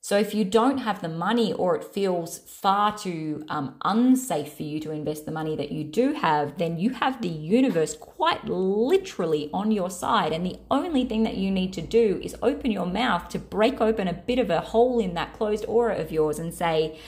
So 0.00 0.16
if 0.16 0.32
you 0.32 0.44
don't 0.44 0.78
have 0.78 1.02
the 1.02 1.08
money 1.08 1.52
or 1.52 1.76
it 1.76 1.84
feels 1.84 2.38
far 2.38 2.96
too 2.96 3.44
um, 3.48 3.74
unsafe 3.84 4.54
for 4.54 4.62
you 4.62 4.80
to 4.80 4.92
invest 4.92 5.26
the 5.26 5.32
money 5.32 5.56
that 5.56 5.72
you 5.72 5.84
do 5.84 6.12
have, 6.12 6.56
then 6.56 6.78
you 6.78 6.90
have 6.90 7.20
the 7.20 7.28
universe 7.28 7.96
quite 7.96 8.44
literally 8.46 9.50
on 9.52 9.70
your 9.72 9.90
side. 9.90 10.32
And 10.32 10.46
the 10.46 10.60
only 10.70 11.04
thing 11.04 11.24
that 11.24 11.36
you 11.36 11.50
need 11.50 11.72
to 11.74 11.82
do 11.82 12.20
is 12.22 12.36
open 12.42 12.70
your 12.70 12.86
mouth 12.86 13.28
to 13.30 13.38
break 13.38 13.80
open 13.80 14.06
a 14.08 14.12
bit 14.12 14.38
of 14.38 14.50
a 14.50 14.60
hole 14.60 14.98
in 14.98 15.14
that 15.14 15.34
closed 15.34 15.64
aura 15.66 15.98
of 15.98 16.12
yours 16.12 16.38
and 16.38 16.54
say, 16.54 16.98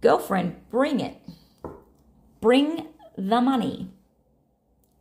Girlfriend, 0.00 0.56
bring 0.70 1.00
it. 1.00 1.16
Bring 2.44 2.88
the 3.16 3.40
money. 3.40 3.88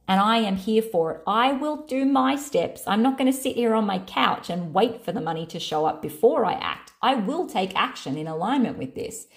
And 0.08 0.22
I 0.22 0.38
am 0.38 0.56
here 0.56 0.82
for 0.82 1.12
it. 1.12 1.24
I 1.28 1.52
will 1.52 1.86
do 1.86 2.06
my 2.06 2.38
steps. 2.38 2.84
I'm 2.88 3.04
not 3.04 3.18
going 3.18 3.30
to 3.30 3.38
sit 3.38 3.58
here 3.58 3.76
on 3.76 3.86
my 3.86 4.00
couch 4.00 4.50
and 4.50 4.74
wait 4.74 5.04
for 5.04 5.12
the 5.12 5.20
money 5.20 5.46
to 5.48 5.60
show 5.60 5.86
up 5.86 6.02
before 6.02 6.46
I 6.46 6.54
act. 6.54 6.94
I 7.02 7.16
will 7.16 7.46
take 7.46 7.76
action 7.76 8.16
in 8.18 8.28
alignment 8.28 8.78
with 8.78 8.96
this. 8.96 9.28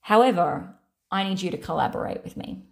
However, 0.00 0.74
I 1.08 1.22
need 1.22 1.40
you 1.40 1.52
to 1.52 1.56
collaborate 1.56 2.24
with 2.24 2.36
me. 2.36 2.64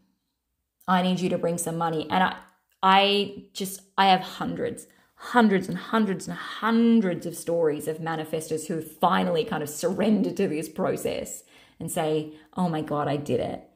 I 0.88 1.03
need 1.03 1.20
you 1.20 1.28
to 1.28 1.38
bring 1.38 1.57
some 1.57 1.78
money. 1.78 2.09
And 2.11 2.24
I, 2.24 2.36
I 2.82 3.45
just, 3.53 3.82
I 3.97 4.07
have 4.07 4.22
hundreds, 4.22 4.88
hundreds 5.14 5.68
and 5.68 5.78
hundreds 5.78 6.26
and 6.26 6.36
hundreds 6.36 7.26
of 7.26 7.36
stories 7.36 7.86
of 7.86 7.99
manifestors 7.99 8.66
who 8.66 8.80
finally 8.80 9.45
kind 9.45 9.62
of 9.62 9.68
surrender 9.68 10.32
to 10.32 10.49
this 10.49 10.68
process 10.68 11.45
and 11.78 11.93
say, 11.93 12.32
oh 12.57 12.68
my 12.68 12.80
God, 12.80 13.07
I 13.07 13.18
did 13.18 13.38
it. 13.38 13.68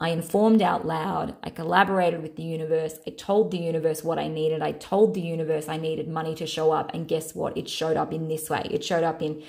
I 0.00 0.08
informed 0.08 0.62
out 0.62 0.86
loud. 0.86 1.36
I 1.42 1.50
collaborated 1.50 2.22
with 2.22 2.36
the 2.36 2.42
universe. 2.42 2.98
I 3.06 3.10
told 3.10 3.50
the 3.50 3.58
universe 3.58 4.02
what 4.02 4.18
I 4.18 4.28
needed. 4.28 4.62
I 4.62 4.72
told 4.72 5.12
the 5.12 5.20
universe 5.20 5.68
I 5.68 5.76
needed 5.76 6.08
money 6.08 6.34
to 6.36 6.46
show 6.46 6.72
up. 6.72 6.94
And 6.94 7.06
guess 7.06 7.34
what? 7.34 7.56
It 7.56 7.68
showed 7.68 7.98
up 7.98 8.10
in 8.12 8.28
this 8.28 8.48
way. 8.48 8.66
It 8.70 8.82
showed 8.82 9.04
up 9.04 9.20
in 9.20 9.42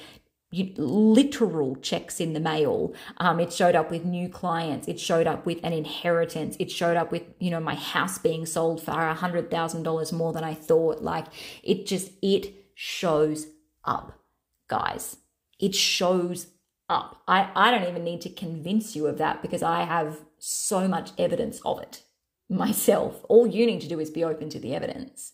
literal 0.77 1.77
checks 1.77 2.19
in 2.19 2.33
the 2.33 2.41
mail. 2.41 2.93
Um, 3.17 3.39
it 3.39 3.53
showed 3.53 3.75
up 3.75 3.89
with 3.89 4.03
new 4.03 4.27
clients. 4.27 4.89
It 4.89 4.99
showed 4.99 5.25
up 5.25 5.45
with 5.45 5.59
an 5.63 5.71
inheritance. 5.71 6.57
It 6.59 6.69
showed 6.69 6.97
up 6.97 7.13
with, 7.13 7.23
you 7.39 7.49
know, 7.49 7.61
my 7.61 7.75
house 7.75 8.17
being 8.17 8.45
sold 8.45 8.83
for 8.83 8.91
a 8.91 9.13
hundred 9.13 9.49
thousand 9.49 9.83
dollars 9.83 10.11
more 10.11 10.33
than 10.33 10.43
I 10.43 10.53
thought. 10.53 11.01
Like 11.01 11.27
it 11.63 11.85
just, 11.85 12.11
it 12.21 12.53
shows 12.75 13.47
up, 13.85 14.19
guys. 14.67 15.15
It 15.59 15.75
shows 15.75 16.47
up. 16.89 17.21
I, 17.25 17.49
I 17.55 17.71
don't 17.71 17.87
even 17.87 18.03
need 18.03 18.19
to 18.21 18.29
convince 18.29 18.97
you 18.97 19.07
of 19.07 19.17
that 19.19 19.41
because 19.41 19.63
I 19.63 19.83
have 19.83 20.19
so 20.43 20.87
much 20.87 21.11
evidence 21.19 21.61
of 21.63 21.79
it 21.79 22.01
myself. 22.49 23.23
All 23.29 23.47
you 23.47 23.65
need 23.65 23.81
to 23.81 23.87
do 23.87 23.99
is 23.99 24.09
be 24.09 24.23
open 24.23 24.49
to 24.49 24.59
the 24.59 24.75
evidence. 24.75 25.33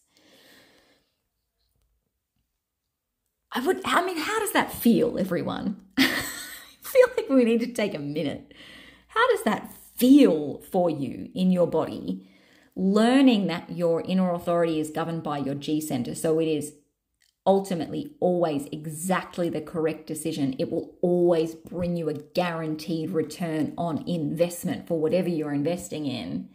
I 3.53 3.65
would, 3.65 3.81
I 3.85 4.05
mean, 4.05 4.17
how 4.17 4.39
does 4.39 4.51
that 4.51 4.71
feel, 4.71 5.17
everyone? 5.17 5.81
I 5.97 6.03
feel 6.81 7.07
like 7.15 7.29
we 7.29 7.45
need 7.45 7.61
to 7.61 7.73
take 7.73 7.93
a 7.93 7.99
minute. 7.99 8.53
How 9.07 9.27
does 9.29 9.43
that 9.43 9.73
feel 9.95 10.61
for 10.69 10.89
you 10.89 11.29
in 11.33 11.51
your 11.51 11.65
body? 11.65 12.29
Learning 12.75 13.47
that 13.47 13.71
your 13.71 14.01
inner 14.01 14.31
authority 14.33 14.79
is 14.79 14.91
governed 14.91 15.23
by 15.23 15.37
your 15.37 15.55
G 15.55 15.79
center. 15.79 16.13
So 16.13 16.39
it 16.39 16.47
is 16.47 16.73
ultimately 17.47 18.11
always 18.19 18.65
exactly 18.71 19.49
the 19.49 19.61
correct 19.61 20.05
decision. 20.05 20.55
It 20.59 20.69
will 20.69 20.93
always 21.01 21.55
bring 21.55 21.95
you 21.95 22.09
a 22.09 22.13
guaranteed 22.13 23.11
return 23.11 23.73
on 23.77 24.07
investment 24.07 24.87
for 24.87 24.99
whatever 24.99 25.29
you're 25.29 25.53
investing 25.53 26.05
in. 26.05 26.49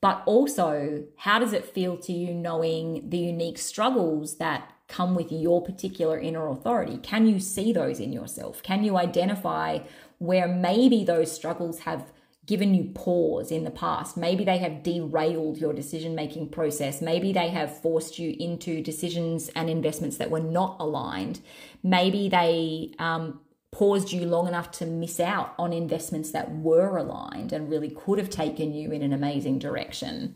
But 0.00 0.22
also, 0.26 1.04
how 1.16 1.40
does 1.40 1.52
it 1.52 1.64
feel 1.64 1.96
to 1.96 2.12
you 2.12 2.32
knowing 2.32 3.08
the 3.08 3.18
unique 3.18 3.58
struggles 3.58 4.36
that 4.36 4.70
come 4.86 5.14
with 5.14 5.32
your 5.32 5.62
particular 5.62 6.20
inner 6.20 6.48
authority? 6.48 6.98
Can 6.98 7.26
you 7.26 7.40
see 7.40 7.72
those 7.72 7.98
in 7.98 8.12
yourself? 8.12 8.62
Can 8.62 8.84
you 8.84 8.96
identify 8.96 9.80
where 10.18 10.46
maybe 10.46 11.04
those 11.04 11.32
struggles 11.32 11.80
have 11.80 12.12
given 12.48 12.74
you 12.74 12.84
pause 12.94 13.52
in 13.52 13.64
the 13.64 13.70
past. 13.70 14.16
Maybe 14.16 14.42
they 14.42 14.56
have 14.56 14.82
derailed 14.82 15.58
your 15.58 15.74
decision 15.74 16.14
making 16.14 16.48
process. 16.48 17.02
Maybe 17.02 17.30
they 17.30 17.50
have 17.50 17.80
forced 17.82 18.18
you 18.18 18.34
into 18.40 18.82
decisions 18.82 19.50
and 19.54 19.68
investments 19.68 20.16
that 20.16 20.30
were 20.30 20.40
not 20.40 20.76
aligned. 20.80 21.40
Maybe 21.82 22.30
they 22.30 22.94
um, 22.98 23.40
paused 23.70 24.12
you 24.12 24.24
long 24.24 24.48
enough 24.48 24.70
to 24.72 24.86
miss 24.86 25.20
out 25.20 25.54
on 25.58 25.74
investments 25.74 26.30
that 26.30 26.50
were 26.56 26.96
aligned 26.96 27.52
and 27.52 27.68
really 27.68 27.90
could 27.90 28.18
have 28.18 28.30
taken 28.30 28.72
you 28.72 28.92
in 28.92 29.02
an 29.02 29.12
amazing 29.12 29.58
direction. 29.58 30.34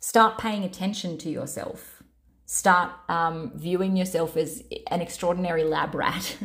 Start 0.00 0.36
paying 0.36 0.62
attention 0.62 1.16
to 1.18 1.30
yourself. 1.30 2.02
Start 2.44 2.92
um, 3.08 3.50
viewing 3.54 3.96
yourself 3.96 4.36
as 4.36 4.62
an 4.90 5.00
extraordinary 5.00 5.64
lab 5.64 5.94
rat. 5.94 6.36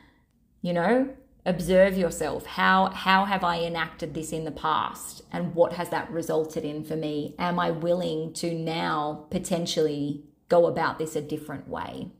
you 0.62 0.72
know, 0.72 1.14
observe 1.46 1.96
yourself. 1.96 2.46
How 2.46 2.90
how 2.90 3.24
have 3.24 3.44
i 3.44 3.60
enacted 3.60 4.14
this 4.14 4.32
in 4.32 4.44
the 4.44 4.50
past? 4.50 5.22
And 5.30 5.54
what 5.54 5.74
has 5.74 5.90
that 5.90 6.10
resulted 6.10 6.64
in 6.64 6.84
for 6.84 6.96
me? 6.96 7.34
Am 7.38 7.58
i 7.58 7.70
willing 7.70 8.32
to 8.34 8.54
now 8.54 9.26
potentially 9.30 10.24
go 10.48 10.66
about 10.66 10.98
this 10.98 11.16
a 11.16 11.20
different 11.20 11.68
way? 11.68 12.10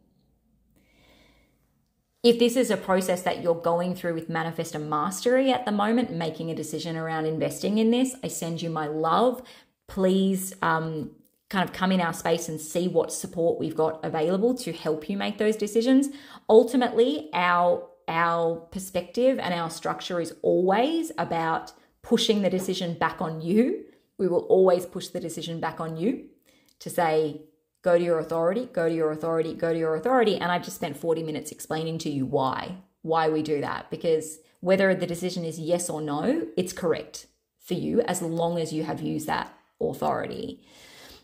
If 2.22 2.38
this 2.38 2.56
is 2.56 2.70
a 2.70 2.78
process 2.78 3.20
that 3.22 3.42
you're 3.42 3.54
going 3.54 3.94
through 3.94 4.14
with 4.14 4.30
manifestor 4.30 4.82
mastery 4.82 5.52
at 5.52 5.66
the 5.66 5.72
moment 5.72 6.10
making 6.10 6.50
a 6.50 6.54
decision 6.54 6.96
around 6.96 7.26
investing 7.26 7.78
in 7.78 7.90
this 7.90 8.14
i 8.22 8.28
send 8.28 8.62
you 8.62 8.70
my 8.70 8.86
love. 8.86 9.42
Please 9.86 10.54
um, 10.62 11.10
kind 11.50 11.68
of 11.68 11.74
come 11.74 11.92
in 11.92 12.00
our 12.00 12.12
space 12.14 12.48
and 12.48 12.60
see 12.60 12.88
what 12.88 13.12
support 13.12 13.60
we've 13.60 13.76
got 13.76 14.02
available 14.04 14.54
to 14.54 14.72
help 14.72 15.08
you 15.08 15.16
make 15.16 15.38
those 15.38 15.56
decisions. 15.56 16.08
Ultimately 16.48 17.28
our 17.34 17.86
our 18.08 18.56
perspective 18.70 19.38
and 19.38 19.54
our 19.54 19.70
structure 19.70 20.20
is 20.20 20.34
always 20.42 21.12
about 21.18 21.72
pushing 22.02 22.42
the 22.42 22.50
decision 22.50 22.94
back 22.94 23.20
on 23.20 23.40
you. 23.40 23.84
We 24.18 24.28
will 24.28 24.46
always 24.46 24.86
push 24.86 25.08
the 25.08 25.20
decision 25.20 25.60
back 25.60 25.80
on 25.80 25.96
you 25.96 26.26
to 26.80 26.90
say, 26.90 27.42
go 27.82 27.98
to 27.98 28.04
your 28.04 28.18
authority, 28.18 28.68
go 28.72 28.88
to 28.88 28.94
your 28.94 29.12
authority, 29.12 29.54
go 29.54 29.72
to 29.72 29.78
your 29.78 29.94
authority. 29.94 30.36
And 30.36 30.50
I 30.50 30.58
just 30.58 30.76
spent 30.76 30.96
40 30.96 31.22
minutes 31.22 31.50
explaining 31.50 31.98
to 31.98 32.10
you 32.10 32.26
why, 32.26 32.76
why 33.02 33.28
we 33.28 33.42
do 33.42 33.60
that. 33.60 33.90
Because 33.90 34.38
whether 34.60 34.94
the 34.94 35.06
decision 35.06 35.44
is 35.44 35.58
yes 35.58 35.90
or 35.90 36.00
no, 36.00 36.46
it's 36.56 36.72
correct 36.72 37.26
for 37.58 37.74
you 37.74 38.00
as 38.02 38.22
long 38.22 38.58
as 38.58 38.72
you 38.72 38.84
have 38.84 39.00
used 39.00 39.26
that 39.26 39.52
authority. 39.80 40.62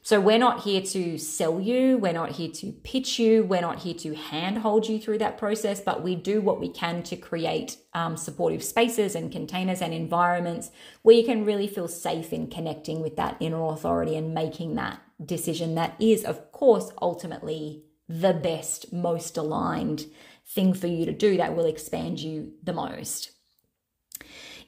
So 0.02 0.18
we're 0.18 0.38
not 0.38 0.62
here 0.62 0.80
to 0.80 1.18
sell 1.18 1.60
you, 1.60 1.98
we're 1.98 2.14
not 2.14 2.32
here 2.32 2.50
to 2.52 2.72
pitch 2.72 3.18
you, 3.18 3.44
we're 3.44 3.60
not 3.60 3.80
here 3.80 3.94
to 3.94 4.14
handhold 4.14 4.88
you 4.88 4.98
through 4.98 5.18
that 5.18 5.36
process, 5.36 5.80
but 5.80 6.02
we 6.02 6.16
do 6.16 6.40
what 6.40 6.58
we 6.58 6.70
can 6.70 7.02
to 7.04 7.16
create 7.16 7.76
um, 7.92 8.16
supportive 8.16 8.64
spaces 8.64 9.14
and 9.14 9.30
containers 9.30 9.82
and 9.82 9.92
environments 9.92 10.70
where 11.02 11.16
you 11.16 11.24
can 11.24 11.44
really 11.44 11.68
feel 11.68 11.86
safe 11.86 12.32
in 12.32 12.48
connecting 12.48 13.02
with 13.02 13.16
that 13.16 13.36
inner 13.40 13.62
authority 13.66 14.16
and 14.16 14.32
making 14.32 14.74
that 14.76 15.02
decision 15.24 15.74
that 15.74 15.96
is, 16.00 16.24
of 16.24 16.50
course, 16.50 16.90
ultimately 17.02 17.84
the 18.08 18.32
best, 18.32 18.92
most 18.94 19.36
aligned 19.36 20.06
thing 20.46 20.72
for 20.72 20.86
you 20.86 21.04
to 21.04 21.12
do 21.12 21.36
that 21.36 21.54
will 21.54 21.66
expand 21.66 22.18
you 22.18 22.52
the 22.62 22.72
most. 22.72 23.32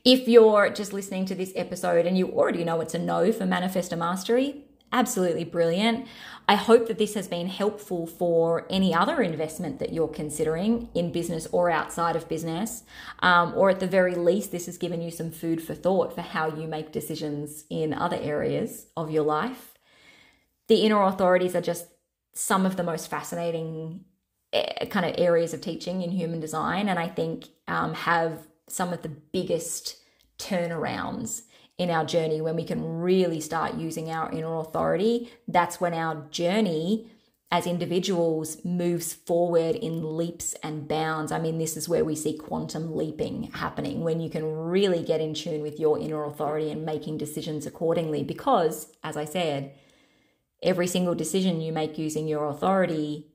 If 0.05 0.28
you're 0.28 0.68
just 0.70 0.93
listening 0.93 1.24
to 1.26 1.35
this 1.35 1.53
episode 1.57 2.07
and 2.07 2.18
you 2.18 2.28
already 2.28 2.64
know 2.64 2.80
it's 2.80 2.95
a 2.95 2.99
no 2.99 3.33
for 3.33 3.45
Manifestor 3.45 3.97
Mastery, 3.97 4.66
absolutely 4.93 5.45
brilliant. 5.45 6.07
I 6.49 6.57
hope 6.57 6.88
that 6.88 6.99
this 6.99 7.14
has 7.14 7.28
been 7.28 7.47
helpful 7.47 8.07
for 8.07 8.66
any 8.68 8.95
other 8.95 9.22
investment 9.22 9.78
that 9.78 9.93
you're 9.93 10.09
considering 10.09 10.88
in 10.95 11.12
business 11.12 11.47
or 11.53 11.70
outside 11.70 12.16
of 12.16 12.28
business. 12.28 12.84
Um, 13.20 13.55
or 13.57 13.70
at 13.70 13.80
the 13.80 13.86
very 13.86 14.14
least, 14.14 14.53
this 14.53 14.66
has 14.66 14.76
given 14.76 15.01
you 15.01 15.11
some 15.11 15.30
food 15.30 15.62
for 15.62 15.74
thought 15.74 16.14
for 16.14 16.20
how 16.20 16.49
you 16.55 16.66
make 16.66 16.93
decisions 16.93 17.64
in 17.70 17.95
other 17.95 18.18
areas 18.20 18.86
of 18.97 19.11
your 19.11 19.24
life. 19.24 19.72
The 20.68 20.82
inner 20.82 21.03
authorities 21.03 21.55
are 21.55 21.61
just 21.61 21.86
some 22.34 22.66
of 22.66 22.76
the 22.76 22.82
most 22.82 23.09
fascinating 23.09 24.05
eh, 24.53 24.86
kind 24.86 25.07
of 25.07 25.14
areas 25.18 25.55
of 25.55 25.61
teaching 25.61 26.03
in 26.03 26.11
human 26.11 26.40
design, 26.40 26.88
and 26.88 26.99
I 26.99 27.09
think 27.09 27.47
um, 27.68 27.95
have 27.95 28.47
some 28.68 28.93
of 28.93 29.03
the 29.03 29.09
biggest 29.09 30.01
turnarounds 30.49 31.43
in 31.78 31.90
our 31.90 32.05
journey, 32.05 32.40
when 32.40 32.57
we 32.57 32.64
can 32.64 33.01
really 33.01 33.40
start 33.40 33.74
using 33.74 34.11
our 34.11 34.30
inner 34.30 34.59
authority, 34.59 35.30
that's 35.49 35.80
when 35.80 35.95
our 35.95 36.26
journey 36.30 37.11
as 37.51 37.66
individuals 37.66 38.64
moves 38.64 39.12
forward 39.12 39.76
in 39.76 40.16
leaps 40.16 40.55
and 40.62 40.88
bounds. 40.88 41.30
I 41.30 41.38
mean, 41.38 41.59
this 41.59 41.76
is 41.76 41.88
where 41.88 42.05
we 42.05 42.16
see 42.16 42.34
quantum 42.36 42.97
leaping 42.97 43.51
happening 43.53 44.03
when 44.03 44.20
you 44.20 44.30
can 44.30 44.45
really 44.45 45.03
get 45.03 45.20
in 45.20 45.34
tune 45.34 45.61
with 45.61 45.78
your 45.78 45.99
inner 45.99 46.24
authority 46.24 46.70
and 46.70 46.86
making 46.86 47.18
decisions 47.18 47.66
accordingly. 47.66 48.22
Because, 48.22 48.93
as 49.05 49.18
I 49.18 49.26
said, 49.26 49.74
every 50.62 50.86
single 50.86 51.14
decision 51.14 51.61
you 51.61 51.72
make 51.72 51.99
using 51.99 52.26
your 52.26 52.49
authority 52.49 53.26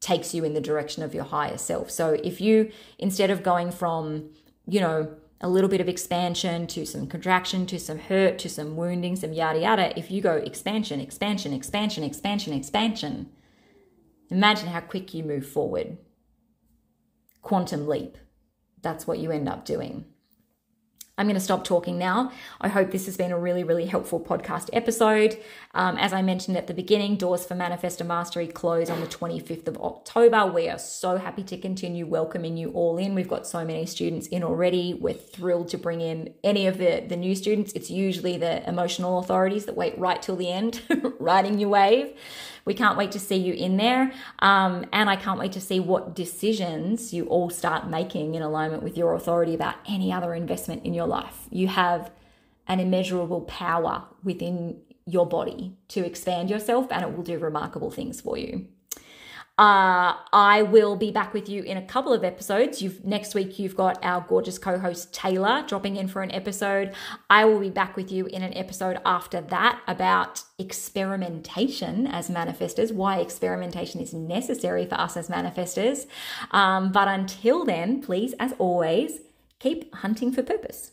takes 0.00 0.34
you 0.34 0.44
in 0.44 0.54
the 0.54 0.60
direction 0.60 1.04
of 1.04 1.14
your 1.14 1.24
higher 1.24 1.58
self. 1.58 1.88
So 1.90 2.14
if 2.24 2.40
you, 2.40 2.72
instead 2.98 3.30
of 3.30 3.44
going 3.44 3.70
from, 3.70 4.30
you 4.66 4.80
know, 4.80 5.14
a 5.40 5.48
little 5.48 5.70
bit 5.70 5.80
of 5.80 5.88
expansion 5.88 6.66
to 6.66 6.84
some 6.84 7.06
contraction 7.06 7.64
to 7.66 7.78
some 7.78 7.98
hurt 7.98 8.38
to 8.38 8.48
some 8.48 8.76
wounding, 8.76 9.16
some 9.16 9.32
yada 9.32 9.60
yada, 9.60 9.98
if 9.98 10.10
you 10.10 10.20
go 10.20 10.34
expansion, 10.36 11.00
expansion, 11.00 11.52
expansion, 11.52 12.04
expansion, 12.04 12.52
expansion, 12.52 13.30
imagine 14.30 14.68
how 14.68 14.80
quick 14.80 15.14
you 15.14 15.22
move 15.22 15.46
forward. 15.46 15.96
Quantum 17.40 17.88
leap. 17.88 18.18
That's 18.82 19.06
what 19.06 19.18
you 19.18 19.30
end 19.30 19.48
up 19.48 19.64
doing. 19.64 20.04
I'm 21.20 21.26
going 21.26 21.34
to 21.34 21.40
stop 21.40 21.64
talking 21.64 21.98
now. 21.98 22.32
I 22.62 22.68
hope 22.68 22.92
this 22.92 23.04
has 23.04 23.18
been 23.18 23.30
a 23.30 23.38
really, 23.38 23.62
really 23.62 23.84
helpful 23.84 24.18
podcast 24.18 24.70
episode. 24.72 25.38
Um, 25.74 25.98
as 25.98 26.14
I 26.14 26.22
mentioned 26.22 26.56
at 26.56 26.66
the 26.66 26.72
beginning, 26.72 27.16
doors 27.16 27.44
for 27.44 27.54
Manifestor 27.54 28.06
Mastery 28.06 28.46
close 28.46 28.88
on 28.88 29.02
the 29.02 29.06
25th 29.06 29.68
of 29.68 29.76
October. 29.82 30.46
We 30.46 30.70
are 30.70 30.78
so 30.78 31.18
happy 31.18 31.42
to 31.42 31.58
continue 31.58 32.06
welcoming 32.06 32.56
you 32.56 32.70
all 32.70 32.96
in. 32.96 33.14
We've 33.14 33.28
got 33.28 33.46
so 33.46 33.66
many 33.66 33.84
students 33.84 34.28
in 34.28 34.42
already. 34.42 34.94
We're 34.94 35.12
thrilled 35.12 35.68
to 35.68 35.76
bring 35.76 36.00
in 36.00 36.32
any 36.42 36.66
of 36.66 36.78
the, 36.78 37.04
the 37.06 37.16
new 37.16 37.34
students. 37.34 37.74
It's 37.74 37.90
usually 37.90 38.38
the 38.38 38.66
emotional 38.66 39.18
authorities 39.18 39.66
that 39.66 39.76
wait 39.76 39.98
right 39.98 40.22
till 40.22 40.36
the 40.36 40.50
end, 40.50 40.80
riding 41.20 41.58
your 41.58 41.68
wave. 41.68 42.16
We 42.64 42.74
can't 42.74 42.96
wait 42.96 43.12
to 43.12 43.18
see 43.18 43.36
you 43.36 43.54
in 43.54 43.76
there. 43.76 44.12
Um, 44.40 44.86
and 44.92 45.08
I 45.08 45.16
can't 45.16 45.38
wait 45.38 45.52
to 45.52 45.60
see 45.60 45.80
what 45.80 46.14
decisions 46.14 47.12
you 47.12 47.26
all 47.26 47.50
start 47.50 47.88
making 47.88 48.34
in 48.34 48.42
alignment 48.42 48.82
with 48.82 48.96
your 48.96 49.14
authority 49.14 49.54
about 49.54 49.76
any 49.86 50.12
other 50.12 50.34
investment 50.34 50.84
in 50.84 50.94
your 50.94 51.06
life. 51.06 51.48
You 51.50 51.68
have 51.68 52.10
an 52.66 52.80
immeasurable 52.80 53.42
power 53.42 54.04
within 54.22 54.80
your 55.06 55.26
body 55.26 55.76
to 55.88 56.04
expand 56.06 56.50
yourself, 56.50 56.86
and 56.90 57.02
it 57.02 57.16
will 57.16 57.24
do 57.24 57.38
remarkable 57.38 57.90
things 57.90 58.20
for 58.20 58.38
you. 58.38 58.66
Uh, 59.60 60.16
I 60.32 60.62
will 60.62 60.96
be 60.96 61.10
back 61.10 61.34
with 61.34 61.46
you 61.46 61.62
in 61.62 61.76
a 61.76 61.84
couple 61.84 62.14
of 62.14 62.24
episodes. 62.24 62.80
You've 62.80 63.04
next 63.04 63.34
week 63.34 63.58
you've 63.58 63.76
got 63.76 64.02
our 64.02 64.24
gorgeous 64.26 64.56
co-host 64.56 65.12
Taylor 65.12 65.62
dropping 65.68 65.96
in 65.96 66.08
for 66.08 66.22
an 66.22 66.32
episode. 66.32 66.94
I 67.28 67.44
will 67.44 67.60
be 67.60 67.68
back 67.68 67.94
with 67.94 68.10
you 68.10 68.24
in 68.24 68.42
an 68.42 68.56
episode 68.56 69.00
after 69.04 69.42
that 69.42 69.78
about 69.86 70.44
experimentation 70.58 72.06
as 72.06 72.30
manifestors, 72.30 72.90
why 72.90 73.18
experimentation 73.18 74.00
is 74.00 74.14
necessary 74.14 74.86
for 74.86 74.94
us 74.94 75.14
as 75.14 75.28
manifestors. 75.28 76.06
Um, 76.52 76.90
but 76.90 77.06
until 77.06 77.66
then, 77.66 78.00
please, 78.00 78.32
as 78.40 78.54
always, 78.58 79.20
keep 79.58 79.94
hunting 79.96 80.32
for 80.32 80.42
purpose. 80.42 80.92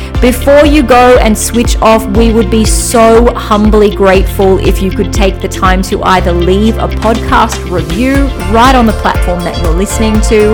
Before 0.21 0.67
you 0.67 0.83
go 0.83 1.17
and 1.17 1.35
switch 1.35 1.77
off, 1.77 2.05
we 2.15 2.31
would 2.31 2.51
be 2.51 2.63
so 2.63 3.33
humbly 3.33 3.89
grateful 3.89 4.59
if 4.59 4.79
you 4.79 4.91
could 4.91 5.11
take 5.11 5.41
the 5.41 5.47
time 5.47 5.81
to 5.81 6.03
either 6.03 6.31
leave 6.31 6.77
a 6.77 6.87
podcast 6.87 7.71
review 7.71 8.27
right 8.53 8.75
on 8.75 8.85
the 8.85 8.93
platform 8.93 9.39
that 9.39 9.59
you're 9.59 9.73
listening 9.73 10.13
to 10.29 10.53